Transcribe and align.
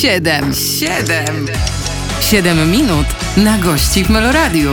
Siedem, 0.00 0.54
siedem, 0.54 1.46
siedem 2.20 2.70
minut 2.70 3.06
na 3.36 3.58
gości 3.58 4.04
w 4.04 4.10
Meloradiu. 4.10 4.70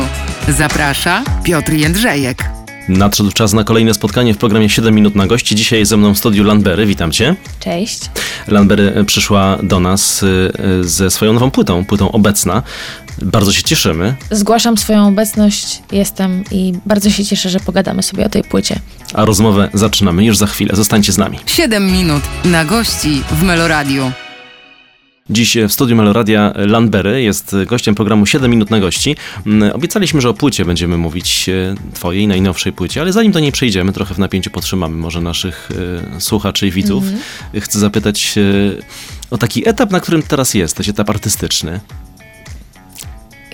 Zaprasza 0.47 1.23
Piotr 1.43 1.73
Jędrzejek. 1.73 2.43
Nadszedł 2.89 3.31
czas 3.31 3.53
na 3.53 3.63
kolejne 3.63 3.93
spotkanie 3.93 4.33
w 4.33 4.37
programie 4.37 4.69
7 4.69 4.95
minut 4.95 5.15
na 5.15 5.27
gości. 5.27 5.55
Dzisiaj 5.55 5.85
ze 5.85 5.97
mną 5.97 6.13
w 6.13 6.17
studiu 6.17 6.43
Landbery. 6.43 6.85
Witam 6.85 7.11
cię. 7.11 7.35
Cześć. 7.59 7.99
Landbery 8.47 9.03
przyszła 9.05 9.57
do 9.63 9.79
nas 9.79 10.23
y, 10.23 10.51
y, 10.81 10.87
ze 10.87 11.11
swoją 11.11 11.33
nową 11.33 11.51
płytą, 11.51 11.85
płytą 11.85 12.11
obecna. 12.11 12.63
Bardzo 13.21 13.53
się 13.53 13.63
cieszymy. 13.63 14.15
Zgłaszam 14.31 14.77
swoją 14.77 15.07
obecność, 15.07 15.81
jestem 15.91 16.43
i 16.51 16.73
bardzo 16.85 17.09
się 17.09 17.25
cieszę, 17.25 17.49
że 17.49 17.59
pogadamy 17.59 18.03
sobie 18.03 18.25
o 18.25 18.29
tej 18.29 18.43
płycie. 18.43 18.79
A 19.13 19.25
rozmowę 19.25 19.69
zaczynamy 19.73 20.25
już 20.25 20.37
za 20.37 20.47
chwilę. 20.47 20.75
Zostańcie 20.75 21.11
z 21.11 21.17
nami. 21.17 21.39
7 21.45 21.91
minut 21.91 22.23
na 22.45 22.65
gości 22.65 23.21
w 23.31 23.43
Meloradiu. 23.43 24.11
Dziś 25.29 25.57
w 25.67 25.73
studiu 25.73 25.95
Meloradia 25.95 26.53
Landbery 26.55 27.21
jest 27.21 27.55
gościem 27.65 27.95
programu 27.95 28.25
7 28.25 28.51
minut 28.51 28.69
na 28.69 28.79
gości. 28.79 29.15
Mm, 29.45 29.71
Obiecaliśmy, 29.75 30.21
że 30.21 30.29
o 30.29 30.33
płycie 30.33 30.65
będziemy 30.65 30.97
mówić, 30.97 31.49
e, 31.49 31.75
twojej 31.93 32.27
najnowszej 32.27 32.73
płycie, 32.73 33.01
ale 33.01 33.13
zanim 33.13 33.31
do 33.31 33.39
niej 33.39 33.51
przejdziemy, 33.51 33.93
trochę 33.93 34.13
w 34.13 34.19
napięciu 34.19 34.49
potrzymamy 34.49 34.95
może 34.95 35.21
naszych 35.21 35.69
e, 36.15 36.21
słuchaczy 36.21 36.67
i 36.67 36.71
widzów. 36.71 37.03
Chcę 37.59 37.79
zapytać 37.79 38.35
e, 38.37 38.41
o 39.31 39.37
taki 39.37 39.69
etap, 39.69 39.91
na 39.91 39.99
którym 39.99 40.23
teraz 40.23 40.53
jesteś, 40.53 40.89
etap 40.89 41.09
artystyczny. 41.09 41.79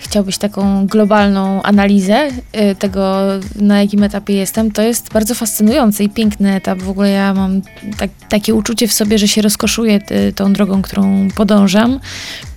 Chciałbyś 0.03 0.37
taką 0.37 0.87
globalną 0.87 1.61
analizę 1.61 2.27
y, 2.27 2.75
tego, 2.75 3.21
na 3.55 3.81
jakim 3.81 4.03
etapie 4.03 4.33
jestem. 4.33 4.71
To 4.71 4.81
jest 4.81 5.13
bardzo 5.13 5.35
fascynujący 5.35 6.03
i 6.03 6.09
piękny 6.09 6.55
etap. 6.55 6.79
W 6.79 6.89
ogóle 6.89 7.09
ja 7.09 7.33
mam 7.33 7.61
tak, 7.97 8.09
takie 8.29 8.55
uczucie 8.55 8.87
w 8.87 8.93
sobie, 8.93 9.17
że 9.17 9.27
się 9.27 9.41
rozkoszuję 9.41 9.99
y, 10.11 10.33
tą 10.33 10.53
drogą, 10.53 10.81
którą 10.81 11.27
podążam. 11.35 11.99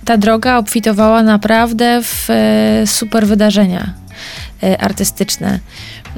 Ta 0.05 0.17
droga 0.17 0.57
obfitowała 0.57 1.23
naprawdę 1.23 2.01
w 2.03 2.29
y, 2.29 2.87
super 2.87 3.27
wydarzenia 3.27 3.93
artystyczne. 4.79 5.59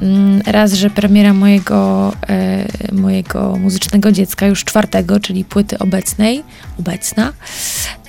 Mm, 0.00 0.40
Raz, 0.46 0.72
że 0.72 0.90
premiera 0.90 1.34
mojego, 1.34 2.12
e, 2.28 2.66
mojego 2.92 3.56
muzycznego 3.56 4.12
dziecka, 4.12 4.46
już 4.46 4.64
czwartego, 4.64 5.20
czyli 5.20 5.44
płyty 5.44 5.78
obecnej, 5.78 6.42
obecna, 6.78 7.32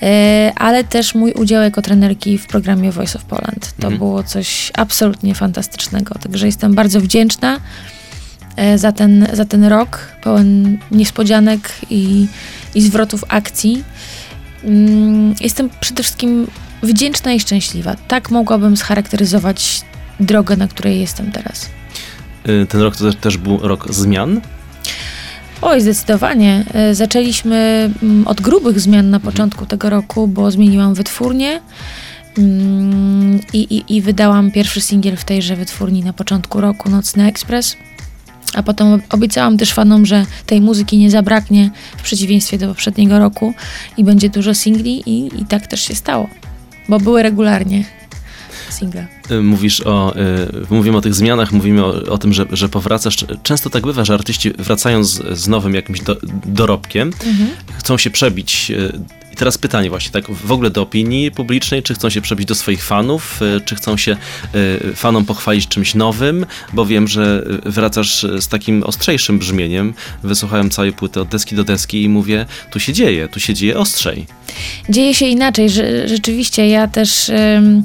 e, 0.02 0.52
ale 0.56 0.84
też 0.84 1.14
mój 1.14 1.32
udział 1.32 1.62
jako 1.62 1.82
trenerki 1.82 2.38
w 2.38 2.46
programie 2.46 2.92
Voice 2.92 3.18
of 3.18 3.24
Poland. 3.24 3.72
To 3.80 3.86
Mhm. 3.86 3.98
było 3.98 4.22
coś 4.22 4.70
absolutnie 4.74 5.34
fantastycznego. 5.34 6.14
Także 6.14 6.46
jestem 6.46 6.74
bardzo 6.74 7.00
wdzięczna 7.00 7.60
e, 8.56 8.78
za 8.78 8.92
ten, 8.92 9.26
za 9.32 9.44
ten 9.44 9.64
rok, 9.64 10.08
pełen 10.22 10.78
niespodzianek 10.90 11.72
i, 11.90 12.26
i 12.74 12.82
zwrotów 12.82 13.24
akcji. 13.28 13.84
Mm, 14.64 15.34
Jestem 15.40 15.70
przede 15.80 16.02
wszystkim 16.02 16.46
wdzięczna 16.82 17.32
i 17.32 17.40
szczęśliwa. 17.40 17.96
Tak 18.08 18.30
mogłabym 18.30 18.76
scharakteryzować 18.76 19.82
drogę, 20.22 20.56
na 20.56 20.68
której 20.68 21.00
jestem 21.00 21.32
teraz. 21.32 21.68
Y, 22.48 22.66
Ten 22.68 22.80
rok 22.80 22.96
to 22.96 23.12
też- 23.12 23.36
był 23.36 23.58
rok 23.58 23.92
zmian. 23.94 24.40
Oj, 25.62 25.80
zdecydowanie. 25.80 26.64
E, 26.74 26.94
Zaczęliśmy 26.94 27.90
mm, 28.02 28.26
od 28.26 28.40
grubych 28.40 28.80
zmian 28.80 29.10
na 29.10 29.20
początku 29.20 29.66
tego 29.66 29.90
roku, 29.90 30.28
bo 30.28 30.50
zmieniłam 30.50 30.94
wytwórnię 30.94 31.60
mm, 32.38 33.40
i, 33.52 33.58
i, 33.58 33.96
i 33.96 34.00
wydałam 34.02 34.50
pierwszy 34.50 34.80
singiel 34.80 35.16
w 35.16 35.24
tejże 35.24 35.56
wytwórni 35.56 36.02
na 36.04 36.12
początku 36.12 36.60
roku, 36.60 36.90
Nocny 36.90 37.26
Ekspres. 37.26 37.76
A 38.54 38.62
potem 38.62 38.92
ob- 38.92 39.14
obiecałam 39.14 39.58
też 39.58 39.72
fanom, 39.72 40.06
że 40.06 40.26
tej 40.46 40.60
muzyki 40.60 40.98
nie 40.98 41.10
zabraknie 41.10 41.70
w 41.96 42.02
przeciwieństwie 42.02 42.58
do 42.58 42.68
poprzedniego 42.68 43.18
roku 43.18 43.54
i 43.96 44.04
będzie 44.04 44.28
dużo 44.30 44.54
singli 44.54 45.02
i, 45.10 45.40
i 45.42 45.46
tak 45.46 45.66
też 45.66 45.80
się 45.80 45.94
stało, 45.94 46.28
bo 46.88 47.00
były 47.00 47.22
regularnie 47.22 47.84
single. 48.82 49.06
Y, 49.30 49.42
Mówisz 49.42 49.80
o, 49.80 50.16
y, 50.16 50.66
mówimy 50.70 50.96
o 50.96 51.00
tych 51.00 51.14
zmianach, 51.14 51.52
mówimy 51.52 51.84
o, 51.84 51.88
o 51.88 52.18
tym, 52.18 52.32
że, 52.32 52.46
że 52.52 52.68
powracasz. 52.68 53.16
Często 53.42 53.70
tak 53.70 53.86
bywa, 53.86 54.04
że 54.04 54.14
artyści 54.14 54.50
wracają 54.58 55.04
z, 55.04 55.38
z 55.38 55.48
nowym 55.48 55.74
jakimś 55.74 56.00
do, 56.00 56.16
dorobkiem, 56.46 57.12
chcą 57.78 57.98
się 57.98 58.10
przebić. 58.10 58.72
I 59.32 59.36
teraz 59.36 59.58
pytanie 59.58 59.90
właśnie, 59.90 60.10
tak 60.10 60.30
w 60.30 60.52
ogóle 60.52 60.70
do 60.70 60.82
opinii 60.82 61.30
publicznej, 61.30 61.82
czy 61.82 61.94
chcą 61.94 62.10
się 62.10 62.20
przebić 62.20 62.48
do 62.48 62.54
swoich 62.54 62.84
fanów, 62.84 63.42
y, 63.42 63.60
czy 63.60 63.74
chcą 63.76 63.96
się 63.96 64.16
y, 64.54 64.92
fanom 64.94 65.24
pochwalić 65.24 65.68
czymś 65.68 65.94
nowym, 65.94 66.46
bo 66.72 66.86
wiem, 66.86 67.08
że 67.08 67.44
y, 67.66 67.70
wracasz 67.70 68.26
z 68.40 68.48
takim 68.48 68.82
ostrzejszym 68.82 69.38
brzmieniem. 69.38 69.94
Wysłuchałem 70.22 70.70
całej 70.70 70.92
płyty 70.92 71.20
od 71.20 71.28
deski 71.28 71.56
do 71.56 71.64
deski 71.64 72.02
i 72.02 72.08
mówię, 72.08 72.46
tu 72.70 72.80
się 72.80 72.92
dzieje, 72.92 73.28
tu 73.28 73.40
się 73.40 73.54
dzieje 73.54 73.78
ostrzej. 73.78 74.26
Dzieje 74.88 75.14
się 75.14 75.26
inaczej. 75.26 75.70
Że, 75.70 76.08
rzeczywiście 76.08 76.68
ja 76.68 76.88
też 76.88 77.28
ym, 77.28 77.84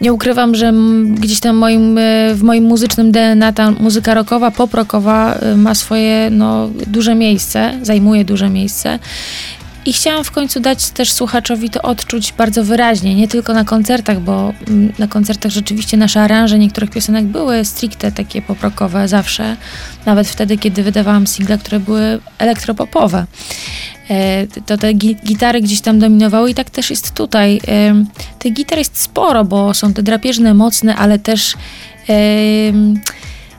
nie 0.00 0.12
ukrywam, 0.12 0.54
że 0.54 0.72
gdzieś 1.14 1.40
tam 1.40 1.56
moim, 1.56 1.98
y, 1.98 2.34
w 2.34 2.42
moim 2.42 2.64
muzycznym 2.64 3.12
DNA 3.12 3.52
ta 3.52 3.70
muzyka 3.70 4.14
rockowa, 4.14 4.50
pop-rockowa 4.50 5.38
y, 5.52 5.56
ma 5.56 5.74
swoje 5.74 6.28
no, 6.30 6.70
duże 6.86 7.14
miejsce, 7.14 7.78
zajmuje 7.82 8.24
duże 8.24 8.50
miejsce. 8.50 8.98
I 9.86 9.92
chciałam 9.92 10.24
w 10.24 10.30
końcu 10.30 10.60
dać 10.60 10.90
też 10.90 11.12
słuchaczowi 11.12 11.70
to 11.70 11.82
odczuć 11.82 12.32
bardzo 12.32 12.64
wyraźnie, 12.64 13.14
nie 13.14 13.28
tylko 13.28 13.54
na 13.54 13.64
koncertach, 13.64 14.20
bo 14.20 14.52
mm, 14.68 14.92
na 14.98 15.06
koncertach 15.08 15.52
rzeczywiście 15.52 15.96
nasze 15.96 16.20
aranże 16.20 16.58
niektórych 16.58 16.90
piosenek 16.90 17.24
były 17.24 17.64
stricte 17.64 18.12
takie 18.12 18.42
poprokowe 18.42 19.08
zawsze, 19.08 19.56
nawet 20.06 20.28
wtedy, 20.28 20.58
kiedy 20.58 20.82
wydawałam 20.82 21.26
single, 21.26 21.58
które 21.58 21.80
były 21.80 22.18
elektropopowe. 22.38 23.26
E, 24.10 24.46
to 24.66 24.76
te 24.78 24.92
gi- 24.94 25.24
gitary 25.24 25.60
gdzieś 25.60 25.80
tam 25.80 25.98
dominowały 25.98 26.50
i 26.50 26.54
tak 26.54 26.70
też 26.70 26.90
jest 26.90 27.14
tutaj. 27.14 27.60
E, 27.68 28.04
Tych 28.38 28.52
gitar 28.52 28.78
jest 28.78 29.00
sporo, 29.02 29.44
bo 29.44 29.74
są 29.74 29.92
te 29.92 30.02
drapieżne, 30.02 30.54
mocne, 30.54 30.96
ale 30.96 31.18
też 31.18 31.54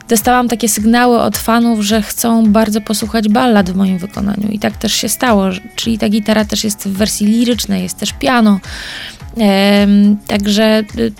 dostałam 0.07 0.47
takie 0.47 0.69
sygnały 0.69 1.19
od 1.19 1.37
fanów, 1.37 1.81
że 1.81 2.01
chcą 2.01 2.51
bardzo 2.51 2.81
posłuchać 2.81 3.29
ballad 3.29 3.69
w 3.69 3.75
moim 3.75 3.97
wykonaniu 3.97 4.49
i 4.51 4.59
tak 4.59 4.77
też 4.77 4.93
się 4.93 5.09
stało, 5.09 5.45
czyli 5.75 5.97
ta 5.97 6.09
gitara 6.09 6.45
też 6.45 6.63
jest 6.63 6.87
w 6.87 6.91
wersji 6.97 7.27
lirycznej, 7.27 7.83
jest 7.83 7.97
też 7.97 8.13
piano. 8.13 8.59
Także 10.27 10.83
y, 10.97 11.13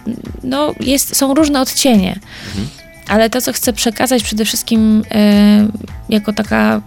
no, 0.43 0.73
jest, 0.79 1.15
są 1.15 1.33
różne 1.33 1.61
odcienie. 1.61 2.19
Ale 3.07 3.29
to, 3.29 3.41
co 3.41 3.53
chcę 3.53 3.73
przekazać 3.73 4.23
przede 4.23 4.45
wszystkim 4.45 5.03
e, 5.11 5.67
jako 6.09 6.33
taka 6.33 6.81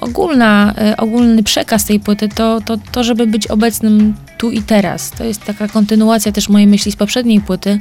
ogólna, 0.00 0.74
e, 0.78 0.96
ogólny 0.96 1.42
przekaz 1.42 1.84
tej 1.84 2.00
płyty, 2.00 2.28
to, 2.28 2.60
to 2.60 2.76
to, 2.92 3.04
żeby 3.04 3.26
być 3.26 3.46
obecnym 3.46 4.14
tu 4.38 4.50
i 4.50 4.62
teraz. 4.62 5.10
To 5.10 5.24
jest 5.24 5.44
taka 5.44 5.68
kontynuacja 5.68 6.32
też 6.32 6.48
mojej 6.48 6.66
myśli 6.66 6.92
z 6.92 6.96
poprzedniej 6.96 7.40
płyty, 7.40 7.80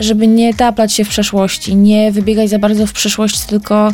żeby 0.00 0.26
nie 0.26 0.54
taplać 0.54 0.92
się 0.92 1.04
w 1.04 1.08
przeszłości, 1.08 1.76
nie 1.76 2.12
wybiegać 2.12 2.50
za 2.50 2.58
bardzo 2.58 2.86
w 2.86 2.92
przyszłość, 2.92 3.40
tylko, 3.40 3.92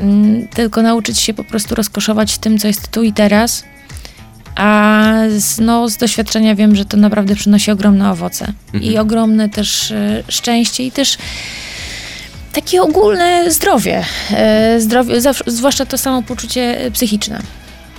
mm, 0.00 0.48
tylko 0.48 0.82
nauczyć 0.82 1.18
się 1.18 1.34
po 1.34 1.44
prostu 1.44 1.74
rozkoszować 1.74 2.38
tym, 2.38 2.58
co 2.58 2.66
jest 2.66 2.88
tu 2.88 3.02
i 3.02 3.12
teraz. 3.12 3.64
A 4.56 5.12
z, 5.38 5.60
no, 5.60 5.88
z 5.88 5.96
doświadczenia 5.96 6.54
wiem, 6.54 6.76
że 6.76 6.84
to 6.84 6.96
naprawdę 6.96 7.34
przynosi 7.34 7.70
ogromne 7.70 8.10
owoce 8.10 8.52
i 8.80 8.98
ogromne 8.98 9.48
też 9.48 9.90
e, 9.90 10.22
szczęście 10.28 10.84
i 10.84 10.90
też 10.90 11.18
takie 12.52 12.82
ogólne 12.82 13.50
zdrowie. 13.50 14.04
E, 14.30 14.80
zdrowie 14.80 15.14
zwłaszcza 15.46 15.86
to 15.86 15.98
samopoczucie 15.98 16.80
e, 16.80 16.90
psychiczne 16.90 17.42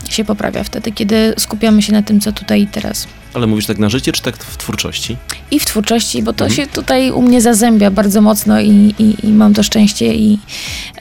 się 0.09 0.25
poprawia 0.25 0.63
wtedy, 0.63 0.91
kiedy 0.91 1.33
skupiamy 1.37 1.81
się 1.81 1.93
na 1.93 2.03
tym, 2.03 2.19
co 2.19 2.31
tutaj 2.31 2.61
i 2.61 2.67
teraz. 2.67 3.07
Ale 3.33 3.47
mówisz 3.47 3.65
tak 3.65 3.77
na 3.77 3.89
życie, 3.89 4.11
czy 4.11 4.21
tak 4.21 4.37
w 4.37 4.57
twórczości? 4.57 5.17
I 5.51 5.59
w 5.59 5.65
twórczości, 5.65 6.23
bo 6.23 6.33
to 6.33 6.49
się 6.49 6.67
tutaj 6.67 7.11
u 7.11 7.21
mnie 7.21 7.41
zazębia 7.41 7.91
bardzo 7.91 8.21
mocno 8.21 8.61
i, 8.61 8.95
i, 8.99 9.15
i 9.23 9.27
mam 9.27 9.53
to 9.53 9.63
szczęście 9.63 10.15
i 10.15 10.39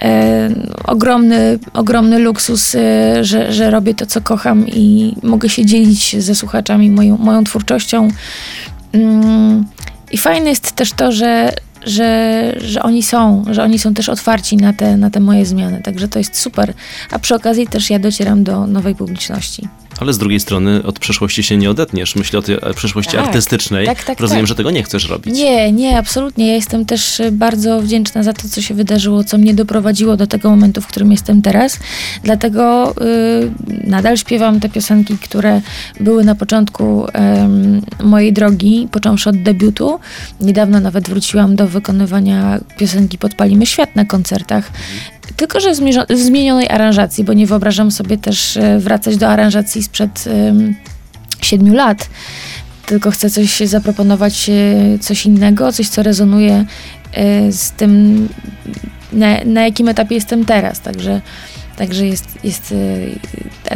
e, 0.03 0.51
ogromny, 0.85 1.59
ogromny 1.73 2.19
luksus, 2.19 2.75
e, 2.75 3.25
że, 3.25 3.53
że 3.53 3.71
robię 3.71 3.95
to, 3.95 4.07
co 4.07 4.21
kocham 4.21 4.69
i 4.69 5.15
mogę 5.23 5.49
się 5.49 5.67
dzielić 5.67 6.17
ze 6.23 6.35
słuchaczami 6.35 6.91
moją, 6.91 7.17
moją 7.17 7.45
twórczością. 7.45 8.09
Mm, 8.93 9.67
I 10.11 10.19
fajne 10.19 10.51
jest 10.51 10.73
też 10.73 10.93
to, 10.93 11.13
że, 11.13 11.53
że, 11.87 12.53
że 12.61 12.83
oni 12.83 13.03
są, 13.03 13.45
że 13.51 13.63
oni 13.63 13.79
są 13.79 13.95
też 13.95 14.09
otwarci 14.09 14.57
na 14.57 14.73
te, 14.73 14.97
na 14.97 15.11
te 15.11 15.21
moje 15.21 15.47
zmiany, 15.47 15.81
także 15.83 16.09
to 16.09 16.19
jest 16.19 16.37
super. 16.39 16.75
A 17.11 17.19
przy 17.19 17.35
okazji 17.35 17.67
też 17.67 17.91
ja 17.91 17.99
docieram 17.99 18.45
do 18.45 18.67
nowej 18.67 18.95
publiczności. 18.95 19.69
Ale 20.01 20.13
z 20.13 20.19
drugiej 20.19 20.41
strony 20.41 20.83
od 20.83 20.99
przeszłości 20.99 21.43
się 21.43 21.57
nie 21.57 21.71
odetniesz. 21.71 22.17
Myślę 22.17 22.39
o 22.39 22.43
tej 22.43 22.55
e, 22.55 22.75
przeszłości 22.75 23.17
Tak, 23.17 23.27
artystycznej. 23.27 23.87
tak, 23.87 24.05
tak, 24.05 24.21
Rozumiem, 24.21 24.43
tak. 24.43 24.49
że 24.49 24.55
tego 24.55 24.71
nie 24.71 24.83
chcesz 24.83 25.09
robić. 25.09 25.35
Nie, 25.35 25.73
nie, 25.73 25.99
absolutnie. 25.99 26.47
Ja 26.49 26.55
jestem 26.55 26.87
też 26.87 27.21
y, 27.21 27.33
bardzo 27.33 27.83
wdzięczna 27.83 28.23
za 28.23 28.33
to, 28.33 28.49
co 28.49 28.63
się 28.63 28.75
wydarzyło, 28.75 29.25
co 29.25 29.39
mnie 29.39 29.55
doprowadziło 29.55 30.17
do 30.17 30.27
tego 30.27 30.51
momentu, 30.51 30.81
w 30.81 30.87
którym 30.87 31.11
jestem 31.13 31.43
teraz. 31.43 31.79
Dlatego 32.25 32.91
y, 32.91 33.85
nadal 33.85 34.17
śpiewam 34.17 34.61
te 34.61 34.69
piosenki, 34.69 35.19
które 35.19 35.61
były 36.01 36.25
na 36.25 36.35
początku 36.35 37.07
em, 37.13 37.83
mojej 38.03 38.33
drogi, 38.33 38.89
począwszy 38.93 39.31
od 39.31 39.43
debiutu. 39.43 40.01
Niedawno 40.41 40.81
nawet 40.81 41.09
wróciłam 41.09 41.57
do 41.57 41.69
wykonywania 41.69 42.61
piosenki 42.79 43.19
Podpalimy 43.19 43.67
Świat 43.67 43.97
na 43.97 44.05
koncertach. 44.05 44.71
Tylko, 45.37 45.61
że 45.61 45.73
w 46.11 46.19
zmienionej 46.19 46.69
aranżacji, 46.69 47.25
bo 47.25 47.33
nie 47.33 47.47
wyobrażam 47.47 47.91
sobie 47.91 48.19
też 48.19 48.57
e, 48.57 48.79
wracać 48.79 49.17
do 49.17 49.29
aranżacji 49.29 49.83
sprzed 49.83 50.25
siedmiu 51.43 51.75
lat, 51.75 52.09
tylko 52.87 53.11
chcę 53.11 53.31
coś 53.31 53.61
zaproponować, 53.61 54.51
e, 54.51 54.99
coś 54.99 55.27
innego, 55.27 55.73
coś, 55.73 55.89
co 55.89 56.03
rezonuje 56.03 56.65
e, 57.13 57.53
z 57.53 57.71
tym, 57.71 58.29
na, 59.13 59.45
na 59.45 59.63
jakim 59.63 59.89
etapie 59.89 60.15
jestem 60.15 60.45
teraz. 60.45 60.81
Także, 60.81 61.21
także 61.77 62.07
jest, 62.07 62.39
jest 62.45 62.75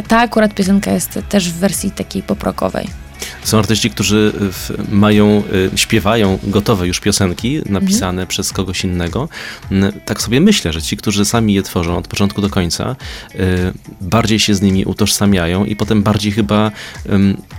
ta 0.07 0.19
akurat 0.19 0.53
piosenka 0.53 0.91
jest 0.91 1.19
też 1.29 1.51
w 1.51 1.55
wersji 1.55 1.91
takiej 1.91 2.23
poprokowej. 2.23 3.06
Są 3.47 3.59
artyści, 3.59 3.89
którzy 3.89 4.33
w, 4.35 4.71
mają, 4.91 5.43
y, 5.73 5.77
śpiewają 5.77 6.39
gotowe 6.43 6.87
już 6.87 6.99
piosenki 6.99 7.61
napisane 7.65 8.09
Mhm. 8.09 8.27
przez 8.27 8.53
kogoś 8.53 8.83
innego. 8.83 9.29
Tak 10.05 10.21
sobie 10.21 10.41
myślę, 10.41 10.73
że 10.73 10.81
ci, 10.81 10.97
którzy 10.97 11.25
sami 11.25 11.53
je 11.53 11.63
tworzą 11.63 11.97
od 11.97 12.07
początku 12.07 12.41
do 12.41 12.49
końca, 12.49 12.95
y, 13.35 13.37
bardziej 14.01 14.39
się 14.39 14.55
z 14.55 14.61
nimi 14.61 14.85
utożsamiają 14.85 15.65
i 15.65 15.75
potem 15.75 16.03
bardziej 16.03 16.31
chyba 16.31 16.71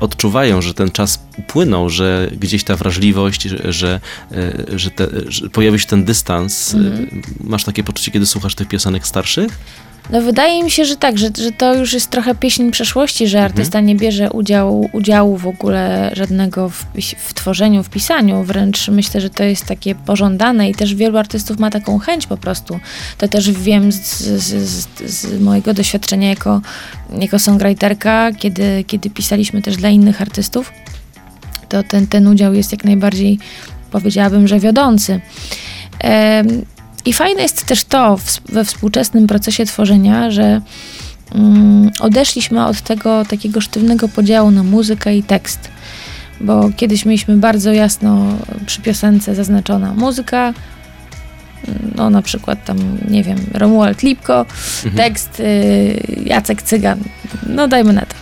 odczuwają, 0.00 0.62
że 0.62 0.74
ten 0.74 0.90
czas 0.90 1.22
upłynął, 1.38 1.90
że 1.90 2.30
gdzieś 2.40 2.64
ta 2.64 2.76
wrażliwość, 2.76 3.42
że, 3.42 3.72
że, 3.72 4.00
y, 4.86 4.90
te, 4.90 5.06
że 5.28 5.48
pojawił 5.50 5.78
się 5.78 5.86
ten 5.86 6.04
dystans. 6.04 6.74
Y, 6.74 6.78
Mhm. 6.78 7.22
Masz 7.40 7.64
takie 7.64 7.84
poczucie, 7.84 8.10
kiedy 8.10 8.26
słuchasz 8.26 8.54
tych 8.54 8.68
piosenek 8.68 9.06
starszych? 9.06 9.58
No 10.10 10.20
wydaje 10.22 10.64
mi 10.64 10.70
się, 10.70 10.84
że 10.84 10.96
tak, 10.96 11.18
że, 11.18 11.30
że 11.38 11.52
to 11.52 11.74
już 11.74 11.92
jest 11.92 12.10
trochę 12.10 12.34
pieśń 12.34 12.70
przeszłości, 12.70 13.28
że 13.28 13.42
artysta 13.42 13.80
nie 13.80 13.96
bierze 13.96 14.30
udziału, 14.30 14.90
udziału 14.92 15.36
w 15.36 15.46
ogóle 15.46 16.10
żadnego 16.12 16.68
w, 16.68 16.86
w 17.18 17.34
tworzeniu, 17.34 17.82
w 17.82 17.90
pisaniu. 17.90 18.42
Wręcz 18.42 18.88
myślę, 18.88 19.20
że 19.20 19.30
to 19.30 19.44
jest 19.44 19.64
takie 19.64 19.94
pożądane 19.94 20.70
i 20.70 20.74
też 20.74 20.94
wielu 20.94 21.18
artystów 21.18 21.58
ma 21.58 21.70
taką 21.70 21.98
chęć 21.98 22.26
po 22.26 22.36
prostu. 22.36 22.80
To 23.18 23.28
też 23.28 23.50
wiem 23.50 23.92
z, 23.92 24.20
z, 24.20 24.68
z, 24.68 24.88
z 25.10 25.40
mojego 25.40 25.74
doświadczenia 25.74 26.28
jako, 26.28 26.60
jako 27.20 27.38
songwriterka, 27.38 28.32
kiedy, 28.32 28.84
kiedy 28.86 29.10
pisaliśmy 29.10 29.62
też 29.62 29.76
dla 29.76 29.88
innych 29.88 30.22
artystów, 30.22 30.72
to 31.68 31.82
ten, 31.82 32.06
ten 32.06 32.26
udział 32.26 32.54
jest 32.54 32.72
jak 32.72 32.84
najbardziej, 32.84 33.38
powiedziałabym, 33.90 34.48
że 34.48 34.60
wiodący. 34.60 35.20
Em, 36.00 36.64
I 37.08 37.12
fajne 37.12 37.42
jest 37.42 37.64
też 37.64 37.84
to 37.84 38.16
w, 38.16 38.40
we 38.52 38.64
współczesnym 38.64 39.26
procesie 39.26 39.66
tworzenia, 39.66 40.30
że 40.30 40.60
mm, 41.34 41.90
odeszliśmy 42.00 42.66
od 42.66 42.80
tego 42.80 43.24
takiego 43.24 43.60
sztywnego 43.60 44.08
podziału 44.08 44.50
na 44.50 44.62
muzykę 44.62 45.16
i 45.16 45.22
tekst. 45.22 45.70
Bo 46.40 46.70
kiedyś 46.76 47.04
mieliśmy 47.04 47.36
bardzo 47.36 47.72
jasno 47.72 48.26
przy 48.66 48.80
piosence 48.80 49.34
zaznaczona 49.34 49.94
muzyka, 49.94 50.54
no 51.94 52.10
na 52.10 52.22
przykład 52.22 52.64
tam, 52.64 52.78
nie 53.10 53.24
wiem, 53.24 53.38
Romuald 53.54 54.02
Lipko, 54.02 54.46
tekst 54.96 55.40
y, 55.40 56.22
Jacek 56.24 56.62
Cygan, 56.62 56.98
no 57.46 57.68
dajmy 57.68 57.92
na 57.92 58.00
to. 58.00 58.14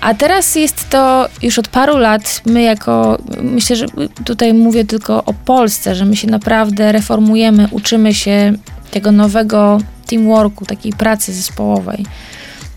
A 0.00 0.14
teraz 0.14 0.54
jest 0.54 0.88
to 0.90 1.28
już 1.42 1.58
od 1.58 1.68
paru 1.68 1.96
lat, 1.96 2.42
my 2.46 2.62
jako, 2.62 3.18
myślę, 3.42 3.76
że 3.76 3.86
tutaj 4.24 4.54
mówię 4.54 4.84
tylko 4.84 5.24
o 5.24 5.32
Polsce, 5.32 5.94
że 5.94 6.04
my 6.04 6.16
się 6.16 6.28
naprawdę 6.28 6.92
reformujemy, 6.92 7.68
uczymy 7.70 8.14
się 8.14 8.52
tego 8.90 9.12
nowego 9.12 9.78
teamworku, 10.06 10.66
takiej 10.66 10.92
pracy 10.92 11.32
zespołowej. 11.32 12.06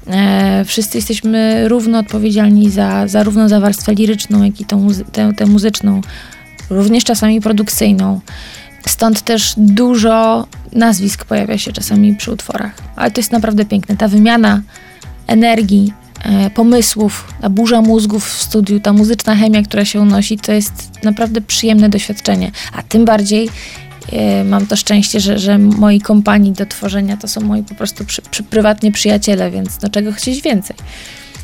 E, 0.07 0.66
wszyscy 0.66 0.98
jesteśmy 0.98 1.68
równo 1.68 2.00
odpowiedzialni 2.00 2.69
za, 2.69 3.07
zarówno 3.07 3.50
za 3.50 3.60
warstwę 3.60 3.94
liryczną, 3.94 4.44
jak 4.44 4.62
i 4.62 4.65
tą, 4.65 4.88
tę, 5.12 5.33
tę 5.38 5.45
muzyczną, 5.45 6.01
również 6.69 7.04
czasami 7.04 7.42
produkcyjną. 7.42 8.19
Stąd 8.88 9.22
też 9.22 9.54
dużo 9.57 10.48
nazwisk 10.74 11.25
pojawia 11.25 11.57
się 11.57 11.72
czasami 11.72 12.15
przy 12.15 12.31
utworach. 12.31 12.74
Ale 12.95 13.12
to 13.12 13.19
jest 13.19 13.31
naprawdę 13.31 13.65
piękne. 13.65 13.98
Ta 13.98 14.07
wymiana 14.07 14.62
energii, 15.27 15.94
pomysłów, 16.54 17.33
ta 17.42 17.50
burza 17.50 17.81
mózgów 17.81 18.30
w 18.30 18.42
studiu, 18.42 18.80
ta 18.80 18.94
muzyczna 18.94 19.36
chemia, 19.36 19.63
która 19.63 19.86
się 19.86 20.01
unosi, 20.01 20.38
to 20.38 20.51
jest 20.51 20.74
naprawdę 21.04 21.42
przyjemne 21.42 21.89
doświadczenie. 21.89 22.51
A 22.74 22.83
tym 22.83 23.06
bardziej 23.06 23.50
e, 24.12 24.44
mam 24.44 24.68
to 24.68 24.75
szczęście, 24.75 25.19
że, 25.19 25.39
że 25.39 25.57
moi 25.57 26.01
kompanii 26.01 26.51
do 26.51 26.66
tworzenia 26.66 27.18
to 27.18 27.27
są 27.27 27.42
moi 27.42 27.63
po 27.63 27.75
prostu 27.75 28.06
przy, 28.06 28.21
przy, 28.21 28.44
prywatnie 28.44 28.92
przyjaciele, 28.92 29.51
więc 29.51 29.81
no 29.81 29.89
czego 29.89 30.12
chcieć 30.12 30.42
więcej. 30.42 30.75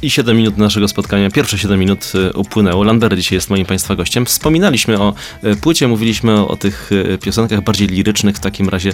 I 0.02 0.10
7 0.10 0.38
minut 0.38 0.58
naszego 0.58 0.88
spotkania, 0.88 1.30
pierwsze 1.30 1.58
7 1.58 1.80
minut 1.80 2.12
y, 2.16 2.34
upłynęło. 2.34 2.84
Lambert 2.84 3.16
dzisiaj 3.16 3.36
jest 3.36 3.50
moim 3.50 3.66
Państwa 3.66 3.96
gościem. 3.96 4.26
Wspominaliśmy 4.26 5.00
o 5.00 5.14
płycie, 5.62 5.88
mówiliśmy 5.88 6.32
o, 6.40 6.48
o 6.48 6.56
tych 6.56 6.90
piosenkach 7.22 7.62
bardziej 7.62 7.88
lirycznych. 7.88 8.36
W 8.36 8.40
takim 8.40 8.70
razie 8.70 8.94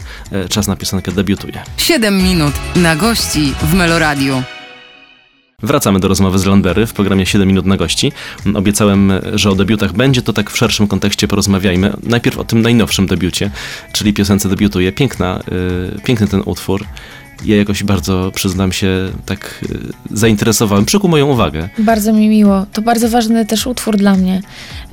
czas 0.49 0.67
na 0.67 0.75
piosenkę 0.75 1.11
debiutuje. 1.11 1.63
7 1.77 2.23
minut 2.23 2.53
na 2.75 2.95
gości 2.95 3.53
w 3.61 3.73
Meloradiu. 3.73 4.43
Wracamy 5.63 5.99
do 5.99 6.07
rozmowy 6.07 6.39
z 6.39 6.45
Landberry 6.45 6.85
w 6.85 6.93
programie 6.93 7.25
7 7.25 7.47
minut 7.47 7.65
na 7.65 7.77
gości. 7.77 8.11
Obiecałem, 8.55 9.11
że 9.33 9.49
o 9.49 9.55
debiutach 9.55 9.93
będzie, 9.93 10.21
to 10.21 10.33
tak 10.33 10.49
w 10.51 10.57
szerszym 10.57 10.87
kontekście 10.87 11.27
porozmawiajmy. 11.27 11.93
Najpierw 12.03 12.37
o 12.37 12.43
tym 12.43 12.61
najnowszym 12.61 13.07
debiucie, 13.07 13.51
czyli 13.93 14.13
piosence 14.13 14.49
debiutuje. 14.49 14.91
Piękna, 14.91 15.39
y, 15.97 16.01
piękny 16.01 16.27
ten 16.27 16.41
utwór. 16.45 16.85
Ja 17.45 17.57
jakoś 17.57 17.83
bardzo, 17.83 18.31
przyznam 18.35 18.71
się, 18.71 18.87
tak 19.25 19.65
y, 20.11 20.17
zainteresowałem, 20.17 20.85
przykuł 20.85 21.09
moją 21.09 21.27
uwagę. 21.27 21.69
Bardzo 21.79 22.13
mi 22.13 22.29
miło. 22.29 22.65
To 22.73 22.81
bardzo 22.81 23.09
ważny 23.09 23.45
też 23.45 23.67
utwór 23.67 23.97
dla 23.97 24.15
mnie, 24.15 24.41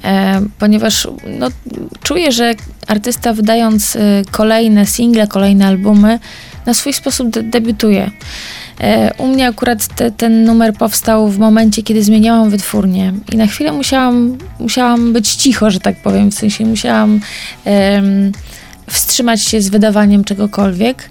e, 0.04 0.40
ponieważ 0.58 1.08
no, 1.38 1.48
czuję, 2.02 2.32
że 2.32 2.54
artysta 2.86 3.32
wydając 3.32 3.96
e, 3.96 4.22
kolejne 4.30 4.86
single, 4.86 5.26
kolejne 5.26 5.66
albumy, 5.66 6.18
na 6.66 6.74
swój 6.74 6.92
sposób 6.92 7.30
de- 7.30 7.42
debiutuje. 7.42 8.10
E, 8.80 9.14
u 9.18 9.26
mnie 9.26 9.48
akurat 9.48 9.86
te, 9.86 10.10
ten 10.10 10.44
numer 10.44 10.74
powstał 10.74 11.28
w 11.28 11.38
momencie, 11.38 11.82
kiedy 11.82 12.02
zmieniałam 12.02 12.50
wytwórnię 12.50 13.12
i 13.32 13.36
na 13.36 13.46
chwilę 13.46 13.72
musiałam, 13.72 14.38
musiałam 14.60 15.12
być 15.12 15.34
cicho, 15.34 15.70
że 15.70 15.80
tak 15.80 15.96
powiem, 15.96 16.30
w 16.30 16.34
sensie 16.34 16.66
musiałam 16.66 17.20
em, 17.64 18.32
wstrzymać 18.90 19.42
się 19.42 19.62
z 19.62 19.68
wydawaniem 19.68 20.24
czegokolwiek. 20.24 21.10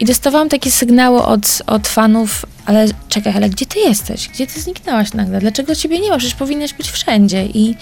I 0.00 0.04
dostawałam 0.04 0.48
takie 0.48 0.70
sygnały 0.70 1.22
od, 1.22 1.62
od 1.66 1.88
fanów, 1.88 2.46
ale 2.66 2.86
czekaj, 3.08 3.32
ale 3.36 3.50
gdzie 3.50 3.66
ty 3.66 3.78
jesteś? 3.78 4.28
Gdzie 4.28 4.46
ty 4.46 4.60
zniknęłaś 4.60 5.12
nagle? 5.12 5.40
Dlaczego 5.40 5.74
ciebie 5.74 6.00
nie 6.00 6.10
ma? 6.10 6.18
Przecież 6.18 6.34
powinnaś 6.34 6.74
być 6.74 6.90
wszędzie. 6.90 7.46
I 7.46 7.74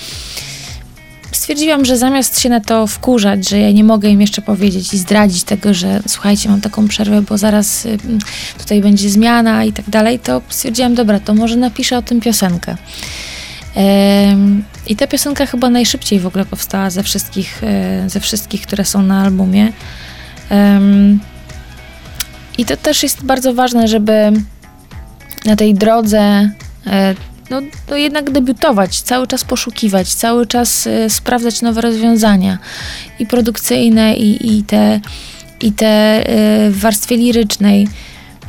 stwierdziłam, 1.50 1.84
że 1.84 1.96
zamiast 1.96 2.40
się 2.40 2.48
na 2.48 2.60
to 2.60 2.86
wkurzać, 2.86 3.48
że 3.48 3.58
ja 3.58 3.70
nie 3.70 3.84
mogę 3.84 4.08
im 4.08 4.20
jeszcze 4.20 4.42
powiedzieć 4.42 4.94
i 4.94 4.98
zdradzić 4.98 5.44
tego, 5.44 5.74
że 5.74 6.00
słuchajcie, 6.08 6.48
mam 6.48 6.60
taką 6.60 6.88
przerwę, 6.88 7.22
bo 7.22 7.38
zaraz 7.38 7.86
y, 7.86 7.98
tutaj 8.58 8.80
będzie 8.80 9.10
zmiana 9.10 9.64
i 9.64 9.72
tak 9.72 9.90
dalej, 9.90 10.18
to 10.18 10.42
stwierdziłam, 10.48 10.94
dobra, 10.94 11.20
to 11.20 11.34
może 11.34 11.56
napiszę 11.56 11.98
o 11.98 12.02
tym 12.02 12.20
piosenkę. 12.20 12.76
I 14.86 14.96
ta 14.96 15.06
piosenka 15.06 15.46
chyba 15.46 15.70
najszybciej 15.70 16.20
w 16.20 16.26
ogóle 16.26 16.44
powstała 16.44 16.90
ze 16.90 17.02
wszystkich, 17.02 17.64
e, 17.64 18.10
ze 18.10 18.20
wszystkich 18.20 18.62
które 18.62 18.84
są 18.84 19.02
na 19.02 19.22
albumie. 19.22 19.72
I 22.58 22.64
to 22.64 22.76
też 22.76 23.02
jest 23.02 23.24
bardzo 23.24 23.54
ważne, 23.54 23.88
żeby 23.88 24.32
na 25.44 25.56
tej 25.56 25.74
drodze 25.74 26.50
e, 26.86 27.14
no, 27.50 27.60
no 27.90 27.96
jednak 27.96 28.30
debiutować, 28.30 29.00
cały 29.00 29.26
czas 29.26 29.44
poszukiwać, 29.44 30.14
cały 30.14 30.46
czas 30.46 30.86
e, 30.86 31.10
sprawdzać 31.10 31.62
nowe 31.62 31.80
rozwiązania 31.80 32.58
i 33.18 33.26
produkcyjne, 33.26 34.16
i, 34.16 34.58
i 34.58 34.62
te, 34.62 35.00
i 35.60 35.72
te 35.72 35.86
e, 35.86 36.70
w 36.70 36.78
warstwie 36.80 37.16
lirycznej, 37.16 37.88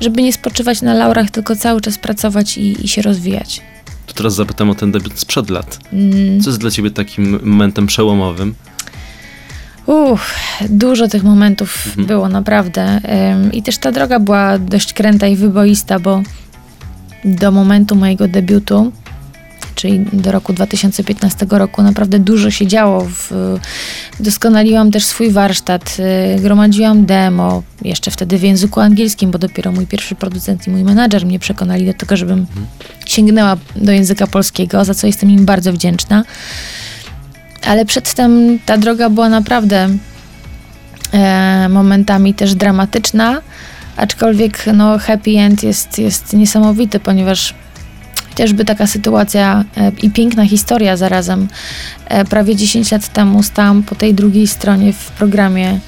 żeby 0.02 0.22
nie 0.22 0.34
spoczywać 0.34 0.82
na 0.82 0.94
laurach, 0.94 1.30
tylko 1.30 1.56
cały 1.56 1.82
czas 1.82 1.98
pracować 1.98 2.58
i, 2.58 2.86
i 2.86 2.88
się 2.88 3.02
rozwijać. 3.02 3.62
To 4.08 4.14
teraz 4.14 4.36
zapytam 4.36 4.70
o 4.70 4.76
ten 4.76 4.92
debiut 4.92 5.20
sprzed 5.20 5.50
lat. 5.50 5.80
Mm. 5.94 6.42
Co 6.42 6.50
jest 6.50 6.60
dla 6.60 6.72
ciebie 6.72 6.92
takim 6.92 7.40
momentem 7.44 7.88
przełomowym? 7.88 8.56
Uff, 9.86 10.36
dużo 10.70 11.08
tych 11.08 11.24
momentów 11.24 11.86
Mhm. 11.88 12.08
było 12.08 12.30
naprawdę. 12.30 13.00
Ym, 13.34 13.52
I 13.52 13.64
też 13.64 13.78
ta 13.78 13.92
droga 13.92 14.20
była 14.20 14.58
dość 14.60 14.94
kręta 14.94 15.28
i 15.28 15.36
wyboista, 15.36 16.00
bo 16.00 16.22
do 17.26 17.52
momentu 17.52 17.96
mojego 17.96 18.28
debiutu, 18.28 18.92
czyli 19.76 20.06
do 20.14 20.32
roku 20.32 20.54
2015 20.54 21.46
roku, 21.50 21.84
naprawdę 21.84 22.20
dużo 22.20 22.52
się 22.52 22.68
działo. 22.68 23.06
W, 23.10 23.32
doskonaliłam 24.20 24.92
też 24.92 25.06
swój 25.06 25.32
warsztat, 25.32 25.98
y, 26.38 26.42
gromadziłam 26.42 27.06
demo, 27.06 27.64
jeszcze 27.82 28.12
wtedy 28.12 28.38
w 28.38 28.44
języku 28.44 28.80
angielskim, 28.80 29.32
bo 29.32 29.38
dopiero 29.38 29.72
mój 29.72 29.88
pierwszy 29.88 30.16
producent 30.16 30.68
i 30.68 30.70
mój 30.70 30.84
menadżer 30.84 31.26
mnie 31.26 31.40
przekonali 31.40 31.86
do 31.86 31.94
tego, 31.94 32.18
żebym 32.18 32.46
sięgnęła 33.06 33.58
do 33.76 33.92
języka 33.92 34.28
polskiego, 34.28 34.86
za 34.86 34.94
co 34.94 35.08
jestem 35.08 35.32
im 35.32 35.46
bardzo 35.46 35.74
wdzięczna. 35.74 36.24
Ale 37.66 37.86
przedtem 37.86 38.60
ta 38.66 38.78
droga 38.78 39.10
była 39.10 39.30
naprawdę 39.30 39.90
e, 41.14 41.70
momentami 41.70 42.34
też 42.34 42.56
dramatyczna, 42.56 43.42
aczkolwiek 44.02 44.66
no, 44.74 44.98
happy 44.98 45.32
end 45.32 45.64
jest, 45.64 46.00
jest 46.00 46.34
niesamowity, 46.34 47.00
ponieważ 47.00 47.54
chociażby 48.30 48.66
taka 48.66 48.88
sytuacja 48.88 49.66
e, 49.78 49.92
i 50.04 50.10
piękna 50.10 50.46
historia 50.46 50.98
zarazem. 50.98 51.48
E, 52.06 52.26
prawie 52.26 52.56
10 52.56 52.92
lat 52.92 53.14
temu 53.14 53.44
stałam 53.44 53.84
po 53.84 53.96
tej 53.96 54.14
drugiej 54.14 54.48
stronie 54.48 54.94
w 54.94 55.12
programie 55.12 55.80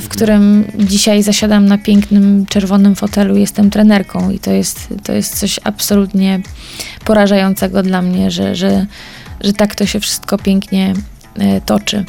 w 0.00 0.08
którym 0.08 0.64
dzisiaj 0.78 1.22
zasiadam 1.22 1.66
na 1.66 1.78
pięknym 1.78 2.46
czerwonym 2.46 2.96
fotelu, 2.96 3.36
jestem 3.36 3.70
trenerką 3.70 4.30
i 4.30 4.38
to 4.38 4.50
jest, 4.50 4.94
to 5.04 5.12
jest 5.12 5.38
coś 5.38 5.60
absolutnie 5.64 6.40
porażającego 7.04 7.82
dla 7.82 8.02
mnie, 8.02 8.30
że, 8.30 8.54
że, 8.54 8.86
że 9.40 9.52
tak 9.52 9.74
to 9.74 9.86
się 9.86 10.00
wszystko 10.00 10.38
pięknie 10.38 10.94
e, 11.38 11.60
toczy. 11.60 12.04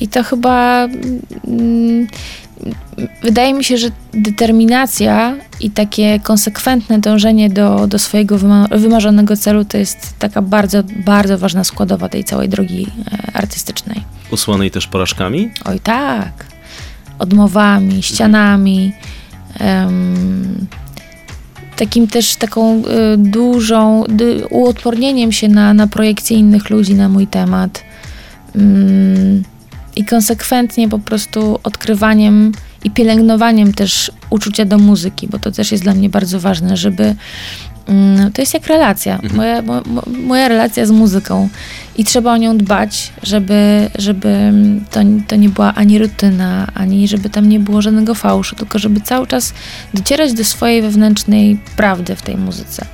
I 0.00 0.08
to 0.08 0.22
chyba 0.22 0.88
mm, 1.48 2.06
wydaje 3.22 3.54
mi 3.54 3.64
się, 3.64 3.76
że 3.76 3.88
determinacja 4.14 5.36
i 5.60 5.70
takie 5.70 6.20
konsekwentne 6.20 6.98
dążenie 6.98 7.50
do, 7.50 7.86
do 7.86 7.98
swojego 7.98 8.38
wymarzonego 8.70 9.36
celu 9.36 9.64
to 9.64 9.78
jest 9.78 10.14
taka 10.18 10.42
bardzo, 10.42 10.82
bardzo 11.06 11.38
ważna 11.38 11.64
składowa 11.64 12.08
tej 12.08 12.24
całej 12.24 12.48
drogi 12.48 12.86
e, 13.12 13.36
artystycznej. 13.36 14.04
Usłanej 14.30 14.70
też 14.70 14.86
porażkami? 14.86 15.50
Oj 15.64 15.80
tak. 15.80 16.46
Odmowami, 17.18 18.02
ścianami. 18.02 18.92
Um, 19.60 20.66
takim 21.76 22.06
też 22.06 22.36
taką 22.36 22.82
y, 22.82 22.82
dużą, 23.18 24.04
y, 24.20 24.46
uodpornieniem 24.46 25.32
się 25.32 25.48
na, 25.48 25.74
na 25.74 25.86
projekcje 25.86 26.36
innych 26.36 26.70
ludzi 26.70 26.94
na 26.94 27.08
mój 27.08 27.26
temat. 27.26 27.82
Um, 28.54 29.42
i 29.96 30.04
konsekwentnie 30.04 30.88
po 30.88 30.98
prostu 30.98 31.58
odkrywaniem 31.62 32.52
i 32.84 32.90
pielęgnowaniem 32.90 33.74
też 33.74 34.10
uczucia 34.30 34.64
do 34.64 34.78
muzyki, 34.78 35.28
bo 35.28 35.38
to 35.38 35.52
też 35.52 35.72
jest 35.72 35.82
dla 35.82 35.94
mnie 35.94 36.10
bardzo 36.10 36.40
ważne, 36.40 36.76
żeby. 36.76 37.14
Mm, 37.86 38.32
to 38.32 38.42
jest 38.42 38.54
jak 38.54 38.66
relacja, 38.66 39.14
mhm. 39.14 39.36
moja, 39.36 39.62
mo, 39.62 39.82
moja 40.06 40.48
relacja 40.48 40.86
z 40.86 40.90
muzyką 40.90 41.48
i 41.96 42.04
trzeba 42.04 42.32
o 42.32 42.36
nią 42.36 42.58
dbać, 42.58 43.12
żeby, 43.22 43.90
żeby 43.98 44.52
to, 44.90 45.00
to 45.28 45.36
nie 45.36 45.48
była 45.48 45.74
ani 45.74 45.98
rutyna, 45.98 46.66
ani 46.74 47.08
żeby 47.08 47.30
tam 47.30 47.48
nie 47.48 47.60
było 47.60 47.82
żadnego 47.82 48.14
fałszu, 48.14 48.56
tylko 48.56 48.78
żeby 48.78 49.00
cały 49.00 49.26
czas 49.26 49.54
docierać 49.94 50.32
do 50.32 50.44
swojej 50.44 50.82
wewnętrznej 50.82 51.58
prawdy 51.76 52.16
w 52.16 52.22
tej 52.22 52.36
muzyce. 52.36 52.86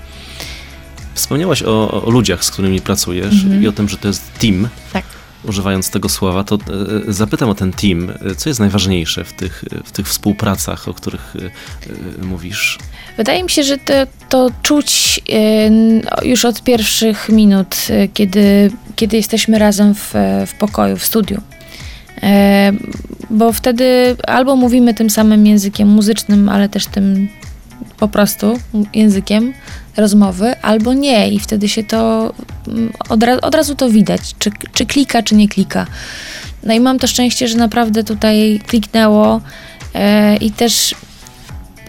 Wspomniałaś 1.15 1.63
o, 1.63 2.05
o 2.05 2.11
ludziach, 2.11 2.45
z 2.45 2.51
którymi 2.51 2.81
pracujesz 2.81 3.45
mhm. 3.45 3.63
i 3.63 3.69
o 3.69 3.73
tym, 3.73 3.89
że 3.89 3.97
to 3.97 4.09
jest 4.09 4.39
team. 4.39 4.69
Tak 4.93 5.18
używając 5.45 5.91
tego 5.91 6.09
słowa, 6.09 6.45
to 6.45 6.55
e, 6.55 6.59
zapytam 7.13 7.49
o 7.49 7.55
ten 7.55 7.73
team. 7.73 8.13
Co 8.37 8.51
jest 8.51 8.61
najważniejsze 8.61 9.25
w 9.25 9.33
tych, 9.33 9.65
w 9.85 9.93
tych 9.93 10.09
współpracach, 10.09 10.89
o 10.89 10.95
których 10.95 11.35
e, 11.37 12.25
mówisz? 12.25 12.79
Wydaje 13.17 13.43
mi 13.43 13.51
się, 13.51 13.63
że 13.63 13.79
to, 13.79 13.93
to 14.29 14.51
czuć 14.63 15.21
e, 15.29 16.29
już 16.29 16.45
od 16.45 16.63
pierwszych 16.63 17.29
minut, 17.29 17.77
kiedy, 18.15 18.71
kiedy 18.97 19.17
jesteśmy 19.17 19.59
razem 19.59 19.95
w, 19.95 20.15
w 20.47 20.55
pokoju, 20.59 20.97
w 20.97 21.05
studiu. 21.05 21.41
Bo 23.31 23.53
wtedy 23.53 24.17
albo 24.27 24.57
mówimy 24.57 24.95
tym 24.95 25.11
samym 25.11 25.47
językiem 25.47 25.89
muzycznym, 25.89 26.49
ale 26.49 26.69
też 26.69 26.87
tym 26.87 27.29
po 27.99 28.09
prostu 28.09 28.59
językiem 28.95 29.53
rozmowy, 29.99 30.61
albo 30.63 30.95
nie, 30.95 31.31
i 31.31 31.39
wtedy 31.39 31.69
się 31.69 31.85
to 31.85 32.33
mm, 32.69 32.93
od, 33.09 33.21
od 33.43 33.55
razu 33.55 33.75
to 33.75 33.91
widać, 33.91 34.21
czy, 34.39 34.51
czy 34.73 34.87
klika, 34.87 35.23
czy 35.23 35.35
nie 35.35 35.49
klika. 35.49 35.87
No 36.63 36.75
i 36.75 36.81
mam 36.81 36.99
to 36.99 37.07
szczęście, 37.07 37.49
że 37.49 37.57
naprawdę 37.59 38.05
tutaj 38.05 38.61
kliknęło 38.67 39.41
e, 39.95 40.37
i 40.37 40.51
też 40.51 40.95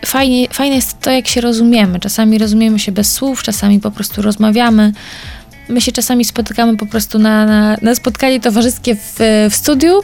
fajnie, 0.06 0.48
fajne 0.51 0.75
jest 0.75 1.00
to, 1.00 1.12
jak 1.12 1.28
się 1.28 1.42
rozumiemy. 1.42 2.00
Czasami 2.00 2.38
rozumiemy 2.38 2.80
się 2.80 2.92
bez 2.92 3.12
słów, 3.12 3.44
czasami 3.44 3.80
po 3.80 3.92
prostu 3.92 4.22
rozmawiamy. 4.22 4.94
My 5.70 5.82
się 5.82 5.92
czasami 5.92 6.25
spotykamy 6.25 6.78
po 6.78 6.86
prostu 6.86 7.20
na, 7.20 7.46
na, 7.46 7.78
na 7.82 7.96
spotkanie 7.96 8.39
towarzyskie 8.39 8.96
w, 8.96 9.16
w 9.50 9.56
studiu, 9.56 10.01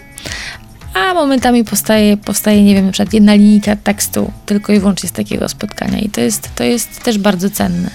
a 0.95 1.13
momentami 1.13 1.63
powstaje, 1.63 2.17
powstaje, 2.17 2.63
nie 2.63 2.75
wiem, 2.75 2.85
na 2.85 2.91
przykład 2.91 3.13
jedna 3.13 3.33
linijka 3.33 3.75
tekstu 3.75 4.31
tylko 4.45 4.73
i 4.73 4.79
wyłącznie 4.79 5.09
z 5.09 5.11
takiego 5.11 5.49
spotkania 5.49 5.99
i 5.99 6.09
to 6.09 6.21
jest, 6.21 6.49
to 6.55 6.63
jest 6.63 7.03
też 7.03 7.17
bardzo 7.17 7.49
cenne. 7.49 7.89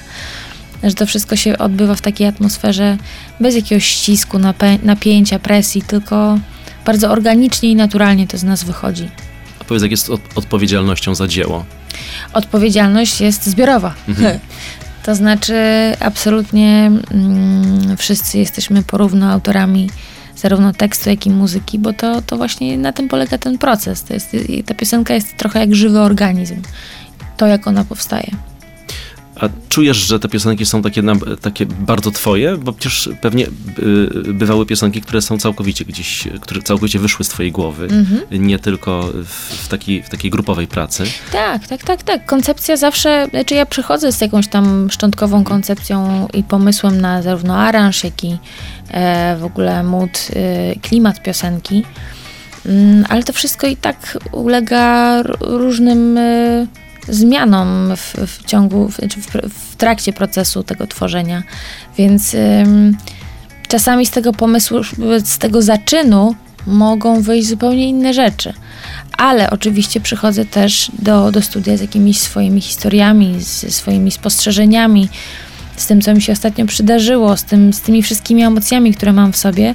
Że 0.82 0.94
to 0.94 1.06
wszystko 1.06 1.36
się 1.36 1.58
odbywa 1.58 1.94
w 1.94 2.00
takiej 2.00 2.26
atmosferze 2.26 2.96
bez 3.40 3.54
jakiegoś 3.54 3.84
ścisku, 3.84 4.38
napięcia, 4.82 5.38
presji, 5.38 5.82
tylko 5.82 6.38
bardzo 6.84 7.10
organicznie 7.10 7.70
i 7.70 7.76
naturalnie 7.76 8.26
to 8.26 8.38
z 8.38 8.42
nas 8.42 8.64
wychodzi. 8.64 9.08
A 9.60 9.64
powiedz, 9.64 9.82
jak 9.82 9.90
jest 9.90 10.10
od 10.10 10.20
odpowiedzialnością 10.34 11.14
za 11.14 11.28
dzieło? 11.28 11.64
Odpowiedzialność 12.32 13.20
jest 13.20 13.46
zbiorowa. 13.46 13.94
Mhm. 14.08 14.38
To 15.02 15.14
znaczy, 15.14 15.54
absolutnie 16.00 16.90
mm, 17.10 17.96
wszyscy 17.96 18.38
jesteśmy 18.38 18.82
porówno 18.82 19.30
autorami 19.32 19.90
zarówno 20.40 20.72
tekstu, 20.72 21.10
jak 21.10 21.26
i 21.26 21.30
muzyki, 21.30 21.78
bo 21.78 21.92
to, 21.92 22.22
to 22.22 22.36
właśnie 22.36 22.78
na 22.78 22.92
tym 22.92 23.08
polega 23.08 23.38
ten 23.38 23.58
proces. 23.58 24.02
To 24.04 24.14
jest, 24.14 24.36
ta 24.66 24.74
piosenka 24.74 25.14
jest 25.14 25.36
trochę 25.36 25.60
jak 25.60 25.74
żywy 25.74 26.00
organizm. 26.00 26.62
To, 27.36 27.46
jak 27.46 27.66
ona 27.66 27.84
powstaje. 27.84 28.49
A 29.40 29.48
czujesz, 29.68 29.96
że 29.96 30.20
te 30.20 30.28
piosenki 30.28 30.66
są 30.66 30.82
takie, 30.82 31.02
takie 31.40 31.66
bardzo 31.66 32.10
twoje? 32.10 32.56
Bo 32.56 32.72
przecież 32.72 33.10
pewnie 33.20 33.46
y, 33.46 34.32
bywały 34.32 34.66
piosenki, 34.66 35.00
które 35.00 35.22
są 35.22 35.38
całkowicie 35.38 35.84
gdzieś, 35.84 36.28
które 36.40 36.62
całkowicie 36.62 36.98
wyszły 36.98 37.24
z 37.24 37.28
twojej 37.28 37.52
głowy, 37.52 37.84
mhm. 37.84 38.46
nie 38.46 38.58
tylko 38.58 39.12
w, 39.24 39.68
takiej, 39.68 40.02
w 40.02 40.08
takiej 40.08 40.30
grupowej 40.30 40.66
pracy. 40.66 41.04
Tak, 41.32 41.66
tak, 41.66 41.82
tak, 41.82 42.02
tak. 42.02 42.26
Koncepcja 42.26 42.76
zawsze, 42.76 43.26
znaczy 43.30 43.54
ja 43.54 43.66
przychodzę 43.66 44.12
z 44.12 44.20
jakąś 44.20 44.48
tam 44.48 44.90
szczątkową 44.90 45.44
koncepcją 45.44 46.28
i 46.34 46.42
pomysłem 46.42 47.00
na 47.00 47.22
zarówno 47.22 47.56
aranż, 47.56 48.04
jak 48.04 48.24
i 48.24 48.38
e, 48.90 49.36
w 49.36 49.44
ogóle 49.44 49.82
mood, 49.82 50.28
e, 50.36 50.74
klimat 50.80 51.22
piosenki. 51.22 51.84
Mm, 52.66 53.04
ale 53.08 53.22
to 53.22 53.32
wszystko 53.32 53.66
i 53.66 53.76
tak 53.76 54.18
ulega 54.32 55.22
różnym 55.40 56.18
e, 56.18 56.66
zmianom 57.10 57.96
w, 57.96 58.14
w 58.26 58.44
ciągu, 58.44 58.88
w, 58.88 58.96
w, 59.48 59.76
trakcie 59.76 60.12
procesu 60.12 60.62
tego 60.62 60.86
tworzenia. 60.86 61.42
Więc 61.98 62.34
ym, 62.34 62.96
czasami 63.68 64.06
z 64.06 64.10
tego 64.10 64.32
pomysłu, 64.32 64.80
z 65.24 65.38
tego 65.38 65.62
zaczynu 65.62 66.34
mogą 66.66 67.22
wyjść 67.22 67.48
zupełnie 67.48 67.88
inne 67.88 68.14
rzeczy. 68.14 68.52
Ale 69.18 69.50
oczywiście 69.50 70.00
przychodzę 70.00 70.44
też 70.44 70.90
do, 70.98 71.32
do 71.32 71.42
studia 71.42 71.76
z 71.76 71.80
jakimiś 71.80 72.18
swoimi 72.18 72.60
historiami, 72.60 73.40
ze 73.40 73.70
swoimi 73.70 74.10
spostrzeżeniami, 74.10 75.08
z 75.76 75.86
tym, 75.86 76.00
co 76.00 76.14
mi 76.14 76.22
się 76.22 76.32
ostatnio 76.32 76.66
przydarzyło, 76.66 77.36
z, 77.36 77.44
tym, 77.44 77.72
z 77.72 77.80
tymi 77.80 78.02
wszystkimi 78.02 78.42
emocjami, 78.42 78.94
które 78.94 79.12
mam 79.12 79.32
w 79.32 79.36
sobie. 79.36 79.74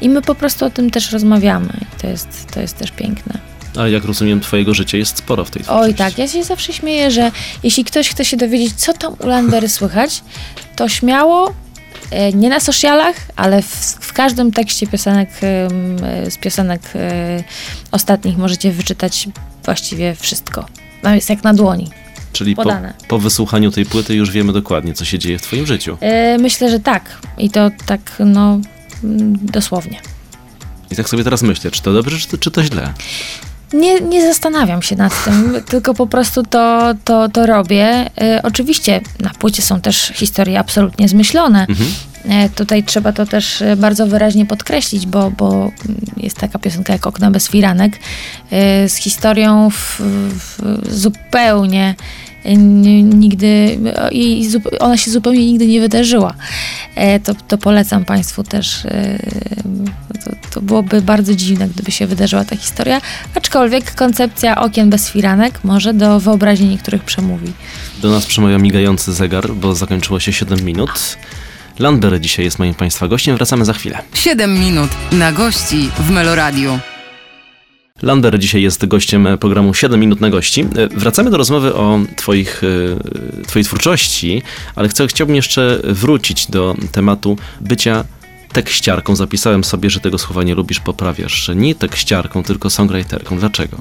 I 0.00 0.08
my 0.08 0.22
po 0.22 0.34
prostu 0.34 0.64
o 0.64 0.70
tym 0.70 0.90
też 0.90 1.12
rozmawiamy. 1.12 1.72
To 2.00 2.06
jest, 2.06 2.46
to 2.54 2.60
jest 2.60 2.76
też 2.76 2.90
piękne. 2.90 3.38
A 3.78 3.88
jak 3.88 4.04
rozumiem, 4.04 4.40
twojego 4.40 4.74
życia 4.74 4.98
jest 4.98 5.18
sporo 5.18 5.44
w 5.44 5.50
tej 5.50 5.62
twórczości. 5.62 5.90
Oj 5.90 5.94
tak, 5.94 6.18
ja 6.18 6.28
się 6.28 6.44
zawsze 6.44 6.72
śmieję, 6.72 7.10
że 7.10 7.30
jeśli 7.62 7.84
ktoś 7.84 8.10
chce 8.10 8.24
się 8.24 8.36
dowiedzieć, 8.36 8.74
co 8.74 8.92
tam 8.92 9.16
u 9.18 9.26
Landery 9.26 9.68
słychać, 9.78 10.22
to 10.76 10.88
śmiało, 10.88 11.54
e, 12.10 12.32
nie 12.32 12.48
na 12.48 12.60
socialach, 12.60 13.16
ale 13.36 13.62
w, 13.62 13.96
w 14.00 14.12
każdym 14.12 14.52
tekście 14.52 14.86
piosenek, 14.86 15.30
z 16.28 16.36
piosenek 16.36 16.80
e, 16.94 17.44
ostatnich 17.90 18.38
możecie 18.38 18.72
wyczytać 18.72 19.28
właściwie 19.64 20.14
wszystko. 20.14 20.66
No 21.02 21.14
jest 21.14 21.30
jak 21.30 21.44
na 21.44 21.54
dłoni. 21.54 21.90
Czyli 22.32 22.56
po, 22.56 22.64
po, 23.08 23.18
wysłuchaniu 23.18 23.70
tej 23.70 23.86
płyty 23.86 24.14
już 24.14 24.30
wiemy 24.30 24.52
dokładnie, 24.52 24.94
co 24.94 25.04
się 25.04 25.18
dzieje 25.18 25.38
w 25.38 25.42
twoim 25.42 25.66
życiu. 25.66 25.96
E, 26.00 26.38
myślę, 26.38 26.70
że 26.70 26.80
tak. 26.80 27.18
I 27.38 27.50
to 27.50 27.70
tak, 27.86 28.00
no, 28.18 28.60
mm, 29.04 29.38
dosłownie. 29.42 30.00
I 30.90 30.96
tak 30.96 31.08
sobie 31.08 31.24
teraz 31.24 31.42
myślę, 31.42 31.70
czy 31.70 31.82
to 31.82 31.92
dobrze, 31.92 32.18
czy 32.18 32.28
to, 32.28 32.38
czy 32.38 32.50
to 32.50 32.64
źle? 32.64 32.92
Nie, 33.72 34.00
nie 34.00 34.22
zastanawiam 34.22 34.82
się 34.82 34.96
nad 34.96 35.24
tym, 35.24 35.54
tylko 35.70 35.94
po 35.94 36.06
prostu 36.06 36.42
to, 36.42 36.94
to, 37.04 37.28
to 37.28 37.46
robię. 37.46 38.10
E, 38.20 38.40
oczywiście 38.42 39.00
na 39.20 39.30
płycie 39.30 39.62
są 39.62 39.80
też 39.80 40.12
historie 40.14 40.58
absolutnie 40.58 41.08
zmyślone. 41.08 41.66
Mhm. 41.68 41.90
E, 42.28 42.48
tutaj 42.48 42.84
trzeba 42.84 43.12
to 43.12 43.26
też 43.26 43.62
e, 43.62 43.76
bardzo 43.76 44.06
wyraźnie 44.06 44.46
podkreślić, 44.46 45.06
bo, 45.06 45.30
bo 45.30 45.70
jest 46.16 46.36
taka 46.36 46.58
piosenka 46.58 46.92
jak 46.92 47.06
Okna 47.06 47.30
bez 47.30 47.48
firanek 47.48 47.92
z 48.88 48.94
historią 48.94 49.70
w, 49.70 50.00
w 50.00 50.58
zupełnie 50.94 51.94
nigdy 52.44 53.78
i 54.12 54.48
ona 54.80 54.96
się 54.96 55.10
zupełnie 55.10 55.46
nigdy 55.46 55.66
nie 55.66 55.80
wydarzyła. 55.80 56.34
To, 57.24 57.34
to 57.48 57.58
polecam 57.58 58.04
Państwu 58.04 58.44
też. 58.44 58.82
To, 60.24 60.30
to, 60.50 60.60
byłoby 60.60 61.02
bardzo 61.02 61.34
dziwne, 61.34 61.68
gdyby 61.68 61.92
się 61.92 62.06
wydarzyła 62.06 62.44
ta 62.44 62.56
historia, 62.56 63.00
aczkolwiek 63.34 63.94
koncepcja 63.94 64.60
okien 64.60 64.90
bez 64.90 65.10
firanek 65.10 65.60
może 65.64 65.94
do 65.94 66.20
wyobraźni 66.20 66.68
niektórych 66.68 67.04
przemówi. 67.04 67.52
Do 68.02 68.10
nas 68.10 68.26
przemawia 68.26 68.58
migający 68.58 69.12
zegar, 69.12 69.54
bo 69.54 69.74
zakończyło 69.74 70.20
się 70.20 70.32
7 70.32 70.64
minut. 70.64 71.16
Landberry 71.78 72.20
dzisiaj 72.20 72.44
jest 72.44 72.58
moim 72.58 72.74
Państwa 72.74 73.08
gościem. 73.08 73.36
Wracamy 73.36 73.64
za 73.64 73.72
chwilę. 73.72 73.98
7 74.14 74.60
minut 74.60 74.90
na 75.12 75.32
gości 75.32 75.90
w 75.98 76.10
Meloradiu. 76.10 76.78
Lander 78.02 78.38
dzisiaj 78.38 78.62
jest 78.62 78.86
gościem 78.86 79.28
programu 79.40 79.74
7 79.74 80.00
minut 80.00 80.20
na 80.20 80.30
gości. 80.30 80.64
Wracamy 80.90 81.30
do 81.30 81.36
rozmowy 81.36 81.74
o 81.74 81.98
twoich, 82.16 82.62
twojej 83.46 83.64
twórczości, 83.64 84.42
ale 84.74 84.88
chcę, 84.88 85.06
chciałbym 85.06 85.36
jeszcze 85.36 85.80
wrócić 85.84 86.46
do 86.46 86.74
tematu 86.92 87.36
bycia 87.60 88.04
tekściarką. 88.52 89.16
Zapisałem 89.16 89.64
sobie, 89.64 89.90
że 89.90 90.00
tego 90.00 90.18
słowa 90.18 90.42
nie 90.42 90.54
lubisz, 90.54 90.80
poprawiasz, 90.80 91.32
że 91.32 91.56
nie 91.56 91.74
tekściarką, 91.74 92.42
tylko 92.42 92.70
songwriterką. 92.70 93.38
Dlaczego? 93.38 93.76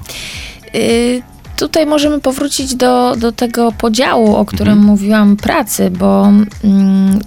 Y, 0.75 1.21
tutaj 1.57 1.85
możemy 1.85 2.19
powrócić 2.19 2.75
do, 2.75 3.15
do 3.15 3.31
tego 3.31 3.71
podziału, 3.71 4.35
o 4.35 4.45
którym 4.45 4.73
Mhm. 4.73 4.87
mówiłam, 4.87 5.37
pracy, 5.37 5.91
bo 5.91 6.31
mm, 6.63 7.19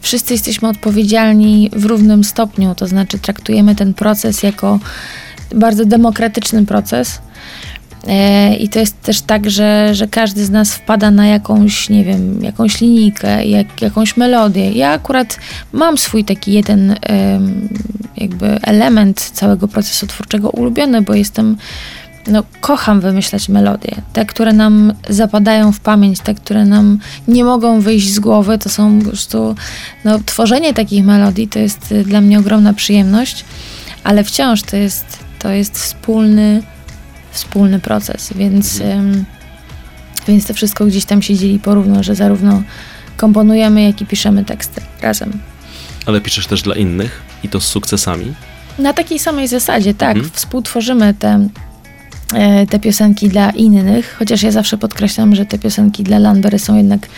wszyscy 0.00 0.32
jesteśmy 0.34 0.68
odpowiedzialni 0.68 1.70
w 1.72 1.84
równym 1.84 2.24
stopniu, 2.24 2.74
to 2.74 2.86
znaczy 2.86 3.18
traktujemy 3.18 3.74
ten 3.74 3.94
proces 3.94 4.42
jako 4.42 4.78
bardzo 5.54 5.84
demokratyczny 5.84 6.66
proces. 6.66 7.20
E, 8.06 8.54
I 8.54 8.68
to 8.68 8.78
jest 8.78 9.02
też 9.02 9.20
tak, 9.20 9.50
że, 9.50 9.94
że 9.94 10.08
każdy 10.08 10.44
z 10.44 10.50
nas 10.50 10.74
wpada 10.74 11.10
na 11.10 11.26
jakąś, 11.26 11.88
nie 11.88 12.04
wiem, 12.04 12.42
jakąś 12.42 12.80
linijkę, 12.80 13.46
jak, 13.46 13.82
jakąś 13.82 14.16
melodię. 14.16 14.72
Ja 14.72 14.90
akurat 14.90 15.38
mam 15.72 15.98
swój 15.98 16.24
taki 16.24 16.52
jeden 16.52 16.94
jakby 18.16 18.60
element 18.62 19.30
całego 19.34 19.68
procesu 19.68 20.06
twórczego 20.06 20.50
ulubiony, 20.50 21.02
bo 21.02 21.14
jestem 21.14 21.56
no, 22.26 22.42
kocham 22.60 23.00
wymyślać 23.00 23.48
melodie. 23.48 23.94
Te, 24.12 24.26
które 24.26 24.52
nam 24.52 24.92
zapadają 25.08 25.72
w 25.72 25.80
pamięć, 25.80 26.20
te, 26.20 26.34
które 26.34 26.64
nam 26.64 26.98
nie 27.28 27.44
mogą 27.44 27.80
wyjść 27.80 28.12
z 28.12 28.18
głowy, 28.18 28.58
to 28.58 28.68
są 28.68 28.98
po 28.98 29.08
prostu, 29.08 29.54
no, 30.04 30.18
tworzenie 30.26 30.74
takich 30.74 31.04
melodii 31.04 31.48
to 31.48 31.58
jest 31.58 31.94
dla 32.04 32.20
mnie 32.20 32.38
ogromna 32.38 32.72
przyjemność, 32.72 33.44
ale 34.04 34.24
wciąż 34.24 34.62
to 34.62 34.76
jest, 34.76 35.18
to 35.38 35.50
jest 35.50 35.78
wspólny, 35.78 36.62
wspólny 37.30 37.80
proces, 37.80 38.32
więc, 38.36 38.80
ym, 38.80 39.24
więc 40.28 40.46
to 40.46 40.54
wszystko 40.54 40.86
gdzieś 40.86 41.04
tam 41.04 41.22
się 41.22 41.34
dzieli 41.34 41.58
porówno, 41.58 42.02
że 42.02 42.14
zarówno 42.14 42.62
komponujemy, 43.16 43.82
jak 43.82 44.00
i 44.00 44.06
piszemy 44.06 44.44
teksty 44.44 44.80
razem. 45.00 45.32
Ale 46.06 46.20
piszesz 46.20 46.46
też 46.46 46.62
dla 46.62 46.74
innych 46.74 47.22
i 47.42 47.48
to 47.48 47.60
z 47.60 47.64
sukcesami. 47.64 48.34
Na 48.78 48.92
takiej 48.92 49.18
samej 49.18 49.48
zasadzie, 49.48 49.94
tak. 49.94 50.16
Mhm. 50.16 50.30
Współtworzymy 50.34 51.14
te, 51.14 51.48
te 52.70 52.78
piosenki 52.78 53.28
dla 53.28 53.50
innych, 53.50 54.16
chociaż 54.18 54.42
ja 54.42 54.50
zawsze 54.50 54.78
podkreślam, 54.78 55.34
że 55.34 55.46
te 55.46 55.58
piosenki 55.58 56.02
dla 56.04 56.18
Landbery 56.18 56.58
są 56.58 56.76
jednak 56.76 57.08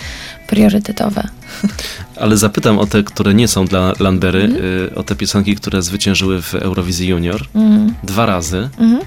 priorytetowe. 0.46 1.28
Ale 2.20 2.36
zapytam 2.36 2.78
o 2.78 2.86
te, 2.86 3.02
które 3.02 3.34
nie 3.34 3.48
są 3.48 3.64
dla 3.64 3.92
Landbery, 4.00 4.50
y, 4.92 4.94
o 4.94 5.02
te 5.02 5.14
piosenki, 5.16 5.56
które 5.56 5.82
zwyciężyły 5.82 6.42
w 6.42 6.54
Eurowizji 6.54 7.08
Junior. 7.08 7.46
Mhm. 7.54 7.94
Dwa 8.02 8.26
razy. 8.26 8.68
Mhm. 8.78 9.00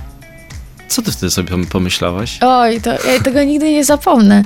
Co 0.88 1.02
ty 1.02 1.12
wtedy 1.12 1.32
sobie 1.32 1.66
pomyślałaś? 1.66 2.38
Oj, 2.42 2.82
to 2.82 2.92
ja 2.92 3.20
tego 3.24 3.44
nigdy 3.44 3.72
nie 3.72 3.86
zapomnę. 3.86 4.44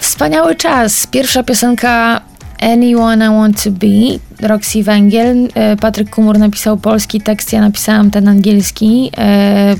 Wspaniały 0.00 0.54
czas. 0.54 1.06
Pierwsza 1.06 1.42
piosenka 1.42 2.20
Anyone 2.62 3.26
I 3.26 3.28
Want 3.28 3.62
to 3.64 3.70
Be, 3.70 4.18
Roxy 4.48 4.82
Węgiel. 4.82 5.48
E, 5.54 5.76
Patryk 5.76 6.10
Kumur 6.10 6.38
napisał 6.38 6.76
polski 6.76 7.20
tekst, 7.20 7.52
ja 7.52 7.60
napisałam 7.60 8.10
ten 8.10 8.28
angielski. 8.28 9.10
E, 9.18 9.74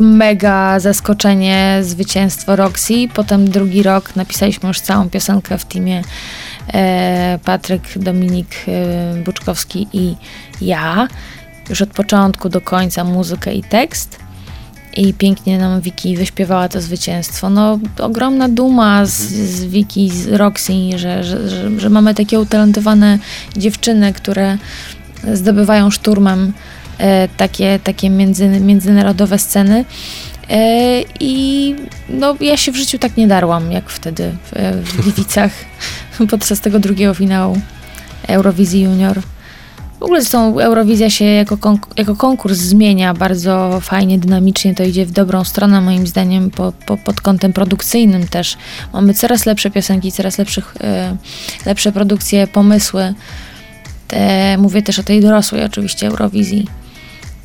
Mega 0.00 0.80
zaskoczenie, 0.80 1.78
zwycięstwo 1.82 2.56
Roxy. 2.56 2.94
Potem 3.14 3.50
drugi 3.50 3.82
rok 3.82 4.16
napisaliśmy 4.16 4.68
już 4.68 4.80
całą 4.80 5.10
piosenkę 5.10 5.58
w 5.58 5.64
teamie 5.64 6.02
e, 6.74 7.38
Patryk, 7.44 7.82
Dominik 7.96 8.66
Buczkowski 9.24 9.86
i 9.92 10.14
ja. 10.60 11.08
Już 11.70 11.82
od 11.82 11.90
początku 11.90 12.48
do 12.48 12.60
końca 12.60 13.04
muzykę 13.04 13.54
i 13.54 13.62
tekst 13.62 14.27
i 14.98 15.14
pięknie 15.14 15.58
nam 15.58 15.80
Wiki 15.80 16.16
wyśpiewała 16.16 16.68
to 16.68 16.80
zwycięstwo. 16.80 17.50
No, 17.50 17.78
ogromna 17.98 18.48
duma 18.48 19.06
z, 19.06 19.20
z 19.32 19.64
Wiki, 19.64 20.10
z 20.10 20.26
Roxy, 20.26 20.72
że, 20.96 21.24
że, 21.24 21.48
że, 21.48 21.80
że 21.80 21.90
mamy 21.90 22.14
takie 22.14 22.40
utalentowane 22.40 23.18
dziewczyny, 23.56 24.12
które 24.12 24.58
zdobywają 25.32 25.90
szturmem 25.90 26.52
e, 26.98 27.28
takie, 27.28 27.78
takie 27.84 28.10
między, 28.10 28.48
międzynarodowe 28.48 29.38
sceny. 29.38 29.84
E, 30.50 31.00
I 31.20 31.74
no, 32.08 32.36
ja 32.40 32.56
się 32.56 32.72
w 32.72 32.76
życiu 32.76 32.98
tak 32.98 33.16
nie 33.16 33.28
darłam, 33.28 33.72
jak 33.72 33.90
wtedy 33.90 34.32
w, 34.52 34.82
w 34.84 35.02
Gliwicach 35.02 35.52
podczas 36.30 36.60
tego 36.60 36.78
drugiego 36.78 37.14
finału 37.14 37.60
Eurowizji 38.28 38.82
Junior. 38.82 39.20
W 40.00 40.02
ogóle 40.02 40.20
zresztą 40.20 40.58
Eurowizja 40.58 41.10
się 41.10 41.24
jako, 41.24 41.56
konk- 41.56 41.92
jako 41.96 42.16
konkurs 42.16 42.58
zmienia 42.58 43.14
bardzo 43.14 43.80
fajnie, 43.80 44.18
dynamicznie, 44.18 44.74
to 44.74 44.84
idzie 44.84 45.06
w 45.06 45.10
dobrą 45.10 45.44
stronę 45.44 45.80
moim 45.80 46.06
zdaniem 46.06 46.50
po, 46.50 46.72
po, 46.86 46.96
pod 46.96 47.20
kątem 47.20 47.52
produkcyjnym 47.52 48.28
też. 48.28 48.56
Mamy 48.92 49.14
coraz 49.14 49.46
lepsze 49.46 49.70
piosenki, 49.70 50.12
coraz 50.12 50.38
lepszych, 50.38 50.74
e, 50.80 51.16
lepsze 51.66 51.92
produkcje, 51.92 52.46
pomysły. 52.46 53.14
Te, 54.08 54.58
mówię 54.58 54.82
też 54.82 54.98
o 54.98 55.02
tej 55.02 55.20
dorosłej 55.20 55.64
oczywiście 55.64 56.06
Eurowizji. 56.06 56.66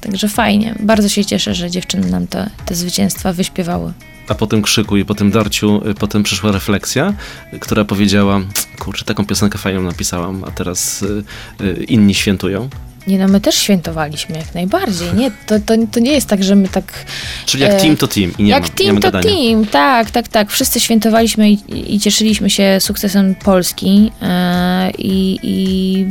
Także 0.02 0.28
fajnie. 0.28 0.76
Bardzo 0.80 1.10
się 1.10 1.26
cieszę, 1.26 1.56
że 1.56 1.72
dziewczyny 1.72 2.12
nam 2.12 2.28
te, 2.28 2.50
te 2.66 2.76
zwycięstwa 2.76 3.34
wyśpiewały. 3.34 3.94
A 4.28 4.36
po 4.36 4.48
tym 4.48 4.62
krzyku 4.62 4.98
i 4.98 5.06
po 5.06 5.16
tym 5.16 5.32
darciu, 5.32 5.90
y, 5.90 5.94
potem 5.94 6.24
przyszła 6.24 6.52
refleksja, 6.52 7.14
która 7.60 7.86
powiedziała, 7.86 8.42
kurczę, 8.80 9.06
taką 9.06 9.26
piosenkę 9.26 9.58
fajną 9.58 9.82
napisałam, 9.82 10.44
a 10.44 10.52
teraz 10.52 11.02
y, 11.02 11.24
y, 11.62 11.84
inni 11.84 12.16
świętują. 12.16 12.70
Nie 13.08 13.18
no, 13.20 13.28
my 13.28 13.42
też 13.42 13.56
świętowaliśmy 13.56 14.38
jak 14.38 14.56
najbardziej. 14.56 15.14
Nie, 15.14 15.32
to, 15.32 15.60
to, 15.60 15.74
to 15.92 16.00
nie 16.00 16.12
jest 16.12 16.28
tak, 16.28 16.44
że 16.44 16.56
my 16.56 16.70
tak 16.70 17.06
Czyli 17.46 17.64
jak 17.64 17.72
E, 17.72 17.80
team 17.80 17.98
to 17.98 18.08
team 18.08 18.32
i 18.38 18.44
nie 18.44 18.50
Jak 18.50 18.62
ma, 18.64 18.68
nie 18.68 18.74
team 18.74 18.96
ma 18.96 19.02
to 19.02 19.12
gadania. 19.12 19.36
team, 19.36 19.66
tak, 19.66 20.12
tak, 20.12 20.28
tak. 20.28 20.52
Wszyscy 20.52 20.80
świętowaliśmy 20.80 21.52
i, 21.52 21.96
i 21.96 22.00
cieszyliśmy 22.00 22.50
się 22.50 22.78
sukcesem 22.80 23.36
Polski 23.36 24.12
e, 24.22 24.92
i, 24.98 25.40
i 25.44 26.06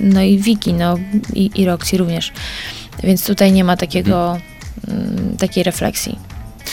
no 0.00 0.22
i 0.22 0.38
Wiki, 0.38 0.72
no 0.72 0.98
i, 1.34 1.50
i 1.54 1.64
Roxy 1.64 1.96
również. 1.96 2.32
Więc 3.02 3.26
tutaj 3.26 3.52
nie 3.52 3.64
ma 3.64 3.76
takiego, 3.76 4.38
mm, 4.88 5.36
takiej 5.38 5.64
refleksji, 5.64 6.18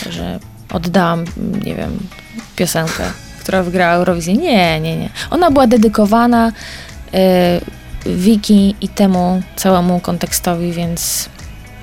że 0.10 0.40
oddałam, 0.74 1.26
nie 1.66 1.76
wiem, 1.76 2.00
piosenkę, 2.56 3.04
która 3.40 3.64
wygrała 3.64 3.94
Eurowizję. 3.94 4.34
Nie, 4.34 4.80
nie, 4.80 4.98
nie. 4.98 5.10
Ona 5.30 5.52
była 5.52 5.68
dedykowana 5.68 6.52
e, 7.14 7.62
Wiki 8.06 8.76
i 8.82 8.90
temu 8.90 9.42
całemu 9.56 10.00
kontekstowi, 10.00 10.72
więc 10.72 11.30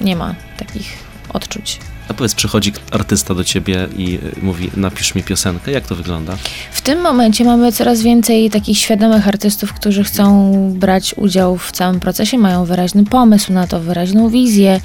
nie 0.00 0.16
ma 0.16 0.34
takich 0.58 0.98
odczuć. 1.32 1.80
A 2.10 2.14
powiedz, 2.14 2.34
przychodzi 2.34 2.72
artysta 2.90 3.34
do 3.34 3.44
ciebie 3.44 3.88
i 3.96 4.14
y, 4.14 4.42
mówi, 4.42 4.70
napisz 4.76 5.14
mi 5.14 5.22
piosenkę, 5.22 5.70
jak 5.70 5.86
to 5.86 5.94
wygląda? 5.94 6.36
W 6.72 6.80
tym 6.80 7.00
momencie 7.00 7.44
mamy 7.44 7.72
coraz 7.72 8.02
więcej 8.02 8.50
takich 8.50 8.78
świadomych 8.78 9.28
artystów, 9.28 9.72
którzy 9.72 10.04
chcą 10.04 10.52
brać 10.76 11.14
udział 11.14 11.58
w 11.58 11.72
całym 11.72 12.00
procesie, 12.00 12.38
mają 12.38 12.64
wyraźny 12.64 13.04
pomysł 13.04 13.52
na 13.52 13.66
to, 13.66 13.80
wyraźną 13.80 14.28
wizję. 14.28 14.80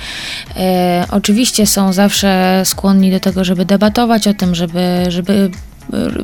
E, 0.56 1.06
oczywiście 1.12 1.68
są 1.68 1.94
zawsze 1.94 2.62
skłonni 2.66 3.12
do 3.12 3.20
tego, 3.20 3.44
żeby 3.44 3.66
debatować 3.66 4.28
o 4.28 4.34
tym, 4.34 4.56
żeby, 4.56 5.06
żeby 5.10 5.52
r- 5.94 6.24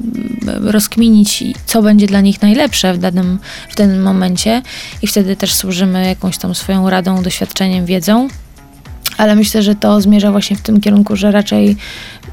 rozkminić, 0.62 1.44
co 1.66 1.82
będzie 1.82 2.08
dla 2.08 2.22
nich 2.22 2.42
najlepsze 2.42 2.94
w 2.94 2.98
danym, 2.98 3.40
w 3.70 3.76
danym 3.76 4.02
momencie 4.04 4.62
i 5.02 5.08
wtedy 5.08 5.36
też 5.36 5.54
służymy 5.54 6.08
jakąś 6.08 6.38
tam 6.38 6.56
swoją 6.56 6.90
radą, 6.90 7.24
doświadczeniem, 7.24 7.86
wiedzą. 7.86 8.28
Ale 9.22 9.36
myślę, 9.36 9.62
że 9.64 9.76
to 9.76 10.02
zmierza 10.02 10.32
właśnie 10.32 10.56
w 10.56 10.62
tym 10.62 10.82
kierunku, 10.82 11.16
że 11.16 11.32
raczej 11.32 11.76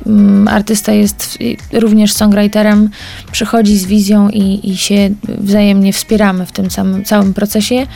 mm, 0.07 0.49
artysta 0.49 0.93
jest 0.93 1.39
również 1.73 2.13
songwriterem, 2.13 2.91
przychodzi 3.33 3.79
z 3.79 3.87
wizją 3.87 4.29
i, 4.29 4.71
i 4.71 4.77
się 4.77 5.11
wzajemnie 5.29 5.93
wspieramy 5.93 6.47
w 6.47 6.53
tym 6.53 6.71
samym, 6.71 7.05
całym 7.05 7.35
procesie. 7.35 7.87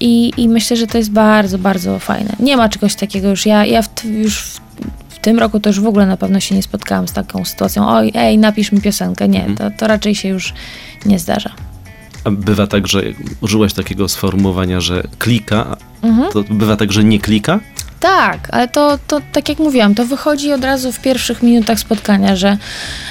I, 0.00 0.32
I 0.36 0.48
myślę, 0.48 0.76
że 0.76 0.86
to 0.86 0.98
jest 0.98 1.10
bardzo, 1.10 1.58
bardzo 1.58 1.98
fajne. 1.98 2.36
Nie 2.40 2.56
ma 2.56 2.68
czegoś 2.68 2.94
takiego 2.94 3.28
już. 3.28 3.46
Ja, 3.46 3.64
ja 3.66 3.82
w, 3.82 4.04
już 4.04 4.40
w, 4.40 4.60
w 5.08 5.18
tym 5.18 5.38
roku 5.38 5.60
to 5.60 5.68
już 5.70 5.80
w 5.80 5.86
ogóle 5.86 6.06
na 6.06 6.16
pewno 6.16 6.40
się 6.40 6.54
nie 6.54 6.62
spotkałam 6.62 7.08
z 7.08 7.12
taką 7.12 7.44
sytuacją. 7.44 7.88
Oj, 7.88 8.10
ej, 8.14 8.38
napisz 8.38 8.72
mi 8.72 8.80
piosenkę. 8.80 9.28
Nie, 9.28 9.44
Mhm. 9.46 9.56
to, 9.72 9.78
to 9.78 9.86
raczej 9.86 10.14
się 10.14 10.28
już 10.28 10.54
nie 11.06 11.18
zdarza. 11.18 11.50
A 12.24 12.30
bywa 12.30 12.66
tak, 12.66 12.86
że 12.86 13.02
użyłaś 13.40 13.72
takiego 13.72 14.08
sformułowania, 14.08 14.80
że 14.80 15.02
klika, 15.18 15.76
Mhm. 16.02 16.32
to 16.32 16.44
bywa 16.54 16.76
tak, 16.76 16.92
że 16.92 17.04
nie 17.04 17.18
klika? 17.18 17.60
Tak, 18.00 18.48
ale 18.52 18.68
to, 18.68 18.98
to 19.06 19.20
tak 19.32 19.48
jak 19.48 19.58
mówiłam, 19.58 19.94
to 19.94 20.04
wychodzi 20.06 20.52
od 20.52 20.64
razu 20.64 20.92
w 20.92 21.00
pierwszych 21.00 21.42
minutach 21.42 21.78
spotkania, 21.80 22.36
że, 22.36 22.56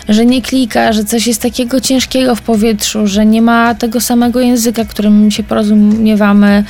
że 0.09 0.25
nie 0.25 0.41
klika, 0.41 0.93
że 0.93 1.03
coś 1.05 1.27
jest 1.27 1.41
takiego 1.41 1.81
ciężkiego 1.81 2.35
w 2.35 2.41
powietrzu, 2.41 3.07
że 3.07 3.25
nie 3.25 3.41
ma 3.41 3.75
tego 3.75 4.01
samego 4.01 4.39
języka, 4.39 4.85
którym 4.85 5.31
się 5.31 5.43
porozumiewamy. 5.43 6.63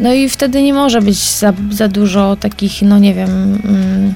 No 0.00 0.12
i 0.12 0.28
wtedy 0.28 0.62
nie 0.62 0.74
może 0.74 1.02
być 1.02 1.16
za, 1.18 1.52
za 1.70 1.88
dużo 1.88 2.36
takich, 2.36 2.82
no 2.82 2.98
nie 2.98 3.14
wiem. 3.14 3.58
Mm, 3.64 4.14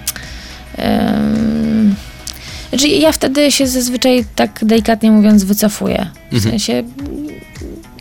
znaczy 2.69 2.89
ja 2.89 3.13
wtedy 3.13 3.53
się 3.53 3.67
zazwyczaj 3.67 4.25
tak 4.37 4.59
delikatnie 4.63 5.11
mówiąc 5.11 5.45
wycofuję. 5.45 6.07
W 6.31 6.35
Mhm. 6.35 6.51
sensie 6.51 6.83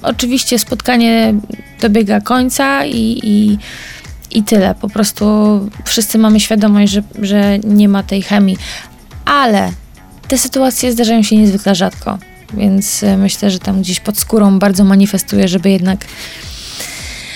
oczywiście 0.02 0.60
spotkanie 0.60 1.34
dobiega 1.82 2.22
końca 2.22 2.86
i, 2.86 3.20
i 3.24 3.58
i 4.38 4.44
tyle. 4.44 4.76
Po 4.76 4.90
prostu 4.90 5.26
wszyscy 5.86 6.18
mamy 6.18 6.40
świadomość, 6.40 6.92
że, 6.92 7.04
że 7.22 7.60
nie 7.60 7.90
ma 7.90 8.04
tej 8.04 8.22
chemii. 8.22 8.58
Ale 9.26 9.72
te 10.28 10.38
sytuacje 10.38 10.92
zdarzają 10.92 11.24
się 11.24 11.38
niezwykle 11.38 11.76
rzadko. 11.76 12.18
Więc 12.54 13.04
e, 13.04 13.18
myślę, 13.18 13.52
że 13.52 13.60
tam 13.60 13.82
gdzieś 13.82 14.00
pod 14.00 14.18
skórą 14.18 14.60
bardzo 14.60 14.84
manifestuję, 14.84 15.48
żeby 15.48 15.70
jednak 15.70 16.06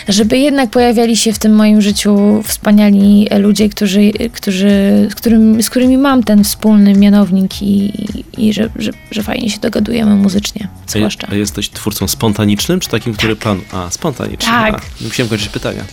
żeby 0.07 0.37
jednak 0.37 0.69
pojawiali 0.69 1.17
się 1.17 1.33
w 1.33 1.39
tym 1.39 1.55
moim 1.55 1.81
życiu 1.81 2.41
wspaniali 2.43 3.27
ludzie, 3.37 3.69
którzy, 3.69 4.11
którzy, 4.33 4.69
z, 5.11 5.15
którym, 5.15 5.63
z 5.63 5.69
którymi 5.69 5.97
mam 5.97 6.23
ten 6.23 6.43
wspólny 6.43 6.93
mianownik 6.93 7.61
i, 7.61 7.91
i 8.37 8.53
że, 8.53 8.69
że, 8.75 8.91
że 9.11 9.23
fajnie 9.23 9.49
się 9.49 9.59
dogadujemy 9.59 10.15
muzycznie, 10.15 10.67
zwłaszcza. 10.87 11.27
A 11.31 11.35
jesteś 11.35 11.69
twórcą 11.69 12.07
spontanicznym, 12.07 12.79
czy 12.79 12.89
takim, 12.89 13.13
który 13.13 13.35
plan... 13.35 13.61
A, 13.71 13.89
spontanicznym. 13.89 14.55
Tak. 14.55 14.75
A, 14.75 15.03
musiałem 15.03 15.29
kończyć 15.29 15.49
pytania. 15.49 15.83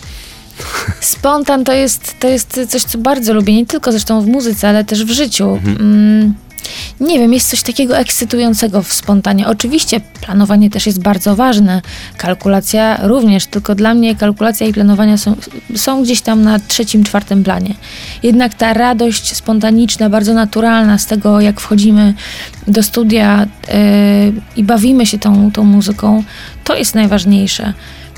Spontan 1.01 1.63
to 1.63 1.73
jest, 1.73 2.19
to 2.19 2.27
jest 2.27 2.59
coś, 2.67 2.83
co 2.83 2.97
bardzo 2.97 3.33
lubię, 3.33 3.53
nie 3.55 3.65
tylko 3.65 3.91
zresztą 3.91 4.21
w 4.21 4.27
muzyce, 4.27 4.69
ale 4.69 4.83
też 4.83 5.05
w 5.05 5.11
życiu. 5.11 5.49
Mhm. 5.49 5.77
Mm, 5.79 6.33
nie 6.99 7.19
wiem, 7.19 7.33
jest 7.33 7.49
coś 7.49 7.61
takiego 7.61 7.97
ekscytującego 7.97 8.83
w 8.83 8.93
spontanie. 8.93 9.47
Oczywiście 9.47 9.99
planowanie 10.21 10.69
też 10.69 10.85
jest 10.85 11.01
bardzo 11.01 11.35
ważne, 11.35 11.81
kalkulacja 12.17 13.07
również, 13.07 13.45
tylko 13.45 13.75
dla 13.75 13.93
mnie 13.93 14.15
kalkulacja 14.15 14.67
i 14.67 14.73
planowania 14.73 15.17
są, 15.17 15.35
są 15.75 16.03
gdzieś 16.03 16.21
tam 16.21 16.41
na 16.41 16.59
trzecim, 16.59 17.03
czwartym 17.03 17.43
planie. 17.43 17.75
Jednak 18.23 18.53
ta 18.53 18.73
radość 18.73 19.35
spontaniczna, 19.35 20.09
bardzo 20.09 20.33
naturalna 20.33 20.97
z 20.97 21.05
tego, 21.05 21.41
jak 21.41 21.59
wchodzimy 21.59 22.13
do 22.67 22.83
studia 22.83 23.47
yy, 23.67 23.73
i 24.55 24.63
bawimy 24.63 25.05
się 25.05 25.19
tą, 25.19 25.51
tą 25.51 25.63
muzyką, 25.63 26.23
to 26.63 26.75
jest 26.75 26.95
najważniejsze. 26.95 27.73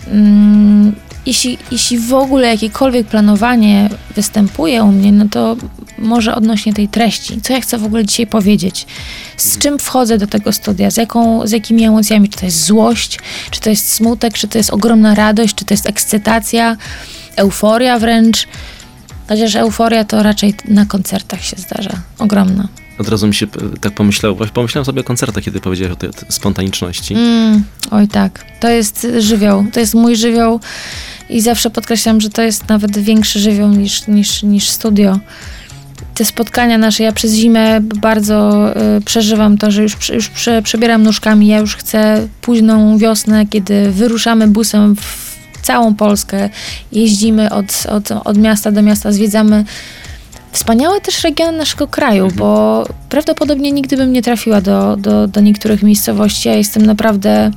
Mm, 0.07 0.93
jeśli, 1.25 1.57
jeśli 1.71 1.99
w 1.99 2.13
ogóle 2.13 2.47
jakiekolwiek 2.47 3.07
planowanie 3.07 3.89
występuje 4.15 4.83
u 4.83 4.91
mnie, 4.91 5.11
no 5.11 5.25
to 5.31 5.55
może 5.97 6.35
odnośnie 6.35 6.73
tej 6.73 6.87
treści. 6.87 7.41
Co 7.41 7.53
ja 7.53 7.61
chcę 7.61 7.77
w 7.77 7.85
ogóle 7.85 8.05
dzisiaj 8.05 8.27
powiedzieć? 8.27 8.87
Z 9.37 9.57
czym 9.57 9.79
wchodzę 9.79 10.17
do 10.17 10.27
tego 10.27 10.51
studia? 10.51 10.91
Z, 10.91 10.97
jaką, 10.97 11.47
z 11.47 11.51
jakimi 11.51 11.83
emocjami? 11.83 12.29
Czy 12.29 12.39
to 12.39 12.45
jest 12.45 12.65
złość? 12.65 13.19
Czy 13.51 13.61
to 13.61 13.69
jest 13.69 13.93
smutek? 13.93 14.33
Czy 14.33 14.47
to 14.47 14.57
jest 14.57 14.69
ogromna 14.69 15.15
radość? 15.15 15.55
Czy 15.55 15.65
to 15.65 15.73
jest 15.73 15.89
ekscytacja? 15.89 16.77
Euforia 17.35 17.99
wręcz? 17.99 18.47
Chociaż 19.27 19.55
euforia 19.55 20.03
to 20.03 20.23
raczej 20.23 20.53
na 20.65 20.85
koncertach 20.85 21.43
się 21.43 21.55
zdarza. 21.57 22.01
Ogromna. 22.17 22.80
Od 22.97 23.09
razu 23.09 23.27
mi 23.27 23.33
się 23.33 23.45
e, 23.45 23.79
tak 23.79 23.93
pomyślał, 23.93 24.35
właśnie 24.35 24.53
pomyślałem 24.53 24.85
sobie 24.85 25.01
o 25.01 25.03
koncertach, 25.03 25.43
kiedy 25.43 25.59
powiedziałeś 25.59 25.93
o 25.93 25.95
tej 25.95 26.09
spontaniczności. 26.29 27.13
Mm, 27.13 27.63
oj 27.91 28.07
tak, 28.07 28.45
to 28.59 28.69
jest 28.69 29.07
żywioł, 29.19 29.65
to 29.73 29.79
jest 29.79 29.93
mój 29.93 30.15
żywioł 30.15 30.59
i 31.29 31.41
zawsze 31.41 31.69
podkreślam, 31.69 32.21
że 32.21 32.29
to 32.29 32.41
jest 32.41 32.69
nawet 32.69 32.97
większy 32.97 33.39
żywioł 33.39 33.69
niż, 33.69 34.07
niż, 34.07 34.43
niż 34.43 34.69
studio. 34.69 35.19
Te 36.15 36.25
spotkania 36.25 36.77
nasze, 36.77 37.03
ja 37.03 37.11
przez 37.11 37.33
zimę 37.33 37.79
bardzo 37.81 38.67
y, 38.97 39.01
przeżywam 39.01 39.57
to, 39.57 39.71
że 39.71 39.83
już, 39.83 40.09
już 40.09 40.29
prze, 40.29 40.61
przebieram 40.61 41.03
nóżkami, 41.03 41.47
ja 41.47 41.59
już 41.59 41.75
chcę 41.75 42.27
późną 42.41 42.97
wiosnę, 42.97 43.45
kiedy 43.45 43.91
wyruszamy 43.91 44.47
busem 44.47 44.95
w 44.95 45.31
całą 45.61 45.95
Polskę, 45.95 46.49
jeździmy 46.91 47.49
od, 47.51 47.83
od, 47.89 48.11
od 48.11 48.37
miasta 48.37 48.71
do 48.71 48.81
miasta, 48.81 49.11
zwiedzamy 49.11 49.65
wspaniałe 50.51 51.01
też 51.01 51.23
regiony 51.23 51.57
naszego 51.57 51.87
kraju, 51.87 52.27
bo 52.35 52.83
prawdopodobnie 53.09 53.71
nigdy 53.71 53.97
bym 53.97 54.13
nie 54.13 54.21
trafiła 54.21 54.61
do, 54.61 54.95
do, 54.97 55.27
do 55.27 55.41
niektórych 55.41 55.83
miejscowości. 55.83 56.49
Ja 56.49 56.55
jestem 56.55 56.85
naprawdę 56.85 57.51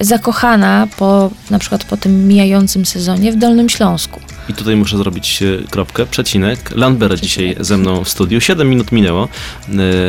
zakochana 0.00 0.88
po, 0.98 1.30
na 1.50 1.58
przykład 1.58 1.84
po 1.84 1.96
tym 1.96 2.28
mijającym 2.28 2.86
sezonie 2.86 3.32
w 3.32 3.36
Dolnym 3.36 3.68
Śląsku. 3.68 4.20
I 4.48 4.54
tutaj 4.54 4.76
muszę 4.76 4.96
zrobić 4.96 5.42
e, 5.42 5.68
kropkę, 5.70 6.06
przecinek. 6.06 6.70
Lambert 6.76 7.20
dzisiaj 7.20 7.56
ze 7.60 7.76
mną 7.76 8.04
w 8.04 8.08
studiu. 8.08 8.40
7 8.40 8.70
minut 8.70 8.92
minęło. 8.92 9.28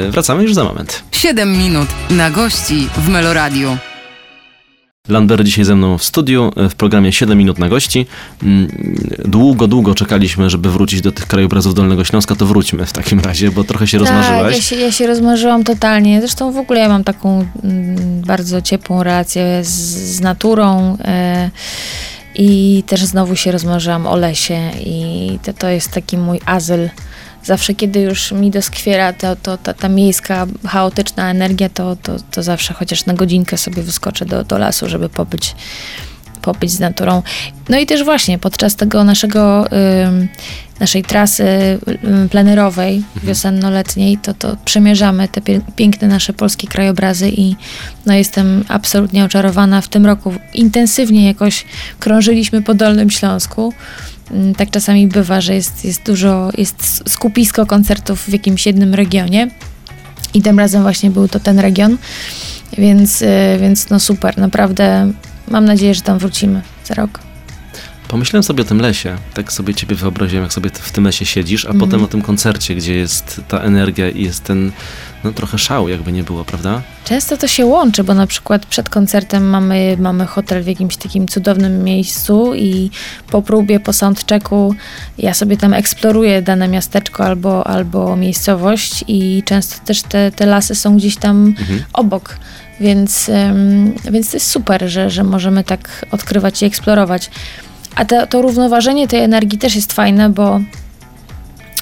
E, 0.07 0.11
Wracamy 0.11 0.43
już 0.43 0.53
za 0.53 0.63
moment. 0.63 1.03
7 1.11 1.57
minut 1.57 1.87
na 2.09 2.29
gości 2.29 2.87
w 2.97 3.09
Meloradiu. 3.09 3.77
Lambert 5.09 5.43
dzisiaj 5.43 5.65
ze 5.65 5.75
mną 5.75 5.97
w 5.97 6.03
studiu, 6.03 6.51
e, 6.55 6.69
w 6.69 6.75
programie 6.75 7.11
7 7.13 7.37
minut 7.37 7.59
na 7.59 7.69
gości. 7.69 8.05
Mm, 8.43 8.67
Długo, 9.25 9.67
długo 9.67 9.95
czekaliśmy, 9.95 10.49
żeby 10.49 10.71
wrócić 10.71 11.01
do 11.01 11.11
tych 11.11 11.25
krajobrazów 11.27 11.73
Dolnego 11.73 12.03
Śląska, 12.05 12.35
to 12.35 12.45
wróćmy 12.45 12.85
w 12.85 12.93
takim 12.93 13.19
razie, 13.19 13.51
bo 13.51 13.63
trochę 13.63 13.87
się 13.87 13.99
Tak, 13.99 14.07
rozmarzyłaś. 14.07 14.55
ja 14.55 14.61
się, 14.61 14.75
ja 14.75 14.91
się 14.91 15.07
rozmarzyłam 15.07 15.63
totalnie. 15.63 16.19
Zresztą 16.21 16.51
w 16.51 16.57
ogóle 16.57 16.79
ja 16.79 16.89
mam 16.89 17.03
taką 17.03 17.45
mm, 17.63 18.21
bardzo 18.21 18.61
ciepłą 18.61 19.03
relację 19.03 19.59
z, 19.63 19.69
z 20.15 20.21
naturą. 20.21 20.97
E, 21.03 21.49
I 22.35 22.83
też 22.87 23.05
znowu 23.05 23.35
się 23.35 23.51
rozmarzyłam 23.51 24.07
o 24.07 24.15
lesie 24.15 24.59
i 24.85 25.39
to, 25.43 25.53
to 25.53 25.67
jest 25.69 25.91
taki 25.91 26.17
mój 26.17 26.39
azyl. 26.45 26.89
Zawsze, 27.49 27.73
kiedy 27.73 27.99
już 27.99 28.31
mi 28.31 28.51
doskwiera 28.51 29.13
to, 29.13 29.35
to, 29.35 29.57
ta, 29.57 29.73
ta 29.73 29.89
miejska, 29.89 30.47
chaotyczna 30.67 31.31
energia, 31.31 31.69
to, 31.69 31.95
to, 31.95 32.15
to 32.31 32.43
zawsze 32.43 32.73
chociaż 32.73 33.05
na 33.05 33.13
godzinkę 33.13 33.57
sobie 33.57 33.83
wyskoczę 33.83 34.25
do, 34.25 34.43
do 34.43 34.57
lasu, 34.57 34.89
żeby 34.89 35.09
pobyć, 35.09 35.55
pobyć 36.41 36.71
z 36.71 36.79
naturą. 36.79 37.23
No 37.69 37.77
i 37.77 37.85
też 37.85 38.03
właśnie 38.03 38.39
podczas 38.39 38.75
tego 38.75 39.03
naszego, 39.03 39.65
naszej 40.79 41.03
trasy 41.03 41.45
plenerowej, 42.31 43.03
wiosenno-letniej, 43.23 44.17
to, 44.17 44.33
to 44.33 44.57
przemierzamy 44.65 45.27
te 45.27 45.41
piękne 45.75 46.07
nasze 46.07 46.33
polskie 46.33 46.67
krajobrazy 46.67 47.29
i 47.29 47.55
no 48.05 48.13
jestem 48.13 48.63
absolutnie 48.67 49.25
oczarowana. 49.25 49.81
W 49.81 49.88
tym 49.88 50.05
roku 50.05 50.33
intensywnie 50.53 51.25
jakoś 51.27 51.65
krążyliśmy 51.99 52.62
po 52.62 52.73
Dolnym 52.73 53.09
Śląsku. 53.09 53.73
Ym, 54.31 54.55
Tak 54.55 54.69
czasami 54.69 55.07
bywa, 55.07 55.41
że 55.41 55.55
jest, 55.55 55.85
jest 55.85 56.03
dużo, 56.05 56.49
jest 56.57 57.09
skupisko 57.09 57.65
koncertów 57.65 58.23
w 58.23 58.33
jakimś 58.33 58.65
jednym 58.65 58.93
regionie. 58.93 59.49
I 60.33 60.41
tym 60.41 60.59
razem 60.59 60.81
właśnie 60.81 61.11
był 61.11 61.27
to 61.27 61.39
ten 61.39 61.59
region, 61.59 61.97
więc, 62.77 63.21
y, 63.21 63.27
więc 63.61 63.89
no 63.89 63.99
super, 63.99 64.37
naprawdę 64.37 65.11
mam 65.47 65.65
nadzieję, 65.65 65.93
że 65.93 66.01
tam 66.01 66.19
wrócimy 66.19 66.61
za 66.85 66.93
rok. 66.93 67.28
Pomyślałem 68.09 68.43
sobie 68.43 68.61
o 68.61 68.65
tym 68.65 68.81
lesie, 68.81 69.15
tak 69.33 69.53
sobie 69.53 69.73
ciebie 69.73 69.95
wyobraziłem, 69.95 70.43
jak 70.43 70.53
sobie 70.53 70.69
w 70.73 70.91
tym 70.91 71.03
lesie 71.03 71.25
siedzisz, 71.25 71.65
a 71.65 71.69
Mhm. 71.69 71.79
potem 71.89 72.03
o 72.03 72.07
tym 72.07 72.21
koncercie, 72.21 72.75
gdzie 72.75 72.95
jest 72.95 73.41
ta 73.47 73.59
energia 73.59 74.09
i 74.09 74.23
jest 74.23 74.43
ten, 74.43 74.71
no 75.23 75.31
trochę 75.31 75.57
szał, 75.57 75.89
jakby 75.89 76.11
nie 76.11 76.23
było, 76.23 76.45
prawda? 76.45 76.81
Często 77.05 77.37
to 77.37 77.47
się 77.47 77.65
łączy, 77.65 78.03
bo 78.03 78.13
na 78.13 78.27
przykład 78.27 78.65
przed 78.65 78.89
koncertem 78.89 79.49
mamy, 79.49 79.97
mamy 79.99 80.25
hotel 80.25 80.63
w 80.63 80.67
jakimś 80.67 80.97
takim 80.97 81.27
cudownym 81.27 81.83
miejscu 81.83 82.55
i 82.55 82.89
po 83.31 83.41
próbie, 83.41 83.79
po 83.79 83.93
soundchecku 83.93 84.75
ja 85.17 85.33
sobie 85.33 85.57
tam 85.57 85.73
eksploruję 85.73 86.41
dane 86.41 86.67
miasteczko 86.67 87.25
albo, 87.25 87.67
albo 87.67 88.15
miejscowość 88.15 89.03
i 89.07 89.43
często 89.45 89.85
też 89.85 90.01
te, 90.01 90.31
te 90.31 90.45
lasy 90.45 90.75
są 90.75 90.97
gdzieś 90.97 91.15
tam 91.17 91.45
Mhm. 91.59 91.83
obok. 91.93 92.37
Więc, 92.79 93.31
więc 94.11 94.31
to 94.31 94.35
jest 94.37 94.51
super, 94.51 94.89
że, 94.89 95.09
że 95.09 95.23
możemy 95.23 95.63
tak 95.63 96.05
odkrywać 96.11 96.61
i 96.61 96.65
eksplorować. 96.65 97.29
A 97.99 98.05
to, 98.05 98.27
to 98.27 98.41
równoważenie 98.41 99.07
tej 99.07 99.19
energii 99.19 99.59
też 99.59 99.75
jest 99.75 99.93
fajne, 99.93 100.29
bo, 100.29 100.59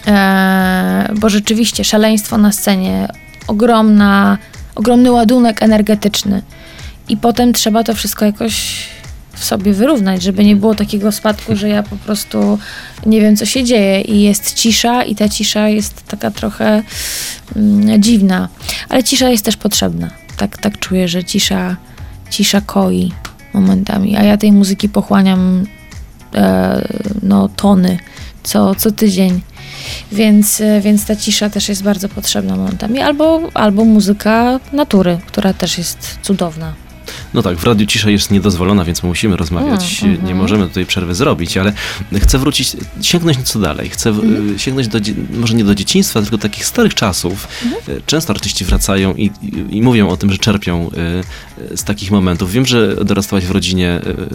e, 0.08 1.10
bo 1.20 1.30
rzeczywiście 1.30 1.84
szaleństwo 1.84 2.38
na 2.38 2.52
scenie, 2.52 3.08
ogromna, 3.48 4.38
ogromny 4.76 5.12
ładunek 5.12 5.64
energetyczny. 5.64 6.42
I 7.10 7.18
potem 7.18 7.54
trzeba 7.54 7.84
to 7.84 7.96
wszystko 7.96 8.26
jakoś 8.26 8.84
w 9.34 9.46
sobie 9.46 9.74
wyrównać, 9.74 10.24
żeby 10.24 10.46
nie 10.46 10.56
było 10.56 10.76
takiego 10.76 11.12
spadku, 11.12 11.56
że 11.56 11.70
ja 11.70 11.84
po 11.84 11.96
prostu 11.96 12.60
nie 13.06 13.22
wiem, 13.22 13.36
co 13.36 13.46
się 13.46 13.64
dzieje 13.64 14.02
i 14.02 14.22
jest 14.22 14.54
cisza 14.54 15.04
i 15.04 15.16
ta 15.16 15.30
cisza 15.30 15.70
jest 15.70 16.08
taka 16.08 16.32
trochę 16.32 16.84
mm, 17.56 18.02
dziwna. 18.02 18.50
Ale 18.90 19.04
cisza 19.04 19.30
jest 19.30 19.46
też 19.46 19.58
potrzebna. 19.58 20.10
Tak, 20.38 20.58
tak 20.58 20.80
czuję, 20.80 21.08
że 21.08 21.24
cisza, 21.24 21.76
cisza 22.30 22.62
koi 22.62 23.12
momentami, 23.54 24.16
a 24.16 24.24
ja 24.24 24.38
tej 24.38 24.52
muzyki 24.52 24.90
pochłaniam 24.90 25.66
no, 27.24 27.50
tony 27.56 27.98
co, 28.48 28.76
co 28.76 28.92
tydzień. 28.92 29.42
Więc, 30.12 30.62
e, 30.62 30.82
więc 30.82 31.06
ta 31.06 31.16
cisza 31.16 31.50
też 31.50 31.70
jest 31.70 31.84
bardzo 31.84 32.10
potrzebna 32.10 32.56
momentami. 32.56 33.00
Albo, 33.00 33.42
albo 33.54 33.86
muzyka 33.86 34.60
natury, 34.74 35.20
która 35.28 35.54
też 35.54 35.78
jest 35.78 36.20
cudowna. 36.22 36.74
No 37.34 37.42
tak, 37.44 37.58
w 37.58 37.64
radiu 37.64 37.86
cisza 37.86 38.10
jest 38.10 38.32
niedozwolona, 38.32 38.84
więc 38.86 39.04
musimy 39.04 39.38
rozmawiać. 39.38 40.00
Mm, 40.04 40.12
mhm. 40.16 40.28
Nie 40.30 40.36
możemy 40.36 40.68
tutaj 40.68 40.86
przerwy 40.86 41.16
zrobić, 41.16 41.58
ale 41.58 41.74
chcę 42.20 42.38
wrócić, 42.38 42.78
sięgnąć 43.02 43.38
nieco 43.38 43.60
dalej. 43.60 43.90
Chcę 43.90 44.10
Mhm. 44.10 44.60
sięgnąć 44.60 44.88
do, 44.88 45.00
może 45.38 45.54
nie 45.54 45.64
do 45.64 45.76
dzieciństwa, 45.76 46.22
tylko 46.22 46.38
takich 46.38 46.66
starych 46.66 46.94
czasów. 46.96 47.48
Mhm. 47.66 47.98
E, 47.98 48.02
Często 48.06 48.34
artyści 48.34 48.66
wracają 48.66 49.14
i, 49.14 49.26
i, 49.42 49.78
i 49.78 49.82
mówią 49.82 50.10
o 50.10 50.18
tym, 50.18 50.32
że 50.32 50.38
czerpią 50.38 50.90
e, 51.72 51.78
z 51.78 51.84
takich 51.84 52.12
momentów. 52.12 52.52
Wiem, 52.52 52.66
że 52.66 52.96
dorastałaś 53.06 53.46
w 53.46 53.52
rodzinie 53.52 53.90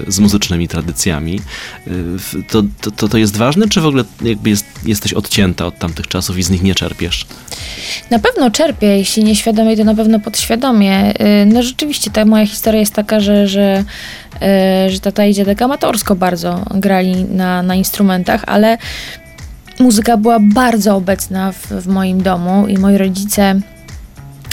e, 0.06 0.12
z 0.12 0.18
muzycznymi 0.18 0.68
tradycjami. 0.68 1.40
To, 2.50 2.62
to, 2.80 2.90
to, 2.90 3.08
to 3.08 3.18
jest 3.18 3.36
ważne, 3.36 3.68
czy 3.68 3.80
w 3.80 3.86
ogóle 3.86 4.04
jakby 4.22 4.50
jest, 4.50 4.66
jesteś 4.84 5.12
odcięta 5.12 5.66
od 5.66 5.78
tamtych 5.78 6.08
czasów 6.08 6.38
i 6.38 6.42
z 6.42 6.50
nich 6.50 6.62
nie 6.62 6.74
czerpiesz? 6.74 7.26
Na 8.10 8.18
pewno 8.18 8.50
czerpię, 8.50 8.86
jeśli 8.86 9.24
nieświadomie, 9.24 9.76
to 9.76 9.84
na 9.84 9.94
pewno 9.94 10.20
podświadomie. 10.20 11.14
Y, 11.42 11.46
No 11.46 11.62
rzeczywiście, 11.62 12.10
ta 12.10 12.24
moja 12.24 12.46
historia 12.46 12.71
jest 12.78 12.94
taka, 12.94 13.20
że, 13.20 13.48
że, 13.48 13.84
y, 14.86 14.90
że 14.90 15.00
tata 15.00 15.24
i 15.24 15.34
dziadek 15.34 15.62
amatorsko 15.62 16.14
bardzo 16.14 16.64
grali 16.74 17.24
na, 17.24 17.62
na 17.62 17.74
instrumentach, 17.74 18.44
ale 18.46 18.78
muzyka 19.80 20.16
była 20.16 20.38
bardzo 20.40 20.96
obecna 20.96 21.52
w, 21.52 21.66
w 21.66 21.86
moim 21.86 22.22
domu 22.22 22.66
i 22.66 22.78
moi 22.78 22.96
rodzice 22.96 23.60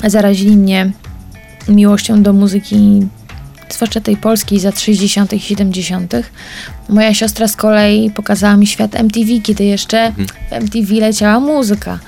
zarazili 0.03 0.57
mnie 0.57 0.91
miłością 1.67 2.23
do 2.23 2.33
muzyki 2.33 3.07
zwłaszcza 3.73 4.01
tej 4.01 4.17
polskiej 4.17 4.59
z 4.59 4.63
lat 4.63 4.79
60. 4.79 5.33
i 5.33 5.39
70. 5.39 6.13
Moja 6.89 7.13
siostra 7.13 7.47
z 7.47 7.55
kolei 7.55 8.11
pokazała 8.11 8.57
mi 8.57 8.67
świat 8.67 8.95
MTV, 8.95 9.39
kiedy 9.43 9.63
jeszcze 9.63 10.11
w 10.49 10.53
MTV 10.53 10.93
leciała 10.93 11.39
muzyka, 11.39 11.99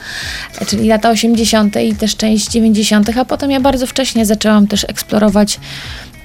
czyli 0.67 0.87
lata 0.87 1.09
80. 1.09 1.75
i 1.75 1.95
też 1.95 2.15
część 2.15 2.49
90., 2.49 3.17
a 3.17 3.25
potem 3.25 3.51
ja 3.51 3.59
bardzo 3.59 3.87
wcześnie 3.87 4.25
zaczęłam 4.25 4.67
też 4.67 4.83
eksplorować 4.83 5.59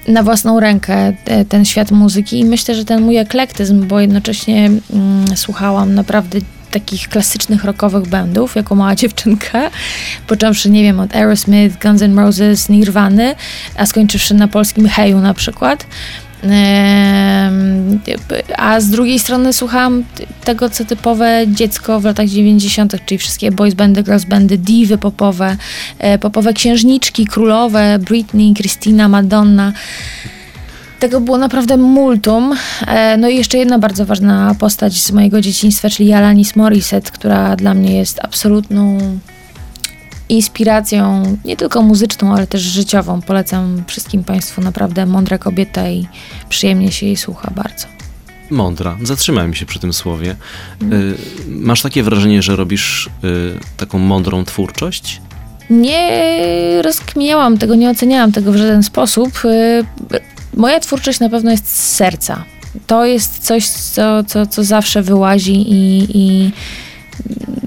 na 0.07 0.23
własną 0.23 0.59
rękę 0.59 1.13
te, 1.23 1.45
ten 1.45 1.65
świat 1.65 1.91
muzyki 1.91 2.39
i 2.39 2.45
myślę, 2.45 2.75
że 2.75 2.85
ten 2.85 3.01
mój 3.01 3.17
eklektyzm, 3.17 3.87
bo 3.87 3.99
jednocześnie 3.99 4.65
mm, 4.65 5.25
słuchałam 5.35 5.95
naprawdę 5.95 6.39
takich 6.79 7.09
klasycznych 7.09 7.63
rockowych 7.63 8.07
bandów, 8.07 8.55
jako 8.55 8.75
mała 8.75 8.95
dziewczynka, 8.95 9.69
począwszy, 10.27 10.69
nie 10.69 10.83
wiem, 10.83 10.99
od 10.99 11.15
Aerosmith, 11.15 11.81
Guns 11.81 12.01
N' 12.01 12.19
Roses, 12.19 12.69
Nirwany, 12.69 13.35
a 13.75 13.85
skończywszy 13.85 14.33
na 14.33 14.47
polskim 14.47 14.89
Heju 14.89 15.19
na 15.19 15.33
przykład. 15.33 15.85
A 18.57 18.79
z 18.79 18.89
drugiej 18.89 19.19
strony 19.19 19.53
słuchałam 19.53 20.03
tego, 20.43 20.69
co 20.69 20.85
typowe 20.85 21.45
dziecko 21.47 21.99
w 21.99 22.03
latach 22.03 22.27
90., 22.27 23.05
czyli 23.05 23.17
wszystkie 23.17 23.51
boys 23.51 23.73
bandy, 23.73 24.03
girls 24.03 24.25
bandy, 24.25 24.57
divy 24.57 24.97
popowe, 24.97 25.57
e, 25.99 26.17
popowe 26.17 26.53
księżniczki, 26.53 27.25
królowe, 27.25 27.99
Britney, 27.99 28.53
Christina, 28.53 29.07
Madonna. 29.07 29.73
Tego 30.99 31.21
było 31.21 31.37
naprawdę 31.37 31.77
multum. 31.77 32.55
E, 32.87 33.17
No 33.17 33.29
i 33.29 33.35
jeszcze 33.35 33.57
jedna 33.57 33.79
bardzo 33.79 34.05
ważna 34.05 34.55
postać 34.59 34.93
z 35.01 35.11
mojego 35.11 35.41
dzieciństwa, 35.41 35.89
czyli 35.89 36.13
Alanis 36.13 36.55
Morissette, 36.55 37.11
która 37.11 37.55
dla 37.55 37.73
mnie 37.73 37.97
jest 37.97 38.19
absolutną 38.23 38.97
inspiracją, 40.29 41.23
nie 41.45 41.57
tylko 41.57 41.81
muzyczną, 41.81 42.33
ale 42.35 42.47
też 42.47 42.61
życiową. 42.61 43.21
Polecam 43.21 43.83
wszystkim 43.87 44.23
Państwu 44.23 44.61
naprawdę 44.61 45.05
mądra 45.05 45.37
kobieta 45.37 45.89
i 45.89 46.07
przyjemnie 46.49 46.91
się 46.91 47.05
jej 47.05 47.17
słucha 47.17 47.51
bardzo. 47.55 47.87
Mądra. 48.49 48.97
Zatrzymałem 49.03 49.53
się 49.53 49.65
przy 49.65 49.79
tym 49.79 49.93
słowie. 49.93 50.35
Y, 50.81 51.15
Masz 51.47 51.81
takie 51.81 52.03
wrażenie, 52.03 52.41
że 52.41 52.55
robisz 52.55 53.09
y, 53.23 53.59
taką 53.77 53.97
mądrą 53.99 54.45
twórczość? 54.45 55.21
Nie 55.69 56.21
rozkminiałam 56.81 57.57
tego, 57.57 57.75
nie 57.75 57.89
oceniałam 57.89 58.31
tego 58.31 58.51
w 58.51 58.55
żaden 58.57 58.83
sposób. 58.83 59.41
Moja 60.57 60.79
twórczość 60.79 61.19
na 61.19 61.29
pewno 61.29 61.51
jest 61.51 61.67
z 61.67 61.95
serca. 61.95 62.43
To 62.87 63.05
jest 63.05 63.39
coś, 63.39 63.67
co, 63.67 64.23
co, 64.23 64.45
co 64.45 64.63
zawsze 64.63 65.01
wyłazi 65.01 65.55
i, 65.55 66.07
i 66.13 66.51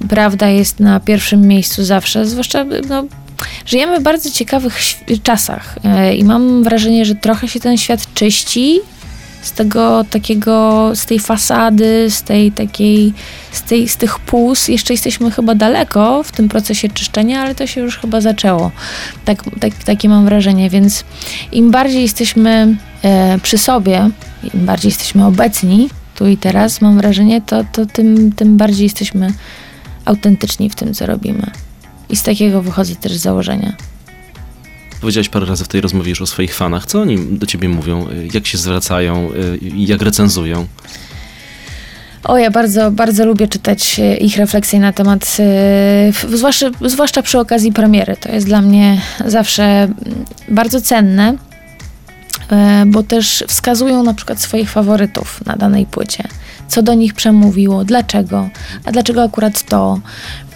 prawda 0.09 0.49
jest 0.49 0.81
na 0.81 1.01
pierwszym 1.01 1.49
miejscu 1.49 1.85
zawsze. 1.85 2.27
Zwłaszcza 2.27 2.65
no, 2.89 3.05
żyjemy 3.67 4.01
w 4.01 4.03
bardzo 4.03 4.31
ciekawych 4.31 4.79
czasach 5.23 5.79
y, 6.11 6.15
i 6.15 6.25
mam 6.25 6.63
wrażenie, 6.63 7.05
że 7.05 7.15
trochę 7.15 7.49
się 7.49 7.61
ten 7.61 7.77
świat 7.77 8.15
czyści 8.15 8.81
z 9.43 9.53
tego 9.53 10.05
takiego, 10.11 10.91
z 10.95 11.07
tej 11.07 11.19
fasady, 11.19 12.11
z 12.11 12.23
tej 12.23 12.53
takiej, 12.53 13.13
z, 13.53 13.63
tej, 13.63 13.89
z 13.89 13.97
tych 13.97 14.19
pus. 14.19 14.69
Jeszcze 14.69 14.95
jesteśmy 14.95 15.31
chyba 15.31 15.55
daleko 15.55 16.23
w 16.23 16.33
tym 16.33 16.49
procesie 16.49 16.89
czyszczenia, 16.89 17.43
ale 17.43 17.55
to 17.55 17.67
się 17.67 17.81
już 17.81 17.99
chyba 17.99 18.21
zaczęło. 18.21 18.71
Tak, 19.25 19.45
tak, 19.61 19.75
takie 19.75 20.09
mam 20.09 20.25
wrażenie, 20.25 20.71
więc 20.71 21.05
im 21.53 21.71
bardziej 21.71 22.03
jesteśmy 22.03 22.77
e, 23.03 23.39
przy 23.39 23.59
sobie, 23.59 24.11
im 24.55 24.67
bardziej 24.67 24.89
jesteśmy 24.89 25.27
obecni 25.27 25.89
tu 26.15 26.29
i 26.29 26.37
teraz, 26.37 26.81
mam 26.81 26.97
wrażenie, 26.97 27.41
to, 27.43 27.65
to 27.73 27.87
tym, 27.87 28.33
tym 28.33 28.57
bardziej 28.57 28.85
jesteśmy 28.85 29.33
autentyczni 30.05 30.71
w 30.71 30.75
tym, 30.75 30.95
co 30.95 31.07
robimy. 31.07 31.51
I 32.09 32.17
z 32.17 32.23
takiego 32.23 32.63
wychodzi 32.63 32.97
też 32.97 33.13
założenia. 33.13 33.73
Powiedziałeś 35.01 35.29
parę 35.29 35.47
razy 35.47 35.65
w 35.65 35.69
tej 35.69 35.81
rozmowie 35.81 36.11
już 36.11 36.23
o 36.23 36.27
swoich 36.27 36.55
fanach. 36.55 36.87
Co 36.87 37.01
oni 37.01 37.19
do 37.39 37.47
ciebie 37.47 37.69
mówią? 37.69 38.09
Jak 38.35 38.47
się 38.47 38.59
zwracają? 38.59 39.31
Jak 39.77 40.03
recenzują? 40.03 40.67
O, 42.25 42.39
ja 42.39 42.51
bardzo, 42.51 42.91
bardzo 42.91 43.27
lubię 43.27 43.49
czytać 43.49 43.99
e, 43.99 44.17
ich 44.17 44.37
refleksje 44.37 44.81
na 44.81 44.93
temat, 44.93 45.37
e, 45.41 46.13
zwłaszcza, 46.37 46.71
zwłaszcza 46.85 47.23
przy 47.23 47.39
okazji 47.39 47.73
premiery. 47.73 48.17
To 48.17 48.33
jest 48.33 48.47
dla 48.47 48.63
mnie 48.63 49.01
zawsze 49.27 49.65
mm, 49.65 49.95
bardzo 50.49 50.81
cenne, 50.81 51.37
e, 52.51 52.85
bo 52.87 53.03
też 53.03 53.45
wskazują 53.49 54.03
na 54.03 54.15
przykład 54.15 54.41
swoich 54.41 54.71
faworytów 54.71 55.47
na 55.47 55.57
danej 55.57 55.87
płycie. 55.87 56.29
Co 56.71 56.83
do 56.83 56.95
nich 56.95 57.15
przemówiło, 57.15 57.85
dlaczego, 57.85 58.49
a 58.85 58.93
dlaczego 58.93 59.23
akurat 59.23 59.63
to. 59.63 60.01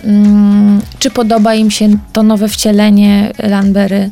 Mm, 0.05 0.81
Czy 0.99 1.11
podoba 1.11 1.55
im 1.55 1.71
się 1.71 1.89
to 2.13 2.23
nowe 2.23 2.49
wcielenie 2.49 3.33
Lanbery. 3.39 4.11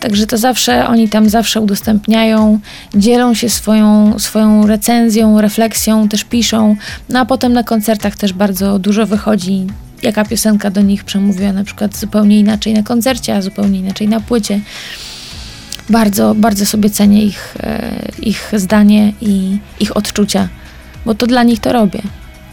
Także 0.00 0.26
to 0.26 0.38
zawsze, 0.38 0.86
oni 0.88 1.08
tam 1.08 1.28
zawsze 1.28 1.60
udostępniają, 1.60 2.58
dzielą 2.94 3.34
się 3.34 3.48
swoją, 3.48 4.18
swoją 4.18 4.66
recenzją, 4.66 5.40
refleksją, 5.40 6.08
też 6.08 6.24
piszą. 6.24 6.76
No 7.08 7.20
a 7.20 7.24
potem 7.24 7.52
na 7.52 7.62
koncertach 7.62 8.16
też 8.16 8.32
bardzo 8.32 8.78
dużo 8.78 9.06
wychodzi, 9.06 9.66
jaka 10.02 10.24
piosenka 10.24 10.70
do 10.70 10.80
nich 10.80 11.04
przemówiła, 11.04 11.52
na 11.52 11.64
przykład 11.64 11.96
zupełnie 11.96 12.38
inaczej 12.38 12.74
na 12.74 12.82
koncercie, 12.82 13.36
a 13.36 13.42
zupełnie 13.42 13.78
inaczej 13.78 14.08
na 14.08 14.20
płycie. 14.20 14.60
Bardzo, 15.90 16.34
bardzo 16.34 16.66
sobie 16.66 16.90
cenię 16.90 17.24
ich, 17.24 17.56
e, 17.60 17.92
ich 18.22 18.52
zdanie 18.56 19.12
i 19.20 19.58
ich 19.80 19.96
odczucia, 19.96 20.48
bo 21.06 21.14
to 21.14 21.26
dla 21.26 21.42
nich 21.42 21.60
to 21.60 21.72
robię. 21.72 22.02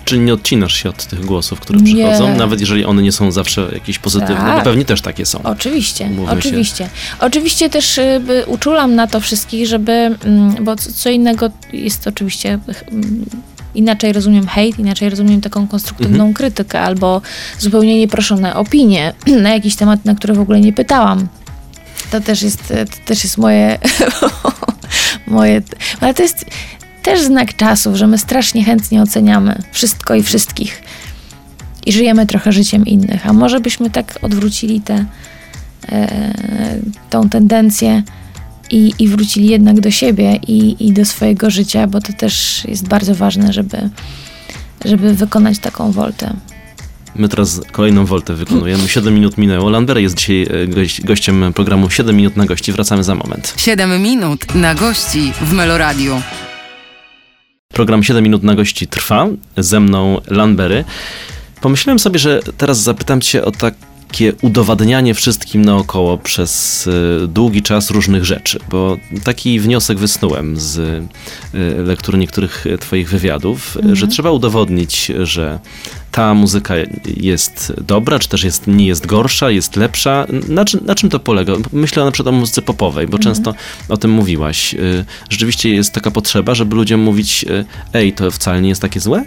Czyli 0.05 0.21
nie 0.21 0.33
odcinasz 0.33 0.73
się 0.73 0.89
od 0.89 1.05
tych 1.05 1.25
głosów, 1.25 1.59
które 1.59 1.79
Nie. 1.79 1.93
przychodzą, 1.93 2.37
nawet 2.37 2.59
jeżeli 2.59 2.85
one 2.85 3.01
nie 3.01 3.11
są 3.11 3.31
zawsze 3.31 3.69
jakieś 3.73 3.99
pozytywne, 3.99 4.35
Tak. 4.35 4.57
bo 4.57 4.61
pewnie 4.63 4.85
też 4.85 5.01
takie 5.01 5.25
są. 5.25 5.43
Oczywiście, 5.43 6.05
Umówmy 6.05 6.41
się. 6.41 6.49
oczywiście. 6.49 6.89
Oczywiście 7.19 7.69
też 7.69 7.97
y, 7.97 8.21
uczulam 8.47 8.95
na 8.95 9.07
to 9.07 9.19
wszystkich, 9.19 9.67
żeby, 9.67 9.91
mm, 9.91 10.55
bo 10.63 10.75
co, 10.75 10.91
co 10.93 11.09
innego 11.09 11.49
jest 11.73 12.07
oczywiście, 12.07 12.59
mm, 12.91 13.25
inaczej 13.75 14.13
rozumiem 14.13 14.47
hejt, 14.47 14.79
inaczej 14.79 15.09
rozumiem 15.09 15.41
taką 15.41 15.67
konstruktywną 15.67 16.15
Mhm. 16.15 16.33
krytykę 16.33 16.81
albo 16.81 17.21
zupełnie 17.59 17.99
nieproszone 17.99 18.55
opinie 18.55 19.13
na 19.43 19.49
jakiś 19.49 19.75
temat, 19.75 20.05
na 20.05 20.15
który 20.15 20.33
w 20.33 20.39
ogóle 20.39 20.59
nie 20.59 20.73
pytałam. 20.73 21.27
To 22.11 22.21
też 22.21 22.41
jest, 22.41 22.67
to 22.67 23.05
też 23.05 23.23
jest 23.23 23.37
moje, 23.37 23.77
moje, 25.27 25.61
ale 26.01 26.13
to 26.13 26.23
jest 26.23 26.45
też 27.03 27.21
znak 27.21 27.55
czasów, 27.55 27.95
że 27.95 28.07
my 28.07 28.17
strasznie 28.17 28.63
chętnie 28.63 29.01
oceniamy 29.01 29.61
wszystko 29.71 30.15
i 30.15 30.23
wszystkich 30.23 30.83
i 31.85 31.91
żyjemy 31.91 32.25
trochę 32.25 32.51
życiem 32.51 32.85
innych. 32.85 33.27
A 33.27 33.33
może 33.33 33.59
byśmy 33.59 33.89
tak 33.89 34.19
odwrócili 34.21 34.81
tę 34.81 35.05
e, 35.91 36.79
tą 37.09 37.29
tendencję 37.29 38.03
i, 38.71 38.93
i 38.99 39.07
wrócili 39.07 39.47
jednak 39.47 39.79
do 39.79 39.91
siebie 39.91 40.39
i, 40.47 40.87
i 40.87 40.93
do 40.93 41.05
swojego 41.05 41.49
życia, 41.49 41.87
bo 41.87 42.01
to 42.01 42.13
też 42.13 42.65
jest 42.65 42.87
bardzo 42.87 43.15
ważne, 43.15 43.53
żeby, 43.53 43.89
żeby 44.85 45.13
wykonać 45.13 45.59
taką 45.59 45.91
woltę. 45.91 46.33
My 47.15 47.29
teraz 47.29 47.61
kolejną 47.71 48.05
woltę 48.05 48.35
wykonujemy. 48.35 48.87
7 48.87 49.13
minut 49.13 49.37
minęło. 49.37 49.69
Lambert 49.69 49.99
jest 49.99 50.15
dzisiaj 50.15 50.47
e, 50.63 50.67
gość, 50.67 51.01
gościem 51.01 51.53
programu 51.53 51.89
7 51.89 52.15
minut 52.15 52.37
na 52.37 52.45
gości. 52.45 52.71
Wracamy 52.71 53.03
za 53.03 53.15
moment. 53.15 53.53
7 53.57 54.01
minut 54.01 54.55
na 54.55 54.75
gości 54.75 55.31
w 55.41 55.53
Meloradiu. 55.53 56.21
Program 57.73 58.03
7 58.03 58.23
minut 58.23 58.43
na 58.43 58.55
gości 58.55 58.87
trwa. 58.87 59.27
Ze 59.57 59.79
mną 59.79 60.21
Lanbery. 60.27 60.83
Pomyślałem 61.61 61.99
sobie, 61.99 62.19
że 62.19 62.39
teraz 62.57 62.81
zapytam 62.83 63.21
cię 63.21 63.45
o 63.45 63.51
takie 63.51 64.33
udowadnianie 64.41 65.13
wszystkim 65.13 65.65
naokoło 65.65 66.17
przez 66.17 66.87
y, 66.87 67.27
długi 67.27 67.61
czas 67.61 67.91
różnych 67.91 68.25
rzeczy, 68.25 68.59
bo 68.69 68.97
taki 69.23 69.59
wniosek 69.59 69.97
wysnułem 69.97 70.59
z 70.59 70.77
y, 70.77 71.03
lektury 71.83 72.17
niektórych 72.17 72.65
twoich 72.79 73.09
wywiadów, 73.09 73.77
Mhm. 73.77 73.95
że 73.95 74.07
trzeba 74.07 74.31
udowodnić, 74.31 75.11
że 75.23 75.59
ta 76.11 76.33
muzyka 76.33 76.73
jest 77.17 77.73
dobra, 77.87 78.19
czy 78.19 78.29
też 78.29 78.43
jest, 78.43 78.67
nie 78.67 78.87
jest 78.87 79.05
gorsza, 79.05 79.49
jest 79.51 79.75
lepsza. 79.75 80.25
Na, 80.49 80.65
czym- 80.65 80.85
na 80.85 80.95
czym 80.95 81.09
to 81.09 81.19
polega? 81.19 81.53
Myślę 81.73 82.05
na 82.05 82.11
przykład 82.11 82.35
o 82.35 82.37
muzyce 82.37 82.61
popowej, 82.61 83.07
bo 83.07 83.19
często 83.19 83.53
o 83.89 83.97
tym 83.97 84.11
mówiłaś. 84.11 84.73
Y, 84.73 85.05
Rzeczywiście 85.29 85.69
jest 85.69 85.93
taka 85.93 86.11
potrzeba, 86.11 86.55
żeby 86.55 86.75
ludziom 86.75 87.01
mówić, 87.01 87.45
y, 87.49 87.65
ej, 87.93 88.13
to 88.13 88.31
wcale 88.31 88.61
nie 88.61 88.69
jest 88.69 88.81
takie 88.81 88.99
złe? 88.99 89.23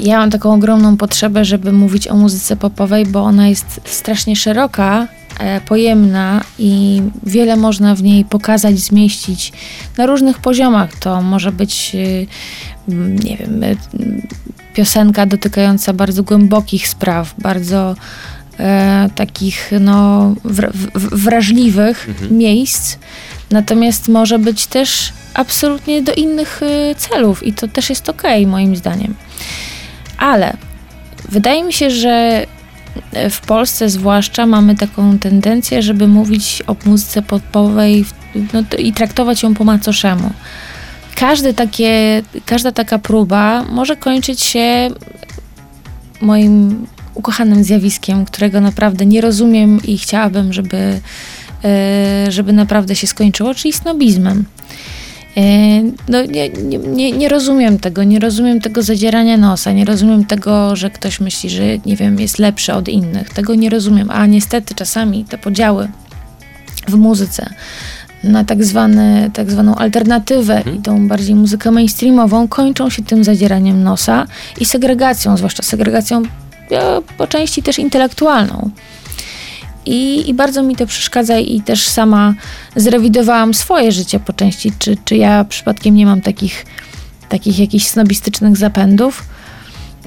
Ja 0.00 0.18
mam 0.18 0.30
taką 0.30 0.54
ogromną 0.54 0.96
potrzebę, 0.96 1.44
żeby 1.44 1.72
mówić 1.72 2.08
o 2.08 2.14
muzyce 2.14 2.56
popowej, 2.56 3.06
bo 3.06 3.22
ona 3.22 3.48
jest 3.48 3.80
strasznie 3.84 4.36
szeroka, 4.36 5.08
e, 5.40 5.60
pojemna 5.60 6.44
i 6.58 7.02
wiele 7.26 7.56
można 7.56 7.94
w 7.94 8.02
niej 8.02 8.24
pokazać, 8.24 8.78
zmieścić 8.78 9.52
na 9.98 10.06
różnych 10.06 10.38
poziomach. 10.38 10.96
To 10.98 11.22
może 11.22 11.52
być, 11.52 11.92
y, 11.94 12.26
nie 12.88 13.36
wiem, 13.36 13.64
y, 13.64 13.76
piosenka 14.74 15.26
dotykająca 15.26 15.92
bardzo 15.92 16.22
głębokich 16.22 16.88
spraw, 16.88 17.34
bardzo 17.38 17.96
e, 18.58 19.08
takich 19.14 19.70
no, 19.80 20.34
wrażliwych 20.94 22.08
miejsc. 22.30 22.96
Natomiast 23.50 24.08
może 24.08 24.38
być 24.38 24.66
też 24.66 25.12
absolutnie 25.34 26.02
do 26.02 26.12
innych 26.12 26.60
y, 26.62 26.94
celów 26.94 27.46
i 27.46 27.52
to 27.52 27.68
też 27.68 27.90
jest 27.90 28.08
okej, 28.08 28.46
moim 28.46 28.76
zdaniem. 28.76 29.14
Ale 30.18 30.56
wydaje 31.28 31.64
mi 31.64 31.72
się, 31.72 31.90
że 31.90 32.46
w 33.30 33.40
Polsce 33.40 33.88
zwłaszcza 33.90 34.46
mamy 34.46 34.76
taką 34.76 35.18
tendencję, 35.18 35.82
żeby 35.82 36.08
mówić 36.08 36.62
o 36.66 36.76
muzyce 36.84 37.22
popowej 37.22 38.04
no, 38.52 38.62
i 38.78 38.92
traktować 38.92 39.42
ją 39.42 39.54
po 39.54 39.64
macoszemu. 39.64 40.30
Każdy 41.16 41.54
takie, 41.54 42.22
każda 42.46 42.72
taka 42.72 42.98
próba 42.98 43.62
może 43.62 43.96
kończyć 43.96 44.42
się 44.42 44.90
moim 46.20 46.86
ukochanym 47.14 47.64
zjawiskiem, 47.64 48.24
którego 48.24 48.60
naprawdę 48.60 49.06
nie 49.06 49.20
rozumiem 49.20 49.80
i 49.84 49.98
chciałabym, 49.98 50.52
żeby, 50.52 51.00
e, 51.64 52.26
żeby 52.28 52.52
naprawdę 52.52 52.96
się 52.96 53.06
skończyło, 53.06 53.54
czyli 53.54 53.72
snobizmem. 53.72 54.44
E, 55.36 55.40
no, 56.08 56.24
nie, 56.26 56.48
nie, 56.78 57.12
nie 57.12 57.28
rozumiem 57.28 57.78
tego, 57.78 58.04
nie 58.04 58.18
rozumiem 58.18 58.60
tego 58.60 58.82
zadzierania 58.82 59.36
nosa, 59.36 59.72
nie 59.72 59.84
rozumiem 59.84 60.24
tego, 60.24 60.76
że 60.76 60.90
ktoś 60.90 61.20
myśli, 61.20 61.50
że 61.50 61.62
nie 61.86 61.96
wiem, 61.96 62.20
jest 62.20 62.38
lepszy 62.38 62.74
od 62.74 62.88
innych. 62.88 63.30
Tego 63.30 63.54
nie 63.54 63.70
rozumiem, 63.70 64.10
a 64.10 64.26
niestety 64.26 64.74
czasami 64.74 65.24
te 65.24 65.38
podziały 65.38 65.88
w 66.88 66.94
muzyce 66.94 67.54
na 68.24 68.44
tak, 68.44 68.64
zwane, 68.64 69.30
tak 69.32 69.50
zwaną 69.50 69.74
alternatywę 69.74 70.54
hmm. 70.54 70.76
i 70.76 70.82
tą 70.82 71.08
bardziej 71.08 71.34
muzykę 71.34 71.70
mainstreamową 71.70 72.48
kończą 72.48 72.90
się 72.90 73.02
tym 73.02 73.24
zadzieraniem 73.24 73.82
nosa 73.82 74.26
i 74.60 74.64
segregacją, 74.64 75.36
zwłaszcza 75.36 75.62
segregacją 75.62 76.22
po 77.18 77.26
części 77.26 77.62
też 77.62 77.78
intelektualną. 77.78 78.70
I, 79.86 80.30
I, 80.30 80.34
bardzo 80.34 80.62
mi 80.62 80.76
to 80.76 80.86
przeszkadza 80.86 81.38
i 81.38 81.60
też 81.60 81.88
sama 81.88 82.34
zrewidowałam 82.76 83.54
swoje 83.54 83.92
życie 83.92 84.20
po 84.20 84.32
części, 84.32 84.72
czy, 84.78 84.96
czy 85.04 85.16
ja 85.16 85.44
przypadkiem 85.44 85.94
nie 85.94 86.06
mam 86.06 86.20
takich, 86.20 86.66
takich 87.28 87.58
jakichś 87.58 87.86
snobistycznych 87.86 88.56
zapędów. 88.56 89.24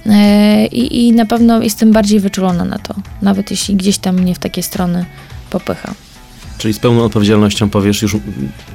E, 0.06 0.66
I, 0.66 1.08
I 1.08 1.14
na 1.14 1.26
pewno 1.26 1.62
jestem 1.62 1.92
bardziej 1.92 2.20
wyczulona 2.20 2.66
na 2.66 2.78
to, 2.80 2.96
nawet 3.22 3.52
jeśli 3.52 3.76
gdzieś 3.76 3.98
tam 3.98 4.16
mnie 4.16 4.36
w 4.36 4.40
takie 4.40 4.64
strony 4.64 5.06
popycha. 5.50 5.94
Czyli 6.58 6.74
z 6.74 6.80
pełną 6.80 7.04
odpowiedzialnością 7.04 7.70
powiesz, 7.70 8.02
już 8.02 8.16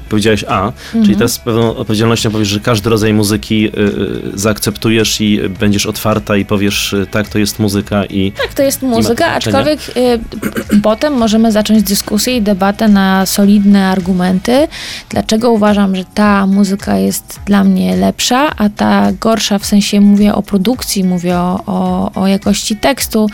powiedziałeś 0.08 0.44
A, 0.48 0.66
mhm. 0.66 1.04
czyli 1.04 1.16
teraz 1.16 1.32
z 1.32 1.38
pełną 1.38 1.76
odpowiedzialnością 1.76 2.30
powiesz, 2.30 2.48
że 2.48 2.60
każdy 2.60 2.90
rodzaj 2.90 3.14
muzyki 3.14 3.66
y, 3.66 3.80
y, 3.80 4.38
zaakceptujesz 4.38 5.20
i 5.20 5.40
będziesz 5.60 5.86
otwarta 5.86 6.36
i 6.36 6.44
powiesz, 6.44 6.92
y, 6.92 7.06
tak, 7.10 7.28
to 7.28 7.38
jest 7.38 7.58
muzyka 7.58 8.04
i... 8.04 8.32
Tak, 8.32 8.54
to 8.54 8.62
jest 8.62 8.82
muzyka, 8.82 9.26
aczkolwiek 9.26 9.80
y, 9.96 10.20
potem 10.82 11.14
możemy 11.14 11.52
zacząć 11.52 11.82
dyskusję 11.82 12.36
i 12.36 12.42
debatę 12.42 12.88
na 12.88 13.26
solidne 13.26 13.88
argumenty, 13.88 14.68
dlaczego 15.08 15.50
uważam, 15.50 15.96
że 15.96 16.04
ta 16.14 16.46
muzyka 16.46 16.98
jest 16.98 17.40
dla 17.46 17.64
mnie 17.64 17.96
lepsza, 17.96 18.56
a 18.56 18.68
ta 18.68 19.12
gorsza, 19.20 19.58
w 19.58 19.66
sensie 19.66 20.00
mówię 20.00 20.34
o 20.34 20.42
produkcji, 20.42 21.04
mówię 21.04 21.36
o, 21.36 21.62
o, 21.66 22.10
o 22.14 22.26
jakości 22.26 22.76
tekstu, 22.76 23.28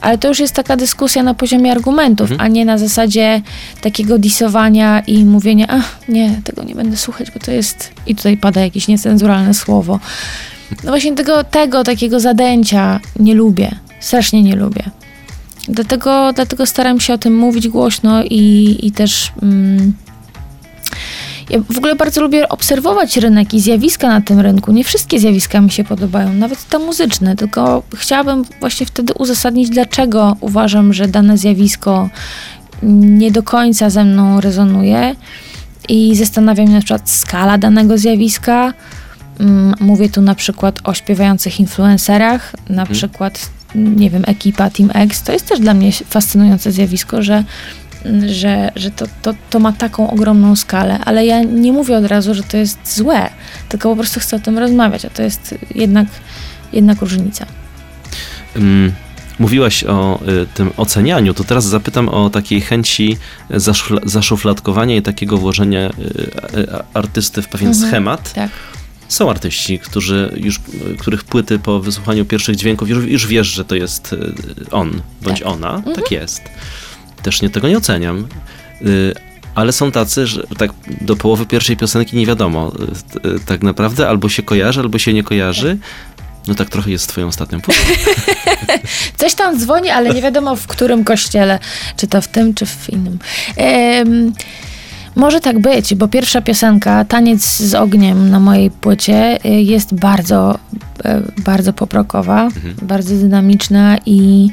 ale 0.00 0.18
to 0.18 0.28
już 0.28 0.38
jest 0.38 0.54
taka 0.54 0.76
dyskusja 0.76 1.22
na 1.22 1.34
poziomie 1.34 1.72
argumentów, 1.72 2.30
mhm. 2.30 2.40
a 2.40 2.48
nie 2.48 2.64
na 2.64 2.78
zasadzie 2.78 3.42
takiego 3.80 4.18
disowania 4.18 5.00
i 5.00 5.24
mówienia, 5.24 5.66
ach, 5.68 5.98
nie, 6.08 6.40
tego 6.44 6.62
nie 6.62 6.74
będę 6.74 6.96
słuchać, 6.96 7.30
bo 7.30 7.40
to 7.40 7.50
jest... 7.50 7.92
I 8.06 8.16
tutaj 8.16 8.36
pada 8.36 8.60
jakieś 8.60 8.88
niecenzuralne 8.88 9.54
słowo. 9.54 10.00
No 10.84 10.90
właśnie 10.90 11.14
tego, 11.14 11.44
tego 11.44 11.84
takiego 11.84 12.20
zadęcia 12.20 13.00
nie 13.18 13.34
lubię. 13.34 13.70
Strasznie 14.00 14.42
nie 14.42 14.56
lubię. 14.56 14.82
Dlatego, 15.68 16.32
dlatego 16.32 16.66
staram 16.66 17.00
się 17.00 17.14
o 17.14 17.18
tym 17.18 17.36
mówić 17.36 17.68
głośno 17.68 18.24
i, 18.24 18.76
i 18.82 18.92
też... 18.92 19.32
Mm, 19.42 19.92
ja 21.50 21.58
w 21.70 21.78
ogóle 21.78 21.94
bardzo 21.94 22.20
lubię 22.20 22.48
obserwować 22.48 23.16
rynek 23.16 23.54
i 23.54 23.60
zjawiska 23.60 24.08
na 24.08 24.20
tym 24.20 24.40
rynku. 24.40 24.72
Nie 24.72 24.84
wszystkie 24.84 25.20
zjawiska 25.20 25.60
mi 25.60 25.70
się 25.70 25.84
podobają, 25.84 26.32
nawet 26.32 26.68
te 26.68 26.78
muzyczne, 26.78 27.36
tylko 27.36 27.82
chciałabym 27.94 28.44
właśnie 28.60 28.86
wtedy 28.86 29.14
uzasadnić, 29.14 29.70
dlaczego 29.70 30.36
uważam, 30.40 30.92
że 30.92 31.08
dane 31.08 31.38
zjawisko 31.38 32.08
nie 32.82 33.30
do 33.30 33.42
końca 33.42 33.90
ze 33.90 34.04
mną 34.04 34.40
rezonuje 34.40 35.14
i 35.88 36.16
zastanawiam 36.16 36.66
się 36.66 36.72
na 36.72 36.80
przykład 36.80 37.10
skala 37.10 37.58
danego 37.58 37.98
zjawiska. 37.98 38.72
Mm, 39.40 39.74
mówię 39.80 40.08
tu 40.08 40.20
na 40.20 40.34
przykład 40.34 40.78
o 40.84 40.94
śpiewających 40.94 41.60
influencerach, 41.60 42.52
na 42.68 42.76
hmm. 42.76 42.94
przykład, 42.94 43.50
nie 43.74 44.10
wiem, 44.10 44.22
ekipa 44.26 44.70
Team 44.70 44.90
X. 44.94 45.22
To 45.22 45.32
jest 45.32 45.46
też 45.46 45.60
dla 45.60 45.74
mnie 45.74 45.92
fascynujące 45.92 46.72
zjawisko, 46.72 47.22
że 47.22 47.44
że, 48.26 48.72
że 48.76 48.90
to, 48.90 49.06
to, 49.22 49.34
to 49.50 49.60
ma 49.60 49.72
taką 49.72 50.10
ogromną 50.10 50.56
skalę, 50.56 50.98
ale 51.04 51.26
ja 51.26 51.42
nie 51.42 51.72
mówię 51.72 51.96
od 51.96 52.04
razu, 52.04 52.34
że 52.34 52.42
to 52.42 52.56
jest 52.56 52.96
złe, 52.96 53.30
tylko 53.68 53.90
po 53.90 53.96
prostu 53.96 54.20
chcę 54.20 54.36
o 54.36 54.40
tym 54.40 54.58
rozmawiać, 54.58 55.04
a 55.04 55.10
to 55.10 55.22
jest 55.22 55.54
jednak, 55.74 56.06
jednak 56.72 57.00
różnica. 57.00 57.46
Um, 58.56 58.92
mówiłaś 59.38 59.84
o 59.84 60.20
y, 60.42 60.46
tym 60.54 60.70
ocenianiu, 60.76 61.34
to 61.34 61.44
teraz 61.44 61.64
zapytam 61.64 62.08
o 62.08 62.30
takiej 62.30 62.60
chęci 62.60 63.16
zaszufla, 63.50 64.00
zaszufladkowania 64.04 64.96
i 64.96 65.02
takiego 65.02 65.36
włożenia 65.36 65.80
y, 65.88 66.58
y, 66.58 66.68
artysty 66.94 67.42
w 67.42 67.48
pewien 67.48 67.68
mhm, 67.68 67.88
schemat. 67.88 68.32
Tak. 68.32 68.50
Są 69.08 69.30
artyści, 69.30 69.78
którzy 69.78 70.32
już, 70.36 70.60
których 70.98 71.24
płyty 71.24 71.58
po 71.58 71.80
wysłuchaniu 71.80 72.24
pierwszych 72.24 72.56
dźwięków 72.56 72.88
już, 72.88 73.04
już 73.04 73.26
wiesz, 73.26 73.46
że 73.46 73.64
to 73.64 73.74
jest 73.74 74.12
y, 74.12 74.16
on 74.70 75.02
bądź 75.22 75.38
tak. 75.38 75.48
ona. 75.48 75.68
Tak 75.68 75.78
mhm. 75.78 75.96
Tak 75.96 76.10
jest 76.10 76.42
też 77.22 77.42
nie, 77.42 77.50
tego 77.50 77.68
nie 77.68 77.78
oceniam. 77.78 78.26
Y, 78.82 79.14
ale 79.54 79.72
są 79.72 79.92
tacy, 79.92 80.26
że 80.26 80.42
tak 80.58 80.70
do 81.00 81.16
połowy 81.16 81.46
pierwszej 81.46 81.76
piosenki 81.76 82.16
nie 82.16 82.26
wiadomo 82.26 82.72
y, 83.24 83.28
y, 83.28 83.40
tak 83.46 83.62
naprawdę, 83.62 84.08
albo 84.08 84.28
się 84.28 84.42
kojarzy, 84.42 84.80
albo 84.80 84.98
się 84.98 85.12
nie 85.12 85.22
kojarzy. 85.22 85.78
No 86.46 86.54
tak 86.54 86.68
trochę 86.68 86.90
jest 86.90 87.08
twoją 87.08 87.26
ostatnią 87.26 87.60
płytą. 87.60 87.80
Coś 89.16 89.34
tam 89.34 89.58
dzwoni, 89.58 89.90
ale 89.90 90.14
nie 90.14 90.22
wiadomo 90.22 90.56
w 90.56 90.66
którym 90.66 91.04
kościele, 91.04 91.58
czy 91.96 92.06
to 92.06 92.20
w 92.20 92.28
tym, 92.28 92.54
czy 92.54 92.66
w 92.66 92.90
innym. 92.90 93.18
Może 95.16 95.40
tak 95.40 95.58
być, 95.58 95.94
bo 95.94 96.08
pierwsza 96.08 96.42
piosenka, 96.42 97.04
Taniec 97.04 97.56
z 97.56 97.74
ogniem 97.74 98.30
na 98.30 98.40
mojej 98.40 98.70
płycie 98.70 99.38
jest 99.44 99.94
bardzo, 99.94 100.58
bardzo 101.44 101.72
poprokowa, 101.72 102.44
mhm. 102.44 102.74
bardzo 102.82 103.14
dynamiczna 103.14 103.98
i 104.06 104.50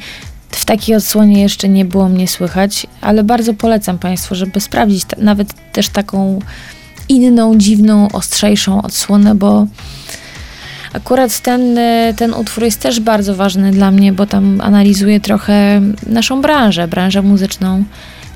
w 0.51 0.65
takiej 0.65 0.95
odsłonie 0.95 1.41
jeszcze 1.41 1.69
nie 1.69 1.85
było 1.85 2.09
mnie 2.09 2.27
słychać, 2.27 2.87
ale 3.01 3.23
bardzo 3.23 3.53
polecam 3.53 3.97
Państwu, 3.97 4.35
żeby 4.35 4.59
sprawdzić 4.59 5.03
nawet 5.17 5.71
też 5.71 5.89
taką 5.89 6.39
inną, 7.09 7.57
dziwną, 7.57 8.07
ostrzejszą 8.13 8.81
odsłonę, 8.81 9.35
bo 9.35 9.67
akurat 10.93 11.39
ten, 11.39 11.79
ten 12.17 12.33
utwór 12.33 12.63
jest 12.63 12.79
też 12.79 12.99
bardzo 12.99 13.35
ważny 13.35 13.71
dla 13.71 13.91
mnie, 13.91 14.13
bo 14.13 14.25
tam 14.25 14.61
analizuje 14.61 15.19
trochę 15.19 15.81
naszą 16.07 16.41
branżę, 16.41 16.87
branżę 16.87 17.21
muzyczną. 17.21 17.83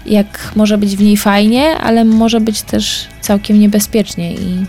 Jak 0.05 0.51
może 0.55 0.77
być 0.77 0.95
w 0.95 1.01
niej 1.01 1.17
fajnie, 1.17 1.77
ale 1.77 2.05
może 2.05 2.39
być 2.39 2.61
też 2.61 3.07
całkiem 3.21 3.59
niebezpiecznie 3.59 4.33
i 4.33 4.65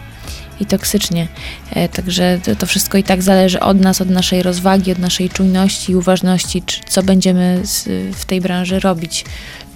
i 0.62 0.66
toksycznie. 0.66 1.28
E, 1.70 1.88
także 1.88 2.40
to, 2.58 2.66
wszystko 2.66 2.98
i 2.98 3.02
tak 3.02 3.22
zależy 3.22 3.60
od 3.60 3.80
nas, 3.80 4.00
od 4.00 4.10
naszej 4.10 4.42
rozwagi, 4.42 4.92
od 4.92 4.98
naszej 4.98 5.30
czujności 5.30 5.92
i 5.92 5.96
uważności, 5.96 6.62
czy, 6.62 6.80
co 6.86 7.02
będziemy 7.02 7.62
w 8.12 8.24
tej 8.24 8.40
branży 8.40 8.80
robić. 8.80 9.24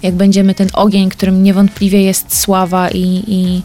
Jak 0.03 0.15
będziemy 0.15 0.55
ten 0.55 0.67
ogień, 0.73 1.09
którym 1.09 1.43
niewątpliwie 1.43 2.01
jest 2.01 2.37
sława 2.37 2.89
i, 2.89 3.23
i, 3.27 3.61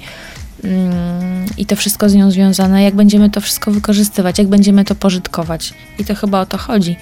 mm, 0.64 1.46
i 1.56 1.66
to 1.66 1.76
wszystko 1.76 2.08
z 2.08 2.14
nią 2.14 2.30
związane, 2.30 2.82
jak 2.82 2.94
będziemy 2.94 3.30
to 3.30 3.40
wszystko 3.40 3.70
wykorzystywać, 3.70 4.38
jak 4.38 4.48
będziemy 4.48 4.84
to 4.84 4.94
pożytkować. 4.94 5.74
I 5.98 6.04
to 6.04 6.14
chyba 6.14 6.40
o 6.40 6.46
to 6.46 6.58
chodzi. 6.58 6.96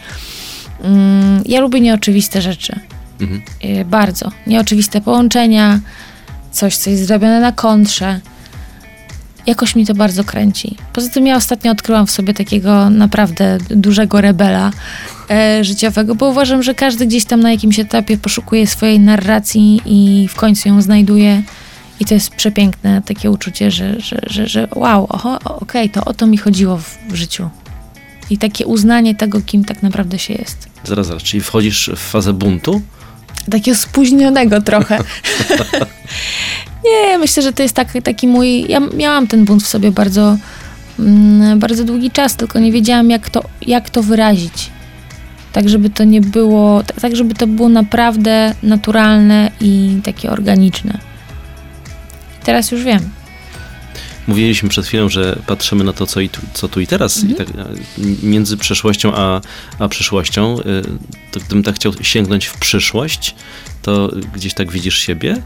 Mm, 0.82 1.42
ja 1.46 1.60
lubię 1.60 1.80
nieoczywiste 1.80 2.42
rzeczy. 2.42 2.80
Mhm. 3.20 3.42
E, 3.60 3.84
bardzo. 3.84 4.30
Nieoczywiste 4.46 5.00
połączenia, 5.00 5.80
coś, 6.52 6.76
co 6.76 6.90
jest 6.90 7.06
zrobione 7.06 7.40
na 7.40 7.52
kontrze 7.52 8.20
jakoś 9.46 9.76
mi 9.76 9.86
to 9.86 9.94
bardzo 9.94 10.24
kręci. 10.24 10.76
Poza 10.92 11.10
tym 11.10 11.26
ja 11.26 11.36
ostatnio 11.36 11.72
odkryłam 11.72 12.06
w 12.06 12.10
sobie 12.10 12.34
takiego 12.34 12.90
naprawdę 12.90 13.58
dużego 13.70 14.20
rebela 14.20 14.70
e, 15.30 15.64
życiowego, 15.64 16.14
bo 16.14 16.28
uważam, 16.28 16.62
że 16.62 16.74
każdy 16.74 17.06
gdzieś 17.06 17.24
tam 17.24 17.40
na 17.40 17.50
jakimś 17.50 17.78
etapie 17.78 18.18
poszukuje 18.18 18.66
swojej 18.66 19.00
narracji 19.00 19.80
i 19.86 20.28
w 20.28 20.34
końcu 20.34 20.68
ją 20.68 20.82
znajduje. 20.82 21.42
I 22.00 22.04
to 22.04 22.14
jest 22.14 22.30
przepiękne 22.30 23.02
takie 23.02 23.30
uczucie, 23.30 23.70
że, 23.70 24.00
że, 24.00 24.20
że, 24.26 24.46
że 24.46 24.68
wow, 24.74 25.06
oho, 25.08 25.38
okej, 25.44 25.60
okay, 25.60 25.88
to 25.88 26.04
o 26.04 26.14
to 26.14 26.26
mi 26.26 26.36
chodziło 26.38 26.78
w, 26.78 26.98
w 27.08 27.14
życiu. 27.14 27.50
I 28.30 28.38
takie 28.38 28.66
uznanie 28.66 29.14
tego, 29.14 29.40
kim 29.40 29.64
tak 29.64 29.82
naprawdę 29.82 30.18
się 30.18 30.34
jest. 30.34 30.68
Zaraz, 30.84 31.06
zaraz, 31.06 31.22
czyli 31.22 31.42
wchodzisz 31.42 31.90
w 31.96 31.98
fazę 31.98 32.32
buntu? 32.32 32.82
Takiego 33.50 33.76
spóźnionego 33.76 34.60
trochę. 34.60 34.98
Nie, 36.84 37.18
myślę, 37.18 37.42
że 37.42 37.52
to 37.52 37.62
jest 37.62 37.74
tak, 37.74 37.92
taki 38.04 38.26
mój. 38.26 38.68
Ja 38.68 38.80
miałam 38.80 39.26
ten 39.26 39.44
bunt 39.44 39.62
w 39.62 39.66
sobie 39.66 39.90
bardzo, 39.90 40.36
mm, 40.98 41.58
bardzo 41.58 41.84
długi 41.84 42.10
czas, 42.10 42.36
tylko 42.36 42.58
nie 42.58 42.72
wiedziałam, 42.72 43.10
jak 43.10 43.30
to, 43.30 43.44
jak 43.62 43.90
to 43.90 44.02
wyrazić. 44.02 44.70
Tak, 45.52 45.68
żeby 45.68 45.90
to 45.90 46.04
nie 46.04 46.20
było, 46.20 46.82
tak, 47.00 47.16
żeby 47.16 47.34
to 47.34 47.46
było 47.46 47.68
naprawdę 47.68 48.54
naturalne 48.62 49.50
i 49.60 50.00
takie 50.04 50.30
organiczne. 50.30 50.98
Teraz 52.44 52.70
już 52.70 52.82
wiem. 52.82 53.10
Mówiliśmy 54.26 54.68
przed 54.68 54.86
chwilą, 54.86 55.08
że 55.08 55.38
patrzymy 55.46 55.84
na 55.84 55.92
to, 55.92 56.06
co, 56.06 56.20
i 56.20 56.28
tu, 56.28 56.40
co 56.54 56.68
tu 56.68 56.80
i 56.80 56.86
teraz, 56.86 57.16
mhm. 57.16 57.32
i 57.32 57.36
tak, 57.36 57.48
między 58.22 58.56
przeszłością 58.56 59.12
a, 59.14 59.40
a 59.78 59.88
przyszłością. 59.88 60.58
Y, 60.58 60.62
to 61.32 61.40
gdybym 61.40 61.62
tak 61.62 61.74
chciał 61.74 61.92
sięgnąć 62.02 62.46
w 62.46 62.58
przyszłość, 62.58 63.34
to 63.82 64.10
gdzieś 64.34 64.54
tak 64.54 64.72
widzisz 64.72 64.98
siebie? 64.98 65.42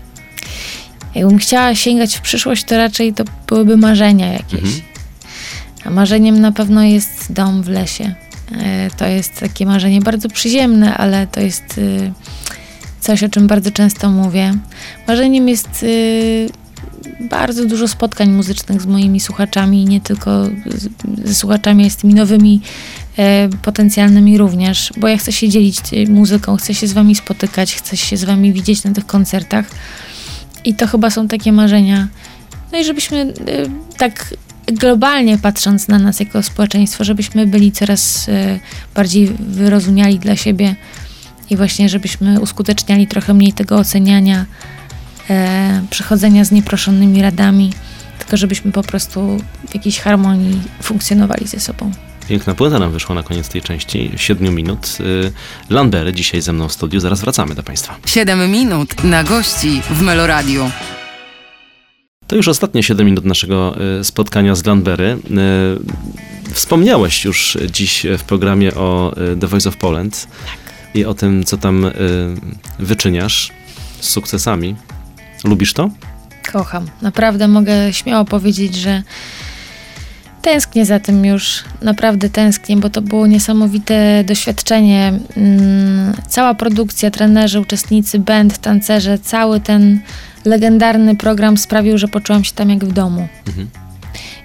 Jakbym 1.15 1.39
chciała 1.39 1.75
sięgać 1.75 2.17
w 2.17 2.21
przyszłość, 2.21 2.65
to 2.65 2.77
raczej 2.77 3.13
to 3.13 3.25
byłyby 3.47 3.77
marzenia 3.77 4.33
jakieś. 4.33 4.61
Mhm. 4.61 4.81
A 5.85 5.91
marzeniem 5.91 6.41
na 6.41 6.53
pewno 6.53 6.83
jest 6.83 7.33
dom 7.33 7.63
w 7.63 7.69
lesie. 7.69 8.15
E, 8.53 8.91
To 8.97 9.07
jest 9.07 9.41
takie 9.41 9.67
marzenie 9.67 10.01
bardzo 10.01 10.29
przyziemne, 10.29 10.97
ale 10.97 11.27
to 11.27 11.41
jest 11.41 11.79
y, 11.79 12.13
coś, 13.01 13.23
o 13.23 13.29
czym 13.29 13.47
bardzo 13.47 13.71
często 13.71 14.11
mówię. 14.11 14.55
Marzeniem 15.09 15.49
jest 15.49 15.83
y, 15.83 16.49
bardzo 17.21 17.65
dużo 17.65 17.89
spotkań 17.89 18.31
muzycznych 18.31 18.83
z 18.83 18.87
moimi 18.87 19.21
słuchaczami, 19.21 19.85
nie 19.85 20.01
tylko 20.01 20.49
ze 21.25 21.35
słuchaczami, 21.35 21.91
z 21.91 21.97
tymi 21.97 22.15
nowymi 22.15 22.61
e, 23.19 23.49
potencjalnymi 23.63 24.39
również, 24.39 24.93
bo 24.97 25.09
ja 25.09 25.17
chcę 25.17 25.33
się 25.33 25.49
dzielić 25.49 25.79
y, 25.93 26.11
muzyką, 26.11 26.57
chcę 26.57 26.75
się 26.75 26.87
z 26.87 26.93
wami 26.93 27.15
spotykać, 27.15 27.75
chcę 27.75 27.97
się 27.97 28.17
z 28.17 28.25
wami 28.25 28.53
widzieć 28.53 28.85
na 28.85 28.93
tych 28.93 29.07
koncertach 29.07 29.67
i 30.65 30.75
to 30.75 30.87
chyba 30.87 31.11
są 31.11 31.29
takie 31.29 31.53
marzenia. 31.53 32.09
No 32.73 32.79
i 32.79 32.85
żebyśmy 32.85 33.17
y, 33.19 33.35
tak 33.97 34.35
globalnie 34.67 35.39
patrząc 35.39 35.89
na 35.89 35.99
nas 35.99 36.21
jako 36.21 36.43
społeczeństwo, 36.43 37.05
żebyśmy 37.05 37.47
byli 37.47 37.73
coraz 37.73 38.29
y, 38.29 38.61
bardziej 38.95 39.27
wyrozumiali 39.39 40.19
dla 40.19 40.37
siebie 40.37 40.77
i 41.51 41.57
właśnie 41.57 41.89
żebyśmy 41.89 42.41
uskuteczniali 42.41 43.07
trochę 43.07 43.35
mniej 43.35 43.53
tego 43.53 43.77
oceniania, 43.77 44.47
e, 45.31 45.83
przychodzenia 45.91 46.45
z 46.45 46.53
nieproszonymi 46.53 47.23
radami, 47.23 47.73
tylko 48.19 48.37
żebyśmy 48.37 48.73
po 48.73 48.83
prostu 48.83 49.39
w 49.69 49.75
jakiejś 49.75 50.01
harmonii 50.01 50.63
funkcjonowali 50.83 51.47
ze 51.47 51.61
sobą. 51.61 51.91
Piękna 52.29 52.55
płyta 52.55 52.79
nam 52.79 52.93
wyszła 52.93 53.15
na 53.15 53.23
koniec 53.23 53.49
tej 53.49 53.63
części, 53.63 54.11
7 54.17 54.55
minut. 54.55 54.99
Y, 55.01 55.33
Lanbery 55.71 56.13
dzisiaj 56.13 56.43
ze 56.43 56.53
mną 56.53 56.69
w 56.69 56.73
studiu, 56.73 57.01
zaraz 57.01 57.21
wracamy 57.21 57.55
do 57.55 57.63
Państwa. 57.63 57.97
7 58.07 58.51
minut 58.51 59.05
na 59.05 59.25
gości 59.25 59.81
w 59.91 60.03
Meloradiu. 60.03 60.71
To 62.27 62.37
już 62.37 62.49
ostatnie 62.49 62.83
7 62.83 63.07
minut 63.07 63.25
naszego 63.25 63.75
y, 64.01 64.05
spotkania 64.05 64.55
z 64.55 64.65
Lanbery. 64.65 65.19
Y, 65.31 66.15
Wspomniałeś 66.53 67.25
już 67.25 67.59
dziś 67.71 68.07
w 68.19 68.23
programie 68.23 68.75
o 68.75 69.15
The 69.41 69.47
Voice 69.47 69.69
of 69.69 69.77
Poland 69.77 70.29
i 70.95 71.05
o 71.05 71.15
tym, 71.15 71.45
co 71.45 71.57
tam 71.57 71.91
wyczyniasz 72.79 73.53
z 74.01 74.09
sukcesami. 74.09 74.77
Lubisz 75.45 75.73
to? 75.73 75.91
Kocham. 76.53 76.87
Naprawdę 77.03 77.49
mogę 77.49 77.93
śmiało 77.93 78.25
powiedzieć, 78.25 78.75
że 78.75 79.03
tęsknię 80.45 80.87
za 80.87 81.01
tym 81.01 81.25
już. 81.25 81.65
Naprawdę 81.83 82.31
tęsknię, 82.31 82.77
bo 82.77 82.91
to 82.91 83.03
było 83.03 83.27
niesamowite 83.27 84.25
doświadczenie. 84.25 85.13
Mm, 85.37 86.13
Cała 86.29 86.55
produkcja, 86.55 87.11
trenerzy, 87.11 87.61
uczestnicy, 87.61 88.19
band, 88.19 88.59
tancerze, 88.59 89.19
cały 89.19 89.61
ten 89.61 90.01
legendarny 90.45 91.17
program 91.17 91.57
sprawił, 91.57 91.99
że 91.99 92.09
poczułam 92.09 92.45
się 92.45 92.53
tam 92.53 92.71
jak 92.71 92.85
w 92.85 92.93
domu. 92.93 93.29
Mhm. 93.47 93.69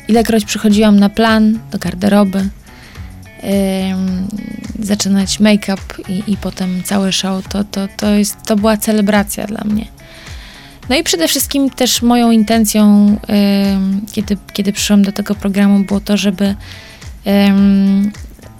Ilekroć 0.07 0.45
przychodziłam 0.45 0.99
na 0.99 1.09
plan, 1.09 1.59
do 1.71 1.79
garderoby, 1.79 2.39
ym, 2.39 2.49
zaczynać 4.79 5.39
make-up 5.39 5.81
i, 6.09 6.23
i 6.27 6.37
potem 6.37 6.83
cały 6.83 7.11
show, 7.11 7.47
to, 7.47 7.63
to, 7.63 7.87
to, 7.97 8.09
jest, 8.09 8.37
to 8.45 8.55
była 8.55 8.77
celebracja 8.77 9.47
dla 9.47 9.63
mnie. 9.65 9.98
No 10.89 10.95
i 10.95 11.03
przede 11.03 11.27
wszystkim 11.27 11.69
też 11.69 12.01
moją 12.01 12.31
intencją, 12.31 13.17
kiedy, 14.11 14.37
kiedy 14.53 14.73
przyszłam 14.73 15.01
do 15.01 15.11
tego 15.11 15.35
programu, 15.35 15.79
było 15.79 15.99
to, 15.99 16.17
żeby, 16.17 16.55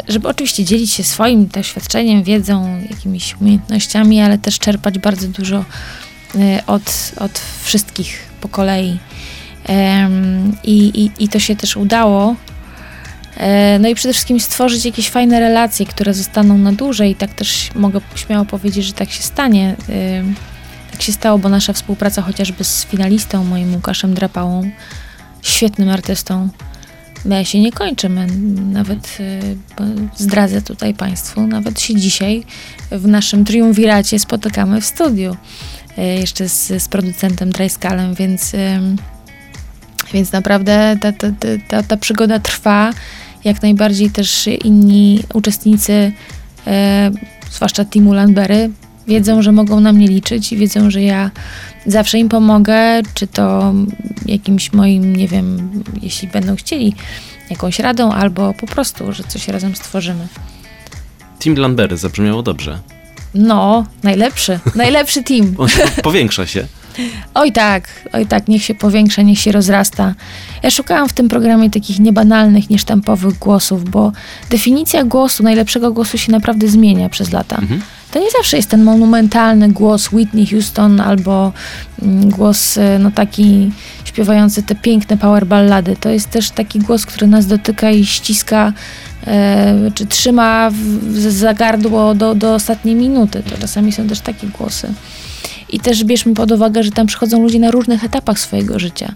żeby 0.07 0.27
oczywiście 0.27 0.65
dzielić 0.65 0.93
się 0.93 1.03
swoim 1.03 1.47
doświadczeniem, 1.47 2.23
wiedzą, 2.23 2.81
jakimiś 2.89 3.35
umiejętnościami, 3.41 4.21
ale 4.21 4.37
też 4.37 4.59
czerpać 4.59 4.99
bardzo 4.99 5.27
dużo 5.27 5.65
y, 6.35 6.65
od, 6.67 7.11
od 7.19 7.41
wszystkich 7.63 8.19
po 8.41 8.49
kolei. 8.49 8.99
I, 10.63 10.77
i, 10.77 11.23
I 11.23 11.29
to 11.29 11.39
się 11.39 11.55
też 11.55 11.77
udało. 11.77 12.35
E, 13.37 13.79
No 13.79 13.89
i 13.89 13.95
przede 13.95 14.13
wszystkim 14.13 14.39
stworzyć 14.39 14.85
jakieś 14.85 15.09
fajne 15.09 15.39
relacje, 15.39 15.85
które 15.85 16.13
zostaną 16.13 16.57
na 16.57 16.71
dłużej. 16.71 17.15
Tak 17.15 17.33
też 17.33 17.69
mogę 17.75 18.01
śmiało 18.15 18.45
powiedzieć, 18.45 18.85
że 18.85 18.93
tak 18.93 19.11
się 19.11 19.23
stanie. 19.23 19.75
Tak 20.99 21.05
się 21.05 21.11
stało, 21.11 21.39
bo 21.39 21.49
nasza 21.49 21.73
współpraca 21.73 22.21
chociażby 22.21 22.63
z 22.63 22.85
finalistą, 22.85 23.43
moim 23.43 23.73
Łukaszem 23.73 24.13
Drapałą, 24.13 24.71
świetnym 25.41 25.89
artystą, 25.89 26.49
my 27.25 27.45
się 27.45 27.59
nie 27.61 27.71
kończy. 27.71 28.09
My 28.09 28.27
nawet, 28.71 29.17
y, 29.19 29.57
zdradzę 30.15 30.61
tutaj 30.61 30.93
Państwu, 30.93 31.47
nawet 31.47 31.81
się 31.81 31.95
dzisiaj 31.95 32.43
w 32.91 33.07
naszym 33.07 33.45
triumviracie 33.45 34.19
spotykamy 34.19 34.81
w 34.81 34.85
studiu. 34.85 35.35
y, 35.97 36.01
Jeszcze 36.01 36.49
z, 36.49 36.83
z 36.83 36.87
producentem 36.87 37.51
Dryskalem, 37.51 38.13
więc... 38.13 38.51
więc 40.13 40.31
naprawdę 40.31 40.97
ta, 41.01 41.11
ta, 41.11 41.27
ta, 41.67 41.83
ta, 41.83 41.97
przygoda 41.97 42.39
trwa. 42.39 42.93
Jak 43.43 43.61
najbardziej 43.61 44.09
też 44.09 44.47
inni 44.47 45.23
uczestnicy, 45.33 46.11
e, 46.67 47.11
zwłaszcza 47.51 47.85
teamu 47.85 48.13
Landberry, 48.13 48.69
wiedzą, 49.09 49.41
że 49.41 49.51
mogą 49.51 49.79
na 49.79 49.93
mnie 49.93 50.07
liczyć 50.07 50.53
i 50.53 50.57
wiedzą, 50.57 50.91
że 50.91 51.01
ja 51.01 51.31
zawsze 51.85 52.17
im 52.19 52.29
pomogę, 52.29 53.01
czy 53.13 53.27
to 53.27 53.73
jakimś 54.25 54.73
moim, 54.73 55.15
nie 55.15 55.27
wiem, 55.27 55.69
jeśli 56.01 56.27
będą 56.27 56.55
chcieli, 56.55 56.95
jakąś 57.49 57.79
radą, 57.79 58.11
albo 58.11 58.53
po 58.53 58.67
prostu, 58.67 59.13
że 59.13 59.23
coś 59.23 59.47
razem 59.47 59.75
stworzymy. 59.75 60.27
Team 61.39 61.55
Lanbery 61.55 61.97
zabrzmiało 61.97 62.43
dobrze. 62.43 62.79
No, 63.33 63.85
najlepszy, 64.03 64.59
najlepszy 64.75 65.23
team. 65.23 65.55
On 65.57 65.67
się 65.69 65.81
po- 65.95 66.01
powiększa 66.01 66.45
się. 66.47 66.67
Oj 67.33 67.51
tak, 67.51 67.89
oj 68.13 68.25
tak, 68.25 68.47
niech 68.47 68.63
się 68.63 68.75
powiększa, 68.75 69.21
niech 69.21 69.39
się 69.39 69.51
rozrasta. 69.51 70.13
Ja 70.63 70.69
szukałam 70.71 71.09
w 71.09 71.13
tym 71.13 71.29
programie 71.29 71.69
takich 71.69 71.99
niebanalnych, 71.99 72.69
niesztampowych 72.69 73.37
głosów, 73.39 73.89
bo 73.89 74.11
definicja 74.49 75.03
głosu, 75.03 75.43
najlepszego 75.43 75.91
głosu 75.91 76.17
się 76.17 76.31
naprawdę 76.31 76.67
zmienia 76.67 77.09
przez 77.09 77.31
lata. 77.31 77.55
Mhm. 77.55 77.81
To 78.11 78.19
nie 78.19 78.31
zawsze 78.31 78.57
jest 78.57 78.69
ten 78.69 78.83
monumentalny 78.83 79.69
głos 79.69 80.11
Whitney 80.11 80.47
Houston 80.47 81.01
albo 81.01 81.53
mm, 82.01 82.29
głos 82.29 82.77
y, 82.77 82.81
no 82.99 83.11
taki 83.11 83.71
śpiewający 84.05 84.63
te 84.63 84.75
piękne 84.75 85.17
power 85.17 85.45
ballady. 85.45 85.95
To 85.95 86.09
jest 86.09 86.29
też 86.29 86.49
taki 86.49 86.79
głos, 86.79 87.05
który 87.05 87.27
nas 87.27 87.47
dotyka 87.47 87.91
i 87.91 88.05
ściska, 88.05 88.73
e, 89.27 89.91
czy 89.95 90.05
trzyma 90.05 90.71
za 91.29 91.53
gardło 91.53 92.15
do, 92.15 92.35
do 92.35 92.53
ostatniej 92.53 92.95
minuty. 92.95 93.43
To 93.49 93.57
czasami 93.57 93.91
są 93.91 94.07
też 94.07 94.19
takie 94.19 94.47
głosy. 94.47 94.93
I 95.69 95.79
też 95.79 96.03
bierzmy 96.03 96.33
pod 96.33 96.51
uwagę, 96.51 96.83
że 96.83 96.91
tam 96.91 97.07
przychodzą 97.07 97.41
ludzie 97.41 97.59
na 97.59 97.71
różnych 97.71 98.03
etapach 98.03 98.39
swojego 98.39 98.79
życia. 98.79 99.13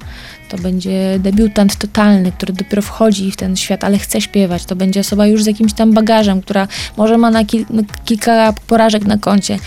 To 0.54 0.62
będzie 0.62 1.20
debiutant 1.20 1.76
totalny, 1.76 2.32
który 2.32 2.54
dopiero 2.54 2.82
wchodzi 2.82 3.32
w 3.32 3.36
ten 3.36 3.56
świat, 3.56 3.84
ale 3.84 3.98
chce 3.98 4.22
śpiewać. 4.22 4.66
To 4.66 4.76
będzie 4.76 5.00
osoba 5.00 5.28
już 5.28 5.44
z 5.44 5.46
jakimś 5.46 5.74
tam 5.74 5.94
bagażem, 5.94 6.42
która 6.42 6.68
może 6.98 7.18
ma 7.18 7.32
na, 7.32 7.44
kil- 7.44 7.66
kilka 8.06 8.54
porażek 8.68 9.06
na 9.06 9.18
koncie. 9.18 9.58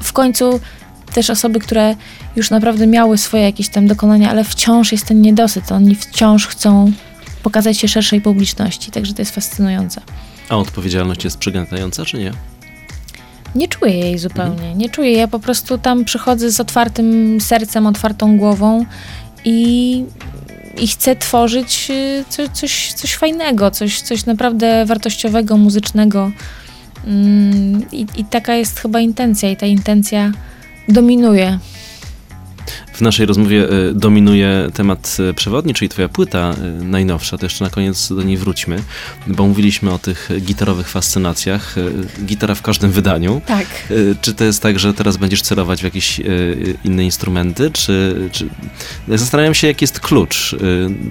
W 0.00 0.12
końcu 0.12 0.60
też 1.12 1.30
osoby, 1.30 1.58
które 1.60 1.96
już 2.36 2.50
naprawdę 2.50 2.86
miały 2.86 3.18
swoje 3.18 3.42
jakieś 3.42 3.68
tam 3.68 3.86
dokonania, 3.86 4.30
ale 4.30 4.44
wciąż 4.44 4.92
jest 4.92 5.06
ten 5.06 5.20
niedosyt. 5.22 5.72
Oni 5.72 5.94
wciąż 5.94 6.46
chcą 6.46 6.92
pokazać 7.42 7.78
się 7.78 7.88
szerszej 7.88 8.20
publiczności. 8.20 8.90
Także 8.90 9.14
to 9.14 9.22
jest 9.22 9.34
fascynujące. 9.34 10.00
A 10.48 10.56
odpowiedzialność 10.56 11.24
jest 11.24 11.38
przygętająca, 11.38 12.04
czy 12.04 12.18
nie? 12.18 12.32
Nie 13.54 13.68
czuję 13.68 13.94
jej 13.98 14.18
zupełnie. 14.18 14.74
Nie 14.74 14.88
czuję. 14.88 15.12
Ja 15.12 15.28
po 15.28 15.38
prostu 15.38 15.78
tam 15.78 16.04
przychodzę 16.04 16.50
z 16.50 16.60
otwartym 16.60 17.40
sercem, 17.40 17.86
otwartą 17.86 18.38
głową 18.38 18.84
i, 19.44 20.04
i 20.78 20.88
chcę 20.88 21.16
tworzyć 21.16 21.86
y, 21.90 22.24
co, 22.28 22.48
coś, 22.48 22.92
coś 22.92 23.14
fajnego, 23.14 23.70
coś, 23.70 24.00
coś 24.00 24.26
naprawdę 24.26 24.86
wartościowego, 24.86 25.56
muzycznego. 25.56 26.30
Mm, 27.06 27.90
I, 27.92 28.06
I 28.16 28.24
taka 28.24 28.54
jest 28.54 28.80
chyba 28.80 29.00
intencja, 29.00 29.50
i 29.50 29.56
ta 29.56 29.66
intencja 29.66 30.32
dominuje. 30.88 31.58
W 32.92 33.00
naszej 33.00 33.26
rozmowie 33.26 33.72
y, 33.72 33.94
dominuje 33.94 34.68
temat 34.74 35.16
y, 35.30 35.34
przewodni, 35.34 35.74
czyli 35.74 35.88
twoja 35.88 36.08
płyta 36.08 36.54
y, 36.80 36.84
najnowsza, 36.84 37.38
to 37.38 37.46
jeszcze 37.46 37.64
na 37.64 37.70
koniec 37.70 38.08
do 38.08 38.22
niej 38.22 38.36
wróćmy, 38.36 38.82
bo 39.26 39.46
mówiliśmy 39.46 39.92
o 39.92 39.98
tych 39.98 40.30
gitarowych 40.40 40.88
fascynacjach, 40.88 41.74
gitara 42.24 42.54
w 42.54 42.62
każdym 42.62 42.90
wydaniu. 42.90 43.40
Tak. 43.46 43.66
Czy 44.20 44.34
to 44.34 44.44
jest 44.44 44.62
tak, 44.62 44.78
że 44.78 44.94
teraz 44.94 45.16
będziesz 45.16 45.42
celować 45.42 45.80
w 45.80 45.84
jakieś 45.84 46.20
inne 46.84 47.04
instrumenty, 47.04 47.70
czy, 47.70 48.28
czy... 48.32 48.48
Zastanawiam 49.08 49.54
się, 49.54 49.66
jaki 49.66 49.84
jest 49.84 50.00
klucz, 50.00 50.56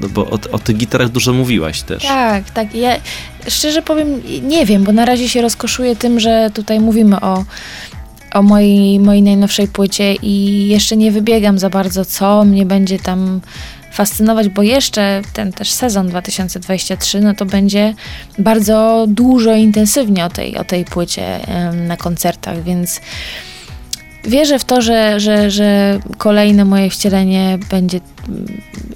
no 0.02 0.10
bo 0.10 0.30
o, 0.30 0.40
o 0.52 0.60
tych 0.60 0.78
gitarach 0.78 1.10
dużo 1.10 1.34
mówiłaś 1.34 1.82
też. 1.82 2.04
Tak, 2.04 2.50
tak. 2.50 2.76
Ja 2.76 2.96
szczerze 3.48 3.82
powiem, 3.82 4.22
nie 4.44 4.66
wiem, 4.66 4.84
bo 4.84 4.92
na 4.92 5.06
razie 5.06 5.30
się 5.30 5.42
rozkoszuję 5.42 5.96
tym, 5.96 6.20
że 6.20 6.50
tutaj 6.54 6.80
mówimy 6.80 7.22
o, 7.22 7.46
o 8.34 8.42
mojej, 8.42 9.00
mojej 9.00 9.22
najnowszej 9.22 9.68
płycie 9.68 10.14
i 10.14 10.68
jeszcze 10.68 10.98
nie 10.98 11.12
wybiegam 11.12 11.60
za 11.60 11.70
bardzo, 11.70 12.06
co 12.06 12.46
mnie 12.46 12.66
będzie 12.66 13.00
tam 13.00 13.42
fascynować, 13.92 14.50
bo 14.50 14.64
jeszcze 14.64 15.22
ten 15.34 15.52
też 15.52 15.72
sezon 15.72 16.08
2023, 16.08 17.22
no 17.22 17.34
to 17.34 17.46
będzie 17.46 17.94
bardzo 18.40 19.06
dużo, 19.08 19.54
intensywnie 19.54 20.26
o 20.26 20.30
tej, 20.30 20.58
o 20.58 20.64
tej 20.64 20.86
płycie 20.86 21.40
na 21.88 21.98
koncertach, 21.98 22.64
więc 22.64 23.02
wierzę 24.24 24.60
w 24.60 24.66
to, 24.66 24.82
że, 24.82 25.20
że, 25.20 25.52
że 25.52 26.00
kolejne 26.18 26.66
moje 26.66 26.90
wcielenie 26.90 27.60
będzie, 27.70 28.00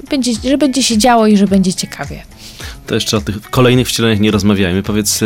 będzie, 0.09 0.31
że 0.43 0.57
będzie 0.57 0.83
się 0.83 0.97
działo 0.97 1.27
i 1.27 1.37
że 1.37 1.47
będzie 1.47 1.73
ciekawie. 1.73 2.23
To 2.87 2.95
jeszcze 2.95 3.17
o 3.17 3.21
tych 3.21 3.41
kolejnych 3.41 3.87
wcieleniach 3.87 4.19
nie 4.19 4.31
rozmawiajmy. 4.31 4.83
Powiedz, 4.83 5.21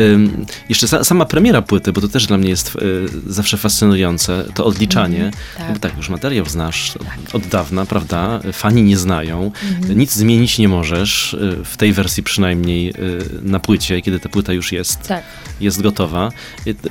ym, 0.00 0.46
jeszcze 0.68 0.86
sa, 0.86 1.04
sama 1.04 1.24
premiera 1.24 1.62
płyty, 1.62 1.92
bo 1.92 2.00
to 2.00 2.08
też 2.08 2.26
dla 2.26 2.38
mnie 2.38 2.48
jest 2.48 2.76
y, 2.76 3.32
zawsze 3.32 3.56
fascynujące, 3.56 4.44
to 4.54 4.64
odliczanie. 4.64 5.20
Mm, 5.20 5.32
tak. 5.58 5.72
Bo 5.72 5.78
tak, 5.78 5.96
już 5.96 6.08
materiał 6.08 6.46
znasz 6.46 6.92
tak. 6.92 7.34
od 7.34 7.46
dawna, 7.46 7.86
prawda? 7.86 8.40
Fani 8.52 8.82
nie 8.82 8.96
znają. 8.96 9.52
Mm. 9.82 9.98
Nic 9.98 10.12
zmienić 10.12 10.58
nie 10.58 10.68
możesz, 10.68 11.34
y, 11.34 11.64
w 11.64 11.76
tej 11.76 11.92
wersji 11.92 12.22
przynajmniej 12.22 12.90
y, 12.90 12.94
na 13.42 13.60
płycie, 13.60 14.02
kiedy 14.02 14.20
ta 14.20 14.28
płyta 14.28 14.52
już 14.52 14.72
jest, 14.72 15.02
tak. 15.02 15.24
jest 15.60 15.82
gotowa. 15.82 16.32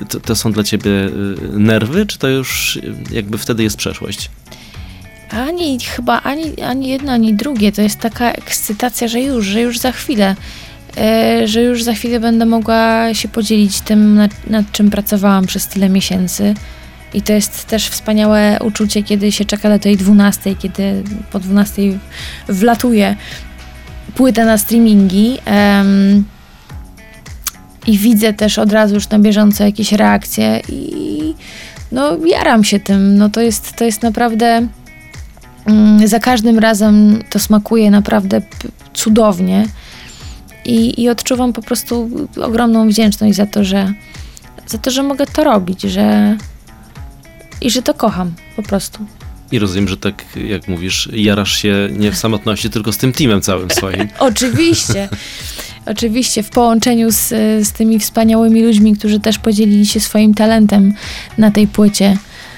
To, 0.08 0.20
to 0.20 0.36
są 0.36 0.52
dla 0.52 0.64
ciebie 0.64 0.90
nerwy, 1.52 2.06
czy 2.06 2.18
to 2.18 2.28
już 2.28 2.78
jakby 3.10 3.38
wtedy 3.38 3.62
jest 3.62 3.76
przeszłość? 3.76 4.30
Ani 5.30 5.80
chyba 5.80 6.22
ani, 6.22 6.62
ani 6.62 6.88
jedno, 6.88 7.12
ani 7.12 7.34
drugie. 7.34 7.72
To 7.72 7.82
jest 7.82 7.98
taka 8.00 8.32
ekscytacja, 8.32 9.08
że 9.08 9.20
już, 9.20 9.46
że 9.46 9.60
już 9.60 9.78
za 9.78 9.92
chwilę. 9.92 10.36
E, 10.96 11.48
że 11.48 11.62
już 11.62 11.82
za 11.82 11.92
chwilę 11.92 12.20
będę 12.20 12.46
mogła 12.46 13.14
się 13.14 13.28
podzielić 13.28 13.80
tym, 13.80 14.14
nad, 14.14 14.50
nad 14.50 14.72
czym 14.72 14.90
pracowałam 14.90 15.46
przez 15.46 15.68
tyle 15.68 15.88
miesięcy. 15.88 16.54
I 17.14 17.22
to 17.22 17.32
jest 17.32 17.64
też 17.64 17.88
wspaniałe 17.88 18.58
uczucie, 18.64 19.02
kiedy 19.02 19.32
się 19.32 19.44
czeka 19.44 19.68
do 19.68 19.78
tej 19.78 19.96
12, 19.96 20.54
kiedy 20.54 21.02
po 21.32 21.40
12 21.40 21.82
wlatuje 22.48 23.16
płytę 24.14 24.44
na 24.44 24.58
streamingi. 24.58 25.38
Um, 25.46 26.24
I 27.86 27.98
widzę 27.98 28.32
też 28.32 28.58
od 28.58 28.72
razu 28.72 28.94
już 28.94 29.08
na 29.08 29.18
bieżąco 29.18 29.64
jakieś 29.64 29.92
reakcje 29.92 30.60
i 30.68 31.34
no 31.92 32.16
jaram 32.26 32.64
się 32.64 32.80
tym. 32.80 33.18
No 33.18 33.28
to 33.28 33.40
jest, 33.40 33.72
to 33.72 33.84
jest 33.84 34.02
naprawdę 34.02 34.68
za 36.04 36.20
każdym 36.20 36.58
razem 36.58 37.22
to 37.30 37.38
smakuje 37.38 37.90
naprawdę 37.90 38.42
cudownie 38.94 39.66
i, 40.64 41.02
i 41.02 41.08
odczuwam 41.08 41.52
po 41.52 41.62
prostu 41.62 42.10
ogromną 42.42 42.88
wdzięczność 42.88 43.36
za 43.36 43.46
to, 43.46 43.64
że 43.64 43.92
za 44.66 44.78
to, 44.78 44.90
że 44.90 45.02
mogę 45.02 45.26
to 45.26 45.44
robić, 45.44 45.82
że 45.82 46.36
i 47.60 47.70
że 47.70 47.82
to 47.82 47.94
kocham 47.94 48.32
po 48.56 48.62
prostu. 48.62 49.06
I 49.52 49.58
rozumiem, 49.58 49.88
że 49.88 49.96
tak 49.96 50.24
jak 50.48 50.68
mówisz, 50.68 51.08
jarasz 51.12 51.56
się 51.56 51.88
nie 51.92 52.12
w 52.12 52.16
samotności, 52.16 52.70
tylko 52.70 52.92
z 52.92 52.98
tym 52.98 53.12
teamem 53.12 53.40
całym 53.40 53.70
swoim. 53.70 54.08
Oczywiście. 54.18 55.08
Oczywiście 55.86 56.42
w 56.42 56.50
połączeniu 56.50 57.10
z, 57.10 57.28
z 57.68 57.72
tymi 57.72 57.98
wspaniałymi 57.98 58.62
ludźmi, 58.62 58.96
którzy 58.96 59.20
też 59.20 59.38
podzielili 59.38 59.86
się 59.86 60.00
swoim 60.00 60.34
talentem 60.34 60.94
na 61.38 61.50
tej 61.50 61.66
płycie 61.66 62.16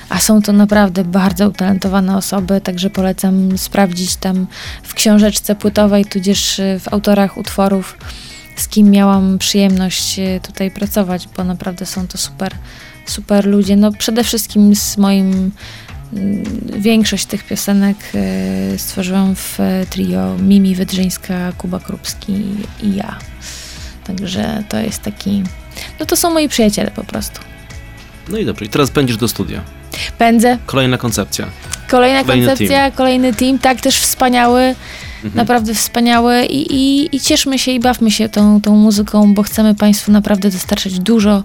a 0.09 0.20
są 0.20 0.42
to 0.42 0.52
naprawdę 0.52 1.04
bardzo 1.04 1.48
utalentowane 1.48 2.16
osoby, 2.16 2.61
także 2.61 2.90
polecam 2.90 3.59
sprawdzić 3.59 4.16
tam 4.16 4.46
w 4.82 4.94
książeczce 4.94 5.54
płytowej, 5.54 6.04
tudzież 6.04 6.59
y, 6.59 6.80
w 6.80 6.92
autorach 6.92 7.36
utworów, 7.36 7.96
z 8.56 8.68
kim 8.68 8.90
miałam 8.90 9.38
przyjemność 9.38 10.18
y, 10.18 10.40
tutaj 10.42 10.70
pracować, 10.70 11.28
bo 11.36 11.44
naprawdę 11.44 11.86
są 11.86 12.06
to 12.06 12.18
super, 12.18 12.54
super 13.06 13.46
ludzie. 13.46 13.76
No 13.76 13.92
przede 13.92 14.24
wszystkim 14.24 14.76
z 14.76 14.96
moim 14.96 15.50
mm, 16.12 16.44
Większość 16.78 17.26
tych 17.26 17.44
piosenek 17.44 17.96
y, 18.74 18.78
stworzyłam 18.78 19.34
w 19.34 19.59
trio 19.90 20.36
Mimi 20.38 20.74
Wydrzyńska, 20.74 21.52
Kuba 21.59 21.80
Krupski 21.80 22.32
i 22.82 22.94
ja. 22.94 23.18
Także 24.04 24.64
to 24.68 24.78
jest 24.78 25.02
taki. 25.02 25.42
No 26.00 26.06
to 26.06 26.16
są 26.16 26.30
moi 26.30 26.48
przyjaciele 26.48 26.90
po 26.90 27.04
prostu. 27.04 27.40
No 28.29 28.39
i 28.39 28.45
dobrze, 28.45 28.64
i 28.64 28.68
teraz 28.68 28.91
będziesz 28.91 29.16
do 29.16 29.29
studia. 29.29 29.62
Pędzę. 30.18 30.59
Kolejna 30.66 30.99
koncepcja. 30.99 31.47
Kolejna 31.89 32.22
kolejny 32.22 32.47
koncepcja, 32.47 32.79
team. 32.79 32.93
kolejny 32.93 33.35
team, 33.35 33.59
tak, 33.59 33.81
też 33.81 34.01
wspaniały, 34.01 34.61
mhm. 34.61 35.35
naprawdę 35.35 35.74
wspaniały 35.74 36.45
i, 36.45 36.74
i, 36.74 37.16
i, 37.16 37.20
cieszmy 37.20 37.59
się 37.59 37.70
i 37.72 37.81
bawmy 37.81 38.11
się 38.11 38.29
tą, 38.29 38.61
tą 38.61 38.76
muzyką, 38.76 39.35
bo 39.35 39.43
chcemy 39.43 39.74
Państwu 39.74 40.12
naprawdę 40.12 40.51
dostarczyć 40.51 41.01
dużo 41.01 41.45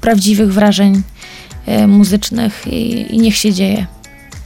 prawdziwych 0.00 0.52
wrażeń 0.52 1.02
e, 1.66 1.86
muzycznych 1.86 2.66
i, 2.66 3.14
i 3.14 3.18
niech 3.18 3.36
się 3.36 3.52
dzieje. 3.52 3.86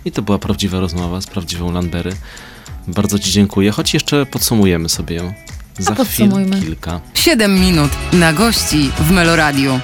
I 0.05 0.13
to 0.13 0.23
była 0.23 0.39
prawdziwa 0.39 0.81
rozmowa 0.81 1.21
z 1.21 1.27
prawdziwą 1.27 1.73
Landbery. 1.73 2.13
Bardzo 2.89 3.19
Ci 3.19 3.33
dziękuję, 3.33 3.71
choć 3.71 3.95
jeszcze 3.95 4.27
podsumujemy 4.27 4.89
sobie 4.89 5.17
ją 5.17 5.33
za 5.79 5.95
chwilę 5.95 6.45
kilka. 6.61 7.01
7 7.15 7.61
minut 7.61 7.91
na 8.13 8.33
gości 8.33 8.91
w 8.99 9.11
Meloradiu 9.11 9.81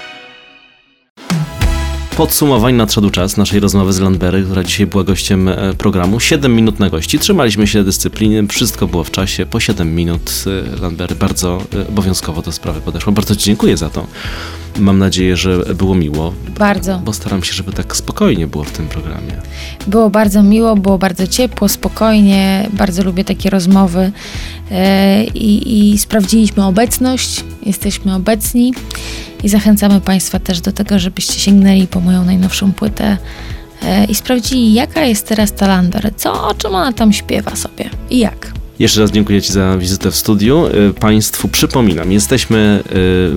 podsumowań 2.16 2.74
nadszedł 2.74 3.10
czas 3.10 3.36
naszej 3.36 3.60
rozmowy 3.60 3.92
z 3.92 4.00
Landberry, 4.00 4.42
która 4.42 4.64
dzisiaj 4.64 4.86
była 4.86 5.04
gościem 5.04 5.48
e, 5.48 5.74
programu. 5.78 6.20
7 6.20 6.56
minut 6.56 6.80
na 6.80 6.90
gości. 6.90 7.18
Trzymaliśmy 7.18 7.66
się 7.66 7.84
dyscypliny, 7.84 8.48
wszystko 8.48 8.86
było 8.86 9.04
w 9.04 9.10
czasie. 9.10 9.46
Po 9.46 9.60
7 9.60 9.94
minut 9.94 10.44
e, 10.76 10.80
Landberry 10.80 11.14
bardzo 11.14 11.58
e, 11.74 11.88
obowiązkowo 11.88 12.42
do 12.42 12.52
sprawy 12.52 12.80
podeszła. 12.80 13.12
Bardzo 13.12 13.36
Ci 13.36 13.44
dziękuję 13.44 13.76
za 13.76 13.90
to. 13.90 14.06
Mam 14.78 14.98
nadzieję, 14.98 15.36
że 15.36 15.74
było 15.74 15.94
miło. 15.94 16.32
Bardzo. 16.58 16.98
Bo 16.98 17.12
staram 17.12 17.42
się, 17.42 17.52
żeby 17.52 17.72
tak 17.72 17.96
spokojnie 17.96 18.46
było 18.46 18.64
w 18.64 18.70
tym 18.70 18.88
programie. 18.88 19.32
Było 19.86 20.10
bardzo 20.10 20.42
miło, 20.42 20.76
było 20.76 20.98
bardzo 20.98 21.26
ciepło, 21.26 21.68
spokojnie. 21.68 22.68
Bardzo 22.72 23.04
lubię 23.04 23.24
takie 23.24 23.50
rozmowy 23.50 24.12
i, 25.34 25.92
i 25.92 25.98
sprawdziliśmy 25.98 26.64
obecność. 26.64 27.44
Jesteśmy 27.66 28.14
obecni 28.14 28.74
i 29.44 29.48
zachęcamy 29.48 30.00
Państwa 30.00 30.38
też 30.38 30.60
do 30.60 30.72
tego, 30.72 30.98
żebyście 30.98 31.40
sięgnęli 31.40 31.86
po 31.86 32.00
moją 32.00 32.24
najnowszą 32.24 32.72
płytę 32.72 33.16
e, 33.82 34.04
i 34.04 34.14
sprawdzili, 34.14 34.74
jaka 34.74 35.04
jest 35.04 35.28
teraz 35.28 35.52
ta 35.52 35.66
Lander, 35.66 36.12
co, 36.16 36.48
o 36.48 36.54
czym 36.54 36.74
ona 36.74 36.92
tam 36.92 37.12
śpiewa 37.12 37.56
sobie 37.56 37.90
i 38.10 38.18
jak. 38.18 38.63
Jeszcze 38.78 39.00
raz 39.00 39.10
dziękuję 39.10 39.42
Ci 39.42 39.52
za 39.52 39.78
wizytę 39.78 40.10
w 40.10 40.16
studiu. 40.16 40.66
E, 40.66 40.92
państwu 40.92 41.48
przypominam, 41.48 42.12
jesteśmy 42.12 42.82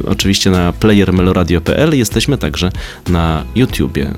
y, 0.05 0.09
oczywiście 0.09 0.49
na 0.49 0.73
playermeloradio.pl, 0.73 1.97
jesteśmy 1.97 2.37
także 2.37 2.71
na 3.09 3.43
YouTubie. 3.55 4.13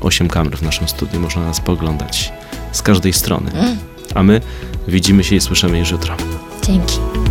Osiem 0.00 0.28
kamer 0.28 0.58
w 0.58 0.62
naszym 0.62 0.88
studiu, 0.88 1.20
można 1.20 1.44
nas 1.44 1.60
poglądać 1.60 2.32
z 2.72 2.82
każdej 2.82 3.12
strony. 3.12 3.50
Mm. 3.52 3.76
A 4.14 4.22
my 4.22 4.40
widzimy 4.88 5.24
się 5.24 5.36
i 5.36 5.40
słyszymy 5.40 5.78
już 5.78 5.90
jutro. 5.90 6.16
Dzięki. 6.62 7.25